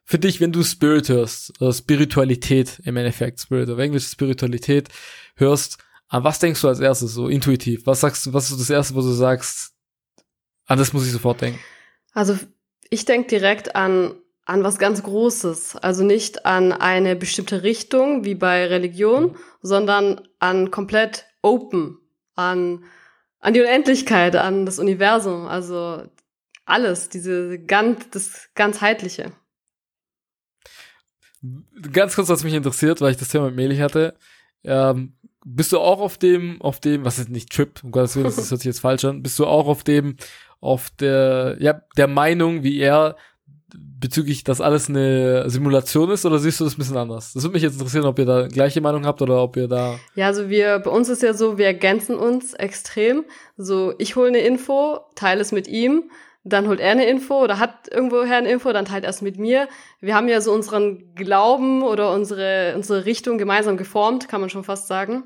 Für 0.05 0.19
dich, 0.19 0.39
wenn 0.39 0.51
du 0.51 0.63
Spirit 0.63 1.09
hörst, 1.09 1.59
oder 1.59 1.73
Spiritualität 1.73 2.79
im 2.85 2.95
Endeffekt, 2.95 3.41
Spirit, 3.41 3.69
oder 3.69 3.83
englische 3.83 4.09
Spiritualität 4.09 4.89
hörst, 5.35 5.79
an 6.07 6.23
was 6.23 6.39
denkst 6.39 6.61
du 6.61 6.67
als 6.69 6.79
erstes, 6.79 7.13
so 7.13 7.27
intuitiv? 7.27 7.85
Was 7.87 8.01
sagst 8.01 8.25
du, 8.25 8.33
was 8.33 8.51
ist 8.51 8.59
das 8.59 8.69
erste, 8.69 8.95
wo 8.95 9.01
du 9.01 9.11
sagst, 9.11 9.73
an 10.67 10.77
das 10.77 10.93
muss 10.93 11.05
ich 11.05 11.11
sofort 11.11 11.41
denken? 11.41 11.59
Also, 12.13 12.37
ich 12.89 13.03
denk 13.05 13.27
direkt 13.27 13.75
an 13.75 14.15
an 14.45 14.63
was 14.63 14.77
ganz 14.77 15.03
Großes. 15.03 15.75
Also 15.77 16.03
nicht 16.03 16.45
an 16.45 16.71
eine 16.71 17.15
bestimmte 17.15 17.63
Richtung 17.63 18.23
wie 18.23 18.35
bei 18.35 18.65
Religion, 18.67 19.23
mhm. 19.23 19.35
sondern 19.61 20.21
an 20.39 20.71
komplett 20.71 21.25
open, 21.41 21.97
an, 22.35 22.85
an 23.39 23.53
die 23.53 23.61
Unendlichkeit, 23.61 24.35
an 24.35 24.65
das 24.65 24.79
Universum. 24.79 25.47
Also 25.47 26.03
alles, 26.65 27.09
diese 27.09 27.59
ganz, 27.59 28.09
das 28.11 28.49
ganzheitliche. 28.55 29.31
Ganz 31.91 32.15
kurz, 32.15 32.29
was 32.29 32.43
mich 32.43 32.53
interessiert, 32.53 33.01
weil 33.01 33.11
ich 33.11 33.17
das 33.17 33.29
Thema 33.29 33.45
mit 33.45 33.55
Meli 33.55 33.77
hatte. 33.77 34.15
Ähm, 34.63 35.13
bist 35.45 35.71
du 35.71 35.79
auch 35.79 35.99
auf 35.99 36.17
dem, 36.17 36.59
auf 36.61 36.79
dem, 36.79 37.05
was 37.05 37.19
ist 37.19 37.29
nicht 37.29 37.51
Trip, 37.51 37.83
um 37.83 37.91
Gottes 37.91 38.15
Willen, 38.15 38.25
das 38.25 38.37
hört 38.49 38.61
sich 38.61 38.65
jetzt 38.65 38.79
falsch 38.79 39.05
an, 39.05 39.21
bist 39.21 39.37
du 39.37 39.45
auch 39.45 39.67
auf 39.67 39.83
dem, 39.83 40.17
auf 40.59 40.89
der, 40.89 41.57
ja, 41.59 41.81
der 41.97 42.07
Meinung, 42.07 42.63
wie 42.63 42.79
er, 42.79 43.15
bezüglich, 43.77 44.43
dass 44.43 44.61
alles 44.61 44.89
eine 44.89 45.49
Simulation 45.49 46.11
ist 46.11 46.25
oder 46.25 46.37
siehst 46.39 46.59
du 46.59 46.63
das 46.63 46.75
ein 46.75 46.77
bisschen 46.77 46.97
anders? 46.97 47.33
Das 47.33 47.43
würde 47.43 47.53
mich 47.53 47.63
jetzt 47.63 47.73
interessieren, 47.73 48.05
ob 48.05 48.19
ihr 48.19 48.25
da 48.25 48.47
gleiche 48.47 48.81
Meinung 48.81 49.05
habt 49.05 49.21
oder 49.21 49.41
ob 49.41 49.57
ihr 49.57 49.67
da. 49.67 49.99
Ja, 50.15 50.27
also 50.27 50.49
wir, 50.49 50.79
bei 50.79 50.91
uns 50.91 51.09
ist 51.09 51.23
ja 51.23 51.33
so, 51.33 51.57
wir 51.57 51.65
ergänzen 51.65 52.15
uns 52.15 52.53
extrem. 52.53 53.25
So, 53.57 53.93
ich 53.97 54.15
hole 54.15 54.27
eine 54.27 54.39
Info, 54.39 54.99
teile 55.15 55.41
es 55.41 55.51
mit 55.51 55.67
ihm, 55.67 56.11
dann 56.43 56.67
holt 56.67 56.79
er 56.79 56.91
eine 56.91 57.07
Info 57.07 57.43
oder 57.43 57.57
hat 57.57 57.87
irgendwoher 57.91 58.37
eine 58.37 58.51
Info, 58.51 58.71
dann 58.71 58.85
teilt 58.85 59.03
er 59.03 59.09
es 59.09 59.21
mit 59.21 59.39
mir. 59.39 59.67
Wir 59.99 60.13
haben 60.13 60.27
ja 60.27 60.41
so 60.41 60.53
unseren 60.53 61.15
Glauben 61.15 61.81
oder 61.81 62.13
unsere, 62.13 62.73
unsere 62.75 63.05
Richtung 63.05 63.37
gemeinsam 63.37 63.77
geformt, 63.77 64.27
kann 64.27 64.41
man 64.41 64.51
schon 64.51 64.63
fast 64.63 64.87
sagen. 64.87 65.23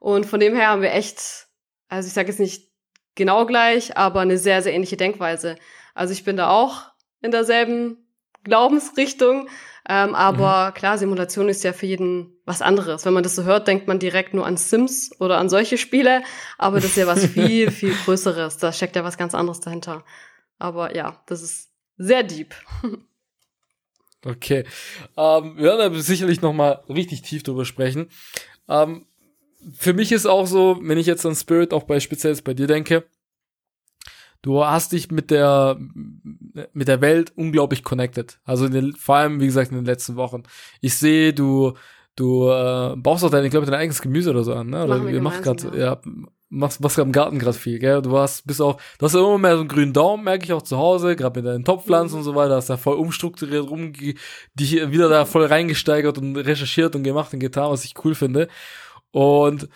Und 0.00 0.26
von 0.26 0.40
dem 0.40 0.54
her 0.54 0.68
haben 0.68 0.82
wir 0.82 0.92
echt, 0.92 1.46
also 1.88 2.08
ich 2.08 2.12
sage 2.12 2.28
jetzt 2.28 2.40
nicht 2.40 2.68
genau 3.14 3.46
gleich, 3.46 3.96
aber 3.96 4.20
eine 4.20 4.38
sehr, 4.38 4.62
sehr 4.62 4.74
ähnliche 4.74 4.96
Denkweise. 4.96 5.56
Also 5.94 6.12
ich 6.12 6.24
bin 6.24 6.36
da 6.36 6.50
auch 6.50 6.87
in 7.20 7.30
derselben 7.30 7.96
Glaubensrichtung. 8.44 9.48
Ähm, 9.88 10.14
aber 10.14 10.70
mhm. 10.70 10.74
klar, 10.74 10.98
Simulation 10.98 11.48
ist 11.48 11.64
ja 11.64 11.72
für 11.72 11.86
jeden 11.86 12.36
was 12.44 12.62
anderes. 12.62 13.04
Wenn 13.04 13.14
man 13.14 13.22
das 13.22 13.34
so 13.34 13.44
hört, 13.44 13.68
denkt 13.68 13.88
man 13.88 13.98
direkt 13.98 14.34
nur 14.34 14.46
an 14.46 14.56
Sims 14.56 15.10
oder 15.18 15.38
an 15.38 15.48
solche 15.48 15.78
Spiele. 15.78 16.22
Aber 16.58 16.76
das 16.76 16.90
ist 16.90 16.96
ja 16.96 17.06
was 17.06 17.24
viel, 17.32 17.70
viel 17.70 17.94
Größeres. 18.04 18.58
Da 18.58 18.72
steckt 18.72 18.96
ja 18.96 19.04
was 19.04 19.16
ganz 19.16 19.34
anderes 19.34 19.60
dahinter. 19.60 20.04
Aber 20.58 20.94
ja, 20.94 21.22
das 21.26 21.42
ist 21.42 21.70
sehr 21.96 22.22
deep. 22.22 22.54
Okay. 24.24 24.64
Ähm, 25.16 25.56
wir 25.56 25.64
werden 25.64 25.92
da 25.92 26.00
sicherlich 26.00 26.40
noch 26.42 26.52
mal 26.52 26.82
richtig 26.88 27.22
tief 27.22 27.44
drüber 27.44 27.64
sprechen. 27.64 28.10
Ähm, 28.68 29.06
für 29.78 29.92
mich 29.92 30.12
ist 30.12 30.26
auch 30.26 30.46
so, 30.46 30.78
wenn 30.82 30.98
ich 30.98 31.06
jetzt 31.06 31.24
an 31.24 31.36
Spirit 31.36 31.72
auch 31.72 31.84
bei 31.84 32.00
speziell 32.00 32.36
bei 32.42 32.52
dir 32.52 32.66
denke, 32.66 33.04
du 34.42 34.64
hast 34.64 34.92
dich 34.92 35.10
mit 35.10 35.30
der 35.30 35.78
mit 36.72 36.88
der 36.88 37.00
Welt 37.00 37.32
unglaublich 37.36 37.82
connected. 37.82 38.38
Also 38.44 38.68
den, 38.68 38.94
vor 38.94 39.16
allem, 39.16 39.40
wie 39.40 39.46
gesagt, 39.46 39.70
in 39.70 39.76
den 39.76 39.84
letzten 39.84 40.16
Wochen. 40.16 40.42
Ich 40.80 40.94
sehe, 40.94 41.32
du 41.32 41.74
du 42.16 42.50
äh, 42.50 42.96
baust 42.96 43.24
auch 43.24 43.30
dein, 43.30 43.44
ich 43.44 43.50
glaube, 43.50 43.66
dein 43.66 43.74
eigenes 43.76 44.02
Gemüse 44.02 44.30
oder 44.30 44.42
so 44.42 44.54
an, 44.54 44.70
ne? 44.70 44.84
Oder 44.84 45.08
ihr 45.08 45.22
macht 45.22 45.42
gerade, 45.42 45.70
ja. 45.78 45.84
ja, 45.84 46.00
machst, 46.48 46.80
machst 46.80 46.96
gerade 46.96 47.08
im 47.08 47.12
Garten 47.12 47.38
gerade 47.38 47.56
viel, 47.56 47.78
gell? 47.78 48.02
Du 48.02 48.16
hast, 48.18 48.46
bist 48.46 48.60
auch, 48.60 48.80
du 48.98 49.06
hast 49.06 49.14
ja 49.14 49.20
immer 49.20 49.38
mehr 49.38 49.54
so 49.54 49.60
einen 49.60 49.68
grünen 49.68 49.92
Daumen, 49.92 50.24
merke 50.24 50.44
ich 50.44 50.52
auch 50.52 50.62
zu 50.62 50.78
Hause, 50.78 51.14
gerade 51.14 51.40
mit 51.40 51.48
deinen 51.48 51.64
Topfpflanzen 51.64 52.16
mhm. 52.16 52.20
und 52.20 52.24
so 52.24 52.34
weiter, 52.34 52.56
hast 52.56 52.70
da 52.70 52.76
voll 52.76 52.96
umstrukturiert, 52.96 53.68
rum, 53.70 53.92
dich 53.92 54.90
wieder 54.90 55.08
da 55.08 55.24
voll 55.24 55.44
reingesteigert 55.44 56.18
und 56.18 56.36
recherchiert 56.36 56.96
und 56.96 57.04
gemacht 57.04 57.32
und 57.32 57.40
getan, 57.40 57.70
was 57.70 57.84
ich 57.84 57.94
cool 58.04 58.14
finde. 58.14 58.48
Und 59.12 59.68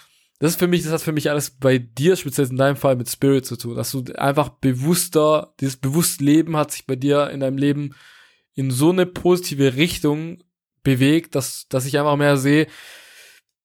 das 0.42 0.54
ist 0.54 0.58
für 0.58 0.66
mich, 0.66 0.82
das 0.82 0.90
hat 0.90 1.02
für 1.02 1.12
mich 1.12 1.30
alles 1.30 1.52
bei 1.52 1.78
dir, 1.78 2.16
speziell 2.16 2.48
in 2.48 2.56
deinem 2.56 2.74
Fall, 2.74 2.96
mit 2.96 3.08
Spirit 3.08 3.46
zu 3.46 3.56
tun. 3.56 3.76
Dass 3.76 3.92
du 3.92 4.02
einfach 4.16 4.48
bewusster, 4.48 5.54
dieses 5.60 5.76
bewusste 5.76 6.24
Leben 6.24 6.56
hat 6.56 6.72
sich 6.72 6.84
bei 6.84 6.96
dir 6.96 7.30
in 7.30 7.38
deinem 7.38 7.58
Leben 7.58 7.94
in 8.54 8.72
so 8.72 8.90
eine 8.90 9.06
positive 9.06 9.76
Richtung 9.76 10.42
bewegt, 10.82 11.36
dass, 11.36 11.68
dass 11.68 11.86
ich 11.86 11.96
einfach 11.96 12.16
mehr 12.16 12.36
sehe, 12.36 12.66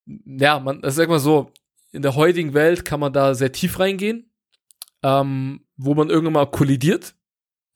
ja, 0.05 0.59
man, 0.59 0.83
das 0.83 0.99
ist 0.99 1.03
immer 1.03 1.17
so, 1.17 1.51
in 1.93 2.03
der 2.03 2.13
heutigen 2.13 2.53
Welt 2.53 2.85
kann 2.85 2.99
man 2.99 3.11
da 3.11 3.33
sehr 3.33 3.51
tief 3.51 3.79
reingehen, 3.79 4.29
ähm, 5.01 5.65
wo 5.77 5.95
man 5.95 6.11
irgendwann 6.11 6.33
mal 6.33 6.45
kollidiert 6.45 7.15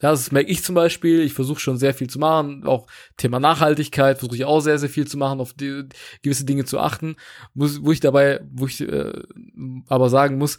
das 0.10 0.32
merke 0.32 0.50
ich 0.50 0.64
zum 0.64 0.76
Beispiel. 0.76 1.22
Ich 1.22 1.34
versuche 1.34 1.60
schon 1.60 1.78
sehr 1.78 1.94
viel 1.94 2.10
zu 2.10 2.18
machen. 2.18 2.66
Auch 2.66 2.88
Thema 3.18 3.40
Nachhaltigkeit 3.40 4.18
versuche 4.18 4.36
ich 4.36 4.46
auch 4.46 4.60
sehr, 4.60 4.80
sehr 4.80 4.90
viel 4.90 5.08
zu 5.08 5.18
machen, 5.18 5.40
auf 5.40 5.54
die, 5.54 5.86
gewisse 6.24 6.46
Dinge 6.46 6.66
zu 6.66 6.80
achten. 6.80 7.16
Muss, 7.54 7.84
wo 7.84 7.92
ich 7.92 8.00
dabei, 8.00 8.42
wo 8.52 8.66
ich 8.66 8.82
äh, 8.82 9.14
aber 9.88 10.10
sagen 10.10 10.38
muss, 10.38 10.58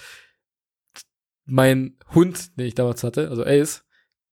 mein 1.45 1.97
Hund, 2.15 2.57
den 2.57 2.67
ich 2.67 2.75
damals 2.75 3.03
hatte, 3.03 3.29
also 3.29 3.45
Ace, 3.45 3.85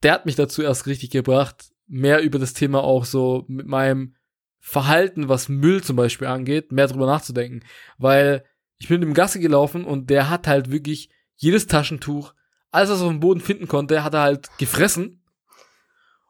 der 0.03 0.13
hat 0.13 0.27
mich 0.27 0.37
dazu 0.37 0.63
erst 0.63 0.87
richtig 0.87 1.11
gebracht, 1.11 1.73
mehr 1.89 2.23
über 2.23 2.39
das 2.39 2.55
Thema 2.55 2.83
auch 2.85 3.05
so 3.05 3.45
mit 3.49 3.67
meinem 3.67 4.15
Verhalten, 4.61 5.29
was 5.29 5.49
Müll 5.49 5.83
zum 5.83 5.97
Beispiel 5.97 6.29
angeht, 6.29 6.71
mehr 6.71 6.87
drüber 6.87 7.07
nachzudenken. 7.07 7.67
Weil 7.99 8.45
ich 8.79 8.89
bin 8.89 9.03
im 9.03 9.15
Gasse 9.15 9.41
gelaufen 9.41 9.85
und 9.85 10.09
der 10.09 10.31
hat 10.31 10.47
halt 10.47 10.71
wirklich 10.71 11.11
jedes 11.35 11.67
Taschentuch, 11.67 12.35
alles, 12.71 12.91
was 12.91 13.01
er 13.01 13.07
auf 13.07 13.13
dem 13.13 13.21
Boden 13.21 13.41
finden 13.41 13.69
konnte, 13.69 14.05
hat 14.05 14.15
er 14.15 14.23
halt 14.23 14.49
gefressen. 14.59 15.23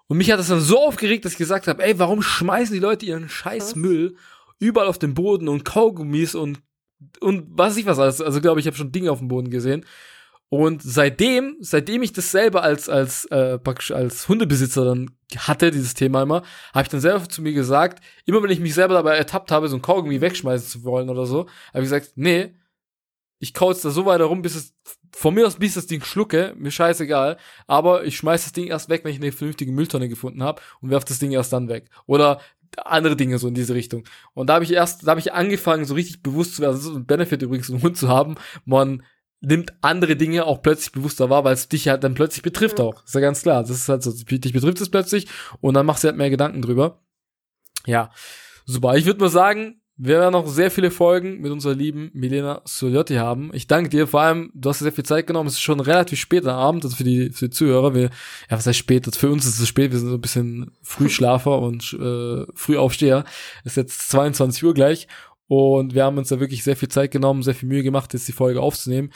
Und 0.06 0.18
mich 0.18 0.30
hat 0.30 0.40
das 0.40 0.48
dann 0.48 0.60
so 0.60 0.80
aufgeregt, 0.80 1.24
dass 1.24 1.32
ich 1.32 1.38
gesagt 1.38 1.68
habe, 1.68 1.82
ey, 1.84 1.98
warum 1.98 2.22
schmeißen 2.22 2.74
die 2.74 2.80
Leute 2.80 3.06
ihren 3.06 3.28
scheiß 3.28 3.76
Müll 3.76 4.16
überall 4.58 4.88
auf 4.88 4.98
den 4.98 5.14
Boden 5.14 5.48
und 5.48 5.64
Kaugummis 5.64 6.34
und 6.34 6.60
und 7.20 7.46
was 7.50 7.76
ich 7.76 7.86
was 7.86 7.98
alles. 7.98 8.20
Also 8.20 8.40
glaube 8.40 8.60
ich, 8.60 8.66
habe 8.66 8.76
schon 8.76 8.92
Dinge 8.92 9.10
auf 9.10 9.20
dem 9.20 9.28
Boden 9.28 9.50
gesehen. 9.50 9.86
Und 10.50 10.82
seitdem, 10.82 11.56
seitdem 11.60 12.02
ich 12.02 12.12
das 12.12 12.32
selber 12.32 12.62
als 12.62 12.88
als 12.88 13.24
äh, 13.26 13.58
praktisch 13.58 13.92
als 13.92 14.28
Hundebesitzer 14.28 14.84
dann 14.84 15.12
hatte, 15.36 15.70
dieses 15.70 15.94
Thema 15.94 16.22
immer, 16.22 16.42
habe 16.74 16.82
ich 16.82 16.88
dann 16.88 17.00
selber 17.00 17.28
zu 17.28 17.40
mir 17.40 17.52
gesagt, 17.52 18.02
immer 18.26 18.42
wenn 18.42 18.50
ich 18.50 18.58
mich 18.60 18.74
selber 18.74 18.94
dabei 18.94 19.16
ertappt 19.16 19.52
habe, 19.52 19.68
so 19.68 19.76
ein 19.76 19.82
Kaugummi 19.82 20.20
wegschmeißen 20.20 20.68
zu 20.68 20.84
wollen 20.84 21.08
oder 21.08 21.24
so, 21.24 21.46
habe 21.72 21.84
ich 21.84 21.90
gesagt, 21.90 22.12
nee, 22.16 22.56
ich 23.38 23.54
kau 23.54 23.70
jetzt 23.70 23.84
da 23.84 23.90
so 23.90 24.06
weiter 24.06 24.24
rum, 24.24 24.42
bis 24.42 24.56
es 24.56 24.74
von 25.12 25.34
mir 25.34 25.46
aus 25.46 25.56
bis 25.56 25.74
das 25.74 25.86
Ding 25.86 26.02
schlucke, 26.02 26.54
mir 26.56 26.70
scheißegal, 26.70 27.36
aber 27.66 28.04
ich 28.04 28.16
schmeiß 28.16 28.44
das 28.44 28.52
Ding 28.52 28.66
erst 28.66 28.88
weg, 28.88 29.04
wenn 29.04 29.12
ich 29.12 29.20
eine 29.20 29.32
vernünftige 29.32 29.72
Mülltonne 29.72 30.08
gefunden 30.08 30.42
habe 30.42 30.62
und 30.80 30.90
werf 30.90 31.04
das 31.04 31.18
Ding 31.18 31.32
erst 31.32 31.52
dann 31.52 31.68
weg. 31.68 31.90
Oder 32.06 32.40
andere 32.76 33.16
Dinge 33.16 33.38
so 33.38 33.48
in 33.48 33.54
diese 33.54 33.74
Richtung. 33.74 34.04
Und 34.34 34.48
da 34.48 34.54
habe 34.54 34.64
ich 34.64 34.72
erst, 34.72 35.06
da 35.06 35.10
habe 35.10 35.20
ich 35.20 35.32
angefangen, 35.32 35.84
so 35.84 35.94
richtig 35.94 36.22
bewusst 36.22 36.56
zu 36.56 36.62
werden. 36.62 36.76
Das 36.76 36.84
ist 36.84 36.94
ein 36.94 37.06
Benefit 37.06 37.42
übrigens, 37.42 37.70
einen 37.70 37.82
Hund 37.82 37.96
zu 37.96 38.08
haben. 38.08 38.36
Man 38.64 39.02
nimmt 39.40 39.72
andere 39.80 40.16
Dinge 40.16 40.44
auch 40.44 40.62
plötzlich 40.62 40.92
bewusster 40.92 41.30
wahr, 41.30 41.44
weil 41.44 41.54
es 41.54 41.68
dich 41.68 41.88
halt 41.88 42.04
dann 42.04 42.14
plötzlich 42.14 42.42
betrifft 42.42 42.78
mhm. 42.78 42.84
auch. 42.84 43.04
ist 43.04 43.14
ja 43.14 43.20
ganz 43.20 43.42
klar. 43.42 43.62
Das 43.62 43.70
ist 43.70 43.88
halt 43.88 44.02
so, 44.02 44.12
dich 44.12 44.52
betrifft 44.52 44.80
es 44.80 44.90
plötzlich 44.90 45.28
und 45.60 45.74
dann 45.74 45.86
machst 45.86 46.04
du 46.04 46.08
halt 46.08 46.16
mehr 46.16 46.30
Gedanken 46.30 46.62
drüber. 46.62 47.02
Ja. 47.86 48.10
Super. 48.66 48.96
Ich 48.96 49.06
würde 49.06 49.20
mal 49.20 49.30
sagen, 49.30 49.79
wir 50.02 50.18
werden 50.18 50.32
noch 50.32 50.46
sehr 50.46 50.70
viele 50.70 50.90
Folgen 50.90 51.42
mit 51.42 51.52
unserer 51.52 51.74
lieben 51.74 52.10
Milena 52.14 52.62
Soliotti 52.64 53.16
haben. 53.16 53.50
Ich 53.52 53.66
danke 53.66 53.90
dir, 53.90 54.06
vor 54.06 54.22
allem, 54.22 54.50
du 54.54 54.70
hast 54.70 54.78
sehr 54.78 54.92
viel 54.92 55.04
Zeit 55.04 55.26
genommen. 55.26 55.46
Es 55.46 55.54
ist 55.54 55.60
schon 55.60 55.78
relativ 55.78 56.18
spät 56.18 56.46
am 56.46 56.56
Abend, 56.56 56.84
also 56.84 56.96
für 56.96 57.04
die, 57.04 57.28
für 57.28 57.50
die 57.50 57.54
Zuhörer. 57.54 57.94
Wir, 57.94 58.04
ja, 58.04 58.08
was 58.48 58.66
heißt 58.66 58.78
spät? 58.78 59.06
Also 59.06 59.20
für 59.20 59.28
uns 59.28 59.44
ist 59.44 59.60
es 59.60 59.68
spät, 59.68 59.92
wir 59.92 59.98
sind 59.98 60.08
so 60.08 60.14
ein 60.14 60.20
bisschen 60.22 60.70
Frühschlafer 60.80 61.58
und 61.62 61.92
äh, 62.00 62.46
Frühaufsteher. 62.54 63.24
Es 63.62 63.72
ist 63.72 63.76
jetzt 63.76 64.08
22 64.10 64.64
Uhr 64.64 64.72
gleich. 64.72 65.06
Und 65.48 65.94
wir 65.94 66.04
haben 66.04 66.16
uns 66.16 66.28
da 66.28 66.40
wirklich 66.40 66.64
sehr 66.64 66.76
viel 66.76 66.88
Zeit 66.88 67.10
genommen, 67.10 67.42
sehr 67.42 67.54
viel 67.54 67.68
Mühe 67.68 67.82
gemacht, 67.82 68.14
jetzt 68.14 68.26
die 68.26 68.32
Folge 68.32 68.62
aufzunehmen. 68.62 69.10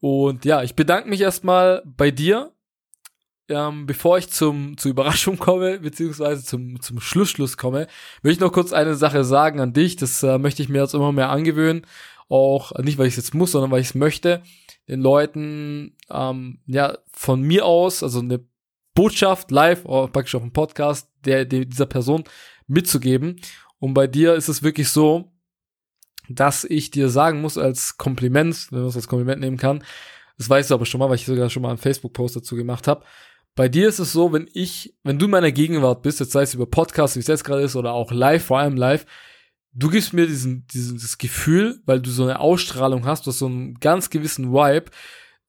Und 0.00 0.44
ja, 0.44 0.64
ich 0.64 0.74
bedanke 0.74 1.08
mich 1.08 1.20
erstmal 1.20 1.82
bei 1.84 2.10
dir 2.10 2.50
ähm, 3.48 3.86
bevor 3.86 4.18
ich 4.18 4.30
zum, 4.30 4.76
zur 4.78 4.90
Überraschung 4.90 5.38
komme, 5.38 5.80
beziehungsweise 5.80 6.44
zum, 6.44 6.80
zum 6.80 7.00
Schlussschluss 7.00 7.56
komme, 7.56 7.86
will 8.22 8.32
ich 8.32 8.40
noch 8.40 8.52
kurz 8.52 8.72
eine 8.72 8.94
Sache 8.94 9.24
sagen 9.24 9.60
an 9.60 9.72
dich. 9.72 9.96
Das 9.96 10.22
äh, 10.22 10.38
möchte 10.38 10.62
ich 10.62 10.68
mir 10.68 10.82
jetzt 10.82 10.94
immer 10.94 11.12
mehr 11.12 11.30
angewöhnen. 11.30 11.86
Auch 12.28 12.72
nicht, 12.78 12.96
weil 12.96 13.06
ich 13.06 13.14
es 13.14 13.24
jetzt 13.24 13.34
muss, 13.34 13.52
sondern 13.52 13.70
weil 13.70 13.80
ich 13.80 13.88
es 13.88 13.94
möchte, 13.94 14.42
den 14.88 15.00
Leuten 15.00 15.94
ähm, 16.10 16.60
ja 16.66 16.96
von 17.12 17.42
mir 17.42 17.66
aus, 17.66 18.02
also 18.02 18.20
eine 18.20 18.40
Botschaft 18.94 19.50
live 19.50 19.84
oder 19.84 20.08
praktisch 20.08 20.34
auf 20.34 20.42
dem 20.42 20.52
Podcast 20.52 21.10
der, 21.24 21.44
der 21.44 21.66
dieser 21.66 21.86
Person 21.86 22.24
mitzugeben. 22.66 23.40
Und 23.78 23.92
bei 23.92 24.06
dir 24.06 24.34
ist 24.34 24.48
es 24.48 24.62
wirklich 24.62 24.88
so, 24.88 25.32
dass 26.30 26.64
ich 26.64 26.90
dir 26.90 27.10
sagen 27.10 27.42
muss 27.42 27.58
als 27.58 27.98
Kompliment, 27.98 28.68
wenn 28.70 28.80
man 28.80 28.88
es 28.88 28.96
als 28.96 29.08
Kompliment 29.08 29.42
nehmen 29.42 29.58
kann, 29.58 29.84
das 30.38 30.48
weißt 30.50 30.70
du 30.70 30.74
aber 30.74 30.86
schon 30.86 30.98
mal, 30.98 31.08
weil 31.08 31.16
ich 31.16 31.26
sogar 31.26 31.50
schon 31.50 31.62
mal 31.62 31.68
einen 31.68 31.78
Facebook-Post 31.78 32.36
dazu 32.36 32.56
gemacht 32.56 32.88
habe. 32.88 33.04
Bei 33.56 33.68
dir 33.68 33.88
ist 33.88 34.00
es 34.00 34.12
so, 34.12 34.32
wenn 34.32 34.48
ich, 34.52 34.94
wenn 35.04 35.18
du 35.18 35.26
in 35.26 35.30
meiner 35.30 35.52
Gegenwart 35.52 36.02
bist, 36.02 36.18
jetzt 36.18 36.32
sei 36.32 36.42
es 36.42 36.54
über 36.54 36.66
Podcast, 36.66 37.14
wie 37.14 37.20
es 37.20 37.28
jetzt 37.28 37.44
gerade 37.44 37.62
ist, 37.62 37.76
oder 37.76 37.92
auch 37.92 38.10
live, 38.10 38.44
vor 38.44 38.58
allem 38.58 38.76
live, 38.76 39.06
du 39.72 39.90
gibst 39.90 40.12
mir 40.12 40.26
diesen, 40.26 40.66
dieses 40.72 41.18
Gefühl, 41.18 41.80
weil 41.86 42.00
du 42.00 42.10
so 42.10 42.24
eine 42.24 42.40
Ausstrahlung 42.40 43.06
hast, 43.06 43.26
du 43.26 43.30
hast 43.30 43.38
so 43.38 43.46
einen 43.46 43.74
ganz 43.74 44.10
gewissen 44.10 44.52
Vibe. 44.52 44.90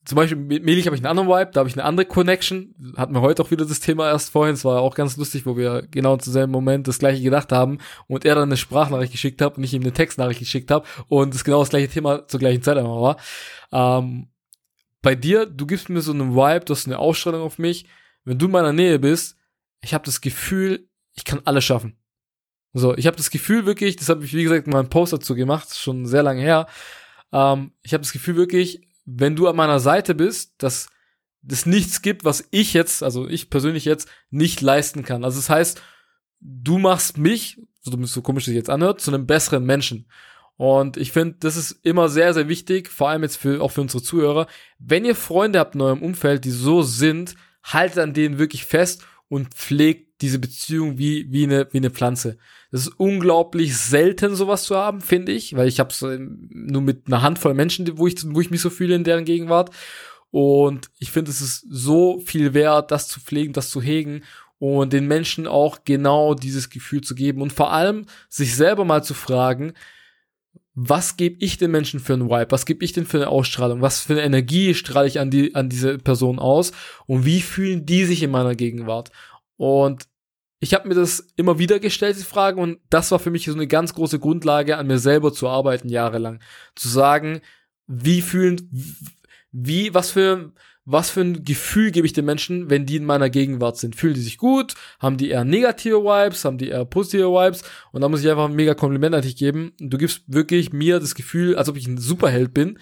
Zum 0.06 0.18
Beispiel 0.18 0.38
mit 0.38 0.64
Melich 0.64 0.86
habe 0.86 0.96
ich 0.96 1.04
einen 1.04 1.18
anderen 1.18 1.30
Vibe, 1.30 1.50
da 1.52 1.62
habe 1.62 1.70
ich 1.70 1.76
eine 1.76 1.84
andere 1.84 2.06
Connection. 2.06 2.76
Hatten 2.96 3.16
wir 3.16 3.22
heute 3.22 3.42
auch 3.42 3.50
wieder 3.50 3.66
das 3.66 3.80
Thema 3.80 4.08
erst 4.08 4.30
vorhin. 4.30 4.54
Es 4.54 4.64
war 4.64 4.82
auch 4.82 4.94
ganz 4.94 5.18
lustig, 5.18 5.48
wo 5.48 5.58
wir 5.58 5.88
genau 5.90 6.18
zu 6.18 6.30
selben 6.30 6.52
Moment 6.52 6.88
das 6.88 7.00
gleiche 7.00 7.24
gedacht 7.24 7.52
haben 7.52 7.80
und 8.06 8.24
er 8.24 8.36
dann 8.36 8.50
eine 8.50 8.58
Sprachnachricht 8.58 9.14
geschickt 9.14 9.42
hat 9.42 9.58
und 9.58 9.64
ich 9.64 9.74
ihm 9.74 9.82
eine 9.82 9.94
Textnachricht 9.94 10.40
geschickt 10.40 10.70
habe 10.70 10.86
und 11.08 11.34
es 11.34 11.44
genau 11.44 11.62
das 11.62 11.70
gleiche 11.70 11.90
Thema 11.90 12.28
zur 12.28 12.40
gleichen 12.40 12.62
Zeit 12.62 12.78
einmal 12.78 13.02
war. 13.02 13.18
Ähm, 13.72 14.28
bei 15.06 15.14
dir, 15.14 15.46
du 15.46 15.68
gibst 15.68 15.88
mir 15.90 16.02
so 16.02 16.12
einen 16.12 16.34
Vibe, 16.34 16.66
du 16.66 16.74
hast 16.74 16.88
eine 16.88 16.98
Ausstrahlung 16.98 17.44
auf 17.44 17.60
mich. 17.60 17.86
Wenn 18.24 18.40
du 18.40 18.48
in 18.48 18.52
meiner 18.52 18.74
Nähe 18.74 18.98
bist, 18.98 19.38
ich 19.82 19.94
habe 19.94 20.04
das 20.04 20.20
Gefühl, 20.20 20.90
ich 21.14 21.26
kann 21.26 21.42
alles 21.46 21.64
schaffen. 21.64 21.96
So, 22.74 22.98
ich 22.98 23.06
habe 23.06 23.16
das 23.16 23.30
Gefühl 23.30 23.68
wirklich, 23.68 23.98
das 23.98 24.10
habe 24.10 24.26
ich 24.26 24.34
wie 24.34 24.42
gesagt 24.42 24.66
mal 24.66 24.80
einen 24.80 24.90
Post 24.90 25.14
dazu 25.14 25.36
gemacht, 25.36 25.78
schon 25.78 26.08
sehr 26.08 26.24
lange 26.24 26.42
her. 26.42 26.66
Ähm, 27.32 27.72
ich 27.84 27.94
habe 27.94 28.02
das 28.02 28.14
Gefühl 28.14 28.36
wirklich, 28.36 28.82
wenn 29.06 29.36
du 29.36 29.48
an 29.48 29.56
meiner 29.56 29.80
Seite 29.80 30.16
bist, 30.16 30.56
dass 30.58 30.90
es 31.48 31.68
nichts 31.68 32.02
gibt, 32.02 32.26
was 32.26 32.48
ich 32.50 32.74
jetzt, 32.74 33.04
also 33.04 33.28
ich 33.28 33.52
persönlich 33.52 33.86
jetzt 33.86 34.10
nicht 34.32 34.60
leisten 34.62 35.04
kann. 35.04 35.24
Also 35.24 35.38
das 35.38 35.52
heißt, 35.52 35.84
du 36.40 36.80
machst 36.80 37.20
mich, 37.20 37.62
so, 37.80 37.96
so 38.06 38.24
komisch 38.24 38.46
sich 38.46 38.56
jetzt 38.56 38.72
anhört, 38.72 39.02
zu 39.02 39.12
einem 39.12 39.28
besseren 39.28 39.66
Menschen. 39.66 40.08
Und 40.58 40.96
ich 40.98 41.12
finde, 41.12 41.36
das 41.40 41.58
ist 41.58 41.72
immer 41.84 42.08
sehr, 42.08 42.34
sehr 42.34 42.48
wichtig, 42.48 42.90
vor 42.90 43.10
allem 43.10 43.24
jetzt 43.24 43.38
für, 43.38 43.62
auch 43.62 43.72
für 43.72 43.82
unsere 43.82 44.02
Zuhörer. 44.02 44.48
Wenn 44.80 45.06
ihr 45.06 45.16
Freunde 45.16 45.60
habt 45.60 45.76
in 45.76 45.82
eurem 45.82 46.02
Umfeld, 46.02 46.46
die 46.46 46.52
so 46.52 46.82
sind, 46.82 47.36
haltet 47.64 48.00
an 48.00 48.14
denen 48.14 48.38
wirklich 48.38 48.66
fest 48.66 49.06
und 49.28 49.54
pflegt 49.54 50.22
diese 50.22 50.40
Beziehung 50.40 50.98
wie, 50.98 51.32
wie, 51.32 51.44
eine, 51.44 51.68
wie 51.72 51.78
eine 51.78 51.90
Pflanze. 51.90 52.38
Das 52.72 52.82
ist 52.82 53.00
unglaublich 53.00 53.78
selten, 53.78 54.36
sowas 54.36 54.64
zu 54.64 54.76
haben, 54.76 55.02
finde 55.02 55.34
ich, 55.34 55.56
weil 55.56 55.68
ich 55.68 55.80
habe 55.80 55.90
es 55.90 56.02
nur 56.02 56.82
mit 56.82 57.08
einer 57.08 57.22
Handvoll 57.22 57.54
Menschen, 57.54 57.98
wo 57.98 58.08
ich, 58.08 58.16
wo 58.26 58.40
ich 58.40 58.52
mich 58.52 58.62
so 58.62 58.70
fühle 58.70 58.96
in 58.96 59.04
deren 59.04 59.26
Gegenwart. 59.26 59.72
Und 60.32 60.90
ich 61.00 61.12
finde, 61.12 61.32
es 61.32 61.42
ist 61.42 61.66
so 61.70 62.20
viel 62.20 62.54
wert, 62.54 62.92
das 62.92 63.08
zu 63.08 63.20
pflegen, 63.20 63.54
das 63.54 63.70
zu 63.70 63.82
hegen 63.82 64.24
und 64.58 64.94
den 64.94 65.08
Menschen 65.08 65.48
auch 65.48 65.80
genau 65.86 66.34
dieses 66.34 66.70
Gefühl 66.70 67.02
zu 67.02 67.14
geben 67.14 67.42
und 67.42 67.54
vor 67.54 67.72
allem 67.72 68.06
sich 68.30 68.56
selber 68.56 68.86
mal 68.86 69.04
zu 69.04 69.14
fragen, 69.14 69.74
was 70.76 71.16
gebe 71.16 71.38
ich 71.40 71.58
den 71.58 71.72
Menschen 71.72 72.02
für 72.02 72.14
einen 72.14 72.30
Vibe? 72.30 72.52
Was 72.52 72.66
gebe 72.66 72.84
ich 72.84 72.92
denn 72.92 73.06
für 73.06 73.18
eine 73.18 73.30
Ausstrahlung? 73.30 73.82
Was 73.82 74.02
für 74.02 74.14
eine 74.14 74.24
Energie 74.24 74.74
strahle 74.74 75.08
ich 75.08 75.20
an 75.22 75.32
die, 75.32 75.56
an 75.56 75.70
diese 75.70 75.98
Person 75.98 76.38
aus? 76.38 76.74
Und 77.06 77.26
wie 77.26 77.42
fühlen 77.42 77.86
die 77.86 78.04
sich 78.04 78.22
in 78.22 78.32
meiner 78.32 78.56
Gegenwart? 78.56 79.10
Und 79.56 80.06
ich 80.60 80.74
habe 80.74 80.88
mir 80.88 80.96
das 80.96 81.28
immer 81.38 81.60
wieder 81.60 81.80
gestellt, 81.80 82.18
die 82.18 82.24
Fragen, 82.24 82.60
und 82.60 82.80
das 82.90 83.12
war 83.12 83.20
für 83.20 83.32
mich 83.32 83.46
so 83.46 83.54
eine 83.54 83.68
ganz 83.68 83.94
große 83.94 84.20
Grundlage, 84.20 84.78
an 84.78 84.88
mir 84.88 85.00
selber 85.00 85.32
zu 85.32 85.48
arbeiten, 85.48 85.88
jahrelang. 85.88 86.42
Zu 86.76 86.90
sagen, 86.90 87.40
wie 87.88 88.22
fühlen, 88.22 88.70
wie, 89.52 89.94
was 89.94 90.12
für, 90.12 90.52
was 90.86 91.10
für 91.10 91.22
ein 91.22 91.44
Gefühl 91.44 91.92
gebe 91.92 92.06
ich 92.06 92.14
den 92.14 92.26
Menschen, 92.26 92.70
wenn 92.70 92.86
die 92.86 92.98
in 92.98 93.06
meiner 93.06 93.32
Gegenwart 93.32 93.78
sind? 93.78 93.96
Fühlen 93.96 94.14
die 94.14 94.22
sich 94.22 94.38
gut? 94.38 94.76
Haben 95.00 95.18
die 95.18 95.30
eher 95.30 95.44
negative 95.44 96.04
Vibes? 96.04 96.46
Haben 96.46 96.60
die 96.60 96.70
eher 96.70 96.86
positive 96.86 97.30
Vibes? 97.30 97.64
Und 97.92 98.02
da 98.02 98.10
muss 98.10 98.24
ich 98.24 98.30
einfach 98.30 98.46
ein 98.46 98.56
mega 98.56 98.76
Kompliment 98.76 99.16
an 99.16 99.24
dich 99.24 99.36
geben. 99.36 99.74
Du 99.80 99.98
gibst 99.98 100.22
wirklich 100.28 100.74
mir 100.74 101.00
das 101.00 101.16
Gefühl, 101.16 101.56
als 101.56 101.70
ob 101.70 101.78
ich 101.78 101.88
ein 101.88 101.98
Superheld 101.98 102.54
bin, 102.54 102.78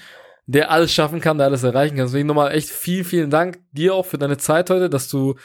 der 0.45 0.69
alles 0.69 0.91
schaffen 0.91 1.21
kann, 1.21 1.37
der 1.37 1.47
alles 1.47 1.63
erreichen 1.63 1.95
kann. 1.95 2.07
Deswegen 2.07 2.27
nochmal 2.27 2.53
echt 2.53 2.69
vielen, 2.69 3.05
vielen 3.05 3.29
Dank 3.29 3.59
dir 3.71 3.95
auch 3.95 4.05
für 4.05 4.17
deine 4.17 4.37
Zeit 4.37 4.69
heute, 4.69 4.89
dass 4.89 5.07
du 5.07 5.35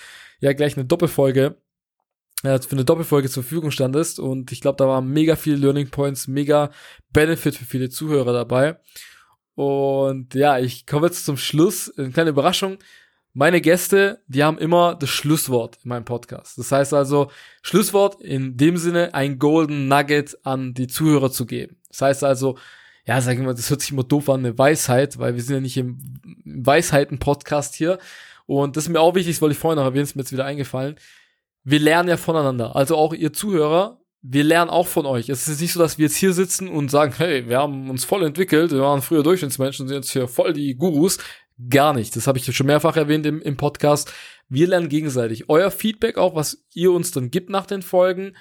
ja 0.40 0.52
gleich 0.52 0.76
eine 0.76 0.84
Doppelfolge 0.84 1.56
äh, 2.42 2.58
für 2.60 2.72
eine 2.72 2.84
Doppelfolge 2.84 3.28
zur 3.28 3.42
Verfügung 3.42 3.70
standest 3.70 4.20
und 4.20 4.52
ich 4.52 4.60
glaube, 4.60 4.76
da 4.76 4.86
waren 4.86 5.08
mega 5.08 5.36
viele 5.36 5.56
Learning 5.56 5.90
Points, 5.90 6.28
mega 6.28 6.70
Benefit 7.12 7.56
für 7.56 7.64
viele 7.64 7.88
Zuhörer 7.88 8.32
dabei. 8.32 8.78
Und 9.58 10.36
ja, 10.36 10.60
ich 10.60 10.86
komme 10.86 11.08
jetzt 11.08 11.24
zum 11.24 11.36
Schluss. 11.36 11.92
Eine 11.98 12.10
kleine 12.10 12.30
Überraschung. 12.30 12.78
Meine 13.34 13.60
Gäste, 13.60 14.22
die 14.28 14.44
haben 14.44 14.56
immer 14.56 14.94
das 14.94 15.10
Schlusswort 15.10 15.80
in 15.82 15.88
meinem 15.88 16.04
Podcast. 16.04 16.58
Das 16.58 16.70
heißt 16.70 16.94
also, 16.94 17.32
Schlusswort 17.62 18.22
in 18.22 18.56
dem 18.56 18.76
Sinne, 18.76 19.14
ein 19.14 19.40
Golden 19.40 19.88
Nugget 19.88 20.38
an 20.44 20.74
die 20.74 20.86
Zuhörer 20.86 21.32
zu 21.32 21.44
geben. 21.44 21.76
Das 21.88 22.02
heißt 22.02 22.22
also, 22.22 22.56
ja, 23.04 23.20
sag 23.20 23.32
ich 23.32 23.40
mal, 23.40 23.52
das 23.52 23.68
hört 23.68 23.80
sich 23.80 23.90
immer 23.90 24.04
doof 24.04 24.28
an, 24.30 24.46
eine 24.46 24.56
Weisheit, 24.56 25.18
weil 25.18 25.34
wir 25.34 25.42
sind 25.42 25.56
ja 25.56 25.60
nicht 25.60 25.76
im 25.76 25.98
Weisheiten-Podcast 26.44 27.74
hier. 27.74 27.98
Und 28.46 28.76
das 28.76 28.84
ist 28.84 28.90
mir 28.90 29.00
auch 29.00 29.16
wichtig, 29.16 29.34
das 29.34 29.42
wollte 29.42 29.54
ich 29.54 29.58
vorhin 29.58 29.78
noch 29.78 29.86
erwähnen, 29.86 30.04
ist 30.04 30.14
mir 30.14 30.22
jetzt 30.22 30.30
wieder 30.30 30.44
eingefallen. 30.44 30.94
Wir 31.64 31.80
lernen 31.80 32.10
ja 32.10 32.16
voneinander. 32.16 32.76
Also 32.76 32.96
auch 32.96 33.12
ihr 33.12 33.32
Zuhörer, 33.32 33.98
wir 34.22 34.44
lernen 34.44 34.70
auch 34.70 34.86
von 34.86 35.06
euch. 35.06 35.28
Es 35.28 35.48
ist 35.48 35.60
nicht 35.60 35.72
so, 35.72 35.80
dass 35.80 35.98
wir 35.98 36.06
jetzt 36.06 36.16
hier 36.16 36.32
sitzen 36.32 36.68
und 36.68 36.90
sagen, 36.90 37.14
hey, 37.16 37.48
wir 37.48 37.58
haben 37.58 37.88
uns 37.88 38.04
voll 38.04 38.24
entwickelt, 38.24 38.72
wir 38.72 38.80
waren 38.80 39.02
früher 39.02 39.22
Durchschnittsmenschen 39.22 39.88
sind 39.88 39.96
jetzt 39.96 40.12
hier 40.12 40.28
voll 40.28 40.52
die 40.52 40.74
Gurus. 40.74 41.18
Gar 41.70 41.92
nicht. 41.92 42.14
Das 42.14 42.26
habe 42.26 42.38
ich 42.38 42.54
schon 42.54 42.66
mehrfach 42.66 42.96
erwähnt 42.96 43.26
im, 43.26 43.42
im 43.42 43.56
Podcast. 43.56 44.12
Wir 44.48 44.68
lernen 44.68 44.88
gegenseitig. 44.88 45.48
Euer 45.48 45.70
Feedback 45.70 46.16
auch, 46.16 46.34
was 46.34 46.64
ihr 46.72 46.92
uns 46.92 47.10
dann 47.10 47.30
gibt 47.30 47.50
nach 47.50 47.66
den 47.66 47.82
Folgen, 47.82 48.36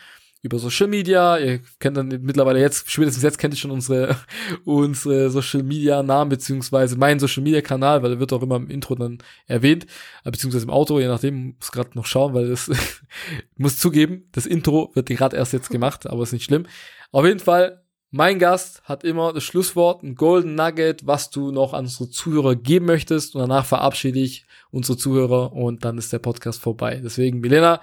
über 0.48 0.60
Social 0.60 0.88
Media. 0.88 1.38
Ihr 1.38 1.60
kennt 1.80 1.98
dann 1.98 2.08
mittlerweile 2.08 2.60
jetzt, 2.60 2.90
spätestens 2.90 3.24
jetzt 3.24 3.38
kennt 3.38 3.54
ihr 3.54 3.60
schon 3.60 3.72
unsere, 3.72 4.18
unsere 4.66 5.30
Social 5.30 5.64
Media 5.64 6.02
Namen, 6.02 6.30
beziehungsweise 6.30 6.98
meinen 6.98 7.20
Social 7.20 7.44
Media 7.44 7.62
Kanal, 7.62 8.02
weil 8.02 8.12
der 8.12 8.20
wird 8.20 8.34
auch 8.34 8.42
immer 8.42 8.56
im 8.56 8.70
Intro 8.70 8.96
dann 8.96 9.20
erwähnt, 9.46 9.86
äh, 10.24 10.32
beziehungsweise 10.32 10.66
im 10.66 10.72
Auto, 10.72 11.00
je 11.00 11.08
nachdem, 11.08 11.56
muss 11.60 11.72
gerade 11.72 11.92
noch 11.94 12.06
schauen, 12.06 12.34
weil 12.34 12.50
das, 12.50 12.72
muss 13.58 13.78
zugeben, 13.78 14.28
das 14.32 14.46
Intro 14.46 14.92
wird 14.96 15.08
gerade 15.08 15.38
erst 15.38 15.54
jetzt 15.54 15.70
gemacht, 15.70 16.08
aber 16.08 16.24
ist 16.24 16.34
nicht 16.34 16.46
schlimm. 16.46 16.66
Auf 17.12 17.26
jeden 17.26 17.40
Fall, 17.40 17.84
mein 18.10 18.40
Gast 18.40 18.82
hat 18.84 19.04
immer 19.04 19.34
das 19.34 19.44
Schlusswort, 19.44 20.02
ein 20.02 20.16
Golden 20.16 20.56
Nugget, 20.56 21.06
was 21.06 21.30
du 21.30 21.52
noch 21.52 21.74
an 21.74 21.86
unsere 21.86 22.10
Zuhörer 22.10 22.56
geben 22.56 22.86
möchtest 22.86 23.36
und 23.36 23.42
danach 23.42 23.66
verabschiede 23.66 24.20
ich 24.20 24.46
unsere 24.72 24.98
Zuhörer 24.98 25.54
und 25.54 25.84
dann 25.84 25.98
ist 25.98 26.14
der 26.14 26.20
Podcast 26.20 26.62
vorbei. 26.62 27.02
Deswegen, 27.04 27.42
Milena, 27.42 27.82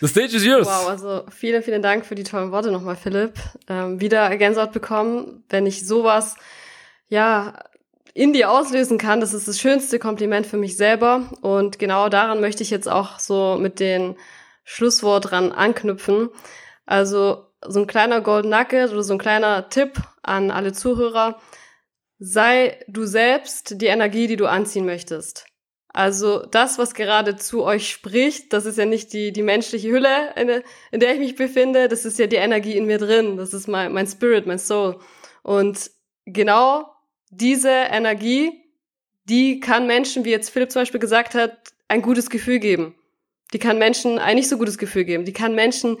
The 0.00 0.08
stage 0.08 0.34
is 0.34 0.44
yours. 0.44 0.66
Wow, 0.66 0.88
also 0.88 1.24
vielen, 1.30 1.62
vielen 1.62 1.82
Dank 1.82 2.04
für 2.04 2.14
die 2.14 2.24
tollen 2.24 2.50
Worte 2.50 2.72
nochmal, 2.72 2.96
Philipp. 2.96 3.34
Ähm, 3.68 4.00
wieder 4.00 4.36
Gänsehaut 4.36 4.72
bekommen, 4.72 5.44
wenn 5.48 5.66
ich 5.66 5.86
sowas, 5.86 6.36
ja, 7.08 7.54
in 8.14 8.32
dir 8.32 8.50
auslösen 8.50 8.98
kann. 8.98 9.20
Das 9.20 9.34
ist 9.34 9.48
das 9.48 9.60
schönste 9.60 9.98
Kompliment 9.98 10.46
für 10.46 10.56
mich 10.56 10.76
selber. 10.76 11.28
Und 11.42 11.78
genau 11.78 12.08
daran 12.08 12.40
möchte 12.40 12.62
ich 12.62 12.70
jetzt 12.70 12.88
auch 12.88 13.18
so 13.18 13.56
mit 13.60 13.80
den 13.80 14.16
Schlusswort 14.64 15.30
dran 15.30 15.52
anknüpfen. 15.52 16.30
Also 16.86 17.46
so 17.66 17.80
ein 17.80 17.86
kleiner 17.86 18.20
Golden 18.20 18.50
Nugget 18.50 18.92
oder 18.92 19.02
so 19.02 19.12
ein 19.12 19.18
kleiner 19.18 19.68
Tipp 19.68 20.00
an 20.22 20.50
alle 20.50 20.72
Zuhörer. 20.72 21.40
Sei 22.18 22.78
du 22.88 23.04
selbst 23.04 23.80
die 23.80 23.86
Energie, 23.86 24.26
die 24.26 24.36
du 24.36 24.46
anziehen 24.46 24.86
möchtest. 24.86 25.46
Also 25.94 26.44
das, 26.44 26.76
was 26.76 26.92
gerade 26.92 27.36
zu 27.36 27.62
euch 27.62 27.88
spricht, 27.88 28.52
das 28.52 28.66
ist 28.66 28.78
ja 28.78 28.84
nicht 28.84 29.12
die, 29.12 29.32
die 29.32 29.44
menschliche 29.44 29.92
Hülle, 29.92 30.34
in, 30.34 30.60
in 30.90 30.98
der 30.98 31.14
ich 31.14 31.20
mich 31.20 31.36
befinde, 31.36 31.86
das 31.86 32.04
ist 32.04 32.18
ja 32.18 32.26
die 32.26 32.34
Energie 32.34 32.76
in 32.76 32.86
mir 32.86 32.98
drin, 32.98 33.36
das 33.36 33.54
ist 33.54 33.68
mein, 33.68 33.92
mein 33.92 34.08
Spirit, 34.08 34.44
mein 34.44 34.58
Soul. 34.58 34.98
Und 35.44 35.92
genau 36.26 36.90
diese 37.30 37.70
Energie, 37.70 38.60
die 39.26 39.60
kann 39.60 39.86
Menschen, 39.86 40.24
wie 40.24 40.30
jetzt 40.30 40.50
Philipp 40.50 40.72
zum 40.72 40.82
Beispiel 40.82 40.98
gesagt 40.98 41.36
hat, 41.36 41.56
ein 41.86 42.02
gutes 42.02 42.28
Gefühl 42.28 42.58
geben. 42.58 42.96
Die 43.52 43.60
kann 43.60 43.78
Menschen 43.78 44.18
ein 44.18 44.34
nicht 44.34 44.48
so 44.48 44.58
gutes 44.58 44.78
Gefühl 44.78 45.04
geben. 45.04 45.24
Die 45.24 45.32
kann 45.32 45.54
Menschen, 45.54 45.98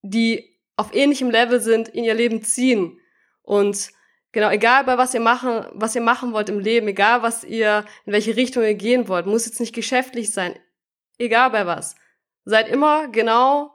die 0.00 0.56
auf 0.76 0.94
ähnlichem 0.94 1.30
Level 1.30 1.60
sind, 1.60 1.88
in 1.88 2.04
ihr 2.04 2.14
Leben 2.14 2.42
ziehen. 2.42 2.98
Und 3.42 3.90
Genau, 4.32 4.50
egal 4.50 4.84
bei 4.84 4.98
was 4.98 5.14
ihr 5.14 5.20
machen, 5.20 5.64
was 5.72 5.94
ihr 5.94 6.02
machen 6.02 6.32
wollt 6.32 6.50
im 6.50 6.58
Leben, 6.58 6.86
egal 6.88 7.22
was 7.22 7.44
ihr, 7.44 7.84
in 8.04 8.12
welche 8.12 8.36
Richtung 8.36 8.62
ihr 8.62 8.74
gehen 8.74 9.08
wollt, 9.08 9.26
muss 9.26 9.46
jetzt 9.46 9.60
nicht 9.60 9.74
geschäftlich 9.74 10.32
sein, 10.32 10.54
egal 11.18 11.50
bei 11.50 11.66
was. 11.66 11.96
Seid 12.44 12.68
immer 12.68 13.08
genau 13.08 13.72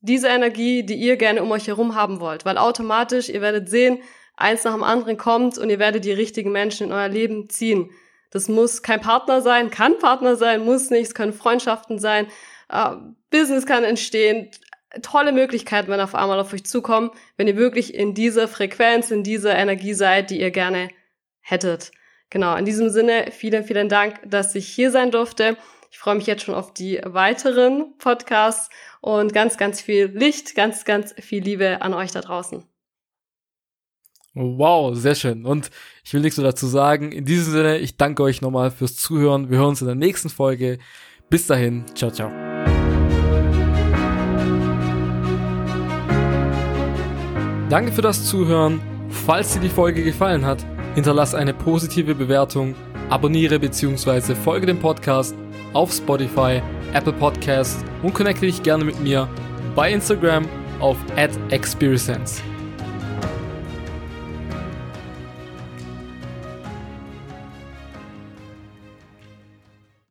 diese 0.00 0.28
Energie, 0.28 0.82
die 0.82 0.96
ihr 0.96 1.16
gerne 1.16 1.42
um 1.42 1.50
euch 1.50 1.66
herum 1.66 1.94
haben 1.94 2.20
wollt, 2.20 2.44
weil 2.44 2.58
automatisch, 2.58 3.30
ihr 3.30 3.40
werdet 3.40 3.70
sehen, 3.70 4.02
eins 4.36 4.64
nach 4.64 4.74
dem 4.74 4.82
anderen 4.82 5.16
kommt 5.16 5.56
und 5.56 5.70
ihr 5.70 5.78
werdet 5.78 6.04
die 6.04 6.12
richtigen 6.12 6.52
Menschen 6.52 6.88
in 6.88 6.92
euer 6.92 7.08
Leben 7.08 7.48
ziehen. 7.48 7.90
Das 8.30 8.48
muss 8.48 8.82
kein 8.82 9.00
Partner 9.00 9.40
sein, 9.40 9.70
kann 9.70 9.98
Partner 9.98 10.36
sein, 10.36 10.64
muss 10.64 10.90
nicht, 10.90 11.06
es 11.06 11.14
können 11.14 11.32
Freundschaften 11.32 11.98
sein, 11.98 12.26
äh, 12.68 12.90
Business 13.30 13.64
kann 13.64 13.84
entstehen, 13.84 14.50
tolle 15.02 15.32
Möglichkeiten, 15.32 15.88
wenn 15.88 16.00
auf 16.00 16.14
einmal 16.14 16.40
auf 16.40 16.52
euch 16.52 16.64
zukommen, 16.64 17.10
wenn 17.36 17.46
ihr 17.46 17.56
wirklich 17.56 17.94
in 17.94 18.14
dieser 18.14 18.48
Frequenz, 18.48 19.10
in 19.10 19.22
dieser 19.22 19.56
Energie 19.56 19.94
seid, 19.94 20.30
die 20.30 20.40
ihr 20.40 20.50
gerne 20.50 20.88
hättet. 21.40 21.92
Genau, 22.30 22.56
in 22.56 22.64
diesem 22.64 22.90
Sinne, 22.90 23.26
vielen, 23.30 23.64
vielen 23.64 23.88
Dank, 23.88 24.18
dass 24.24 24.54
ich 24.54 24.66
hier 24.66 24.90
sein 24.90 25.10
durfte. 25.10 25.56
Ich 25.90 25.98
freue 25.98 26.16
mich 26.16 26.26
jetzt 26.26 26.42
schon 26.42 26.54
auf 26.54 26.74
die 26.74 27.00
weiteren 27.04 27.96
Podcasts 27.98 28.68
und 29.00 29.32
ganz, 29.32 29.56
ganz 29.56 29.80
viel 29.80 30.06
Licht, 30.06 30.56
ganz, 30.56 30.84
ganz 30.84 31.14
viel 31.20 31.42
Liebe 31.42 31.82
an 31.82 31.94
euch 31.94 32.10
da 32.10 32.20
draußen. 32.20 32.64
Wow, 34.34 34.96
sehr 34.96 35.14
schön. 35.14 35.46
Und 35.46 35.70
ich 36.02 36.12
will 36.12 36.20
nichts 36.20 36.36
mehr 36.36 36.46
dazu 36.46 36.66
sagen. 36.66 37.12
In 37.12 37.24
diesem 37.24 37.52
Sinne, 37.52 37.78
ich 37.78 37.96
danke 37.96 38.24
euch 38.24 38.40
nochmal 38.40 38.72
fürs 38.72 38.96
Zuhören. 38.96 39.50
Wir 39.50 39.58
hören 39.58 39.68
uns 39.68 39.80
in 39.80 39.86
der 39.86 39.94
nächsten 39.94 40.28
Folge. 40.28 40.78
Bis 41.30 41.46
dahin, 41.46 41.84
ciao, 41.94 42.10
ciao. 42.10 42.53
Danke 47.70 47.92
für 47.92 48.02
das 48.02 48.26
Zuhören. 48.26 48.80
Falls 49.08 49.54
dir 49.54 49.60
die 49.60 49.68
Folge 49.68 50.04
gefallen 50.04 50.44
hat, 50.44 50.64
hinterlass 50.94 51.34
eine 51.34 51.54
positive 51.54 52.14
Bewertung, 52.14 52.74
abonniere 53.08 53.58
bzw. 53.58 54.34
folge 54.34 54.66
dem 54.66 54.78
Podcast 54.78 55.34
auf 55.72 55.92
Spotify, 55.92 56.62
Apple 56.92 57.12
Podcasts 57.12 57.84
und 58.02 58.14
connecte 58.14 58.46
dich 58.46 58.62
gerne 58.62 58.84
mit 58.84 59.00
mir 59.00 59.28
bei 59.74 59.92
Instagram 59.92 60.46
auf 60.78 60.96
@experience. 61.50 62.42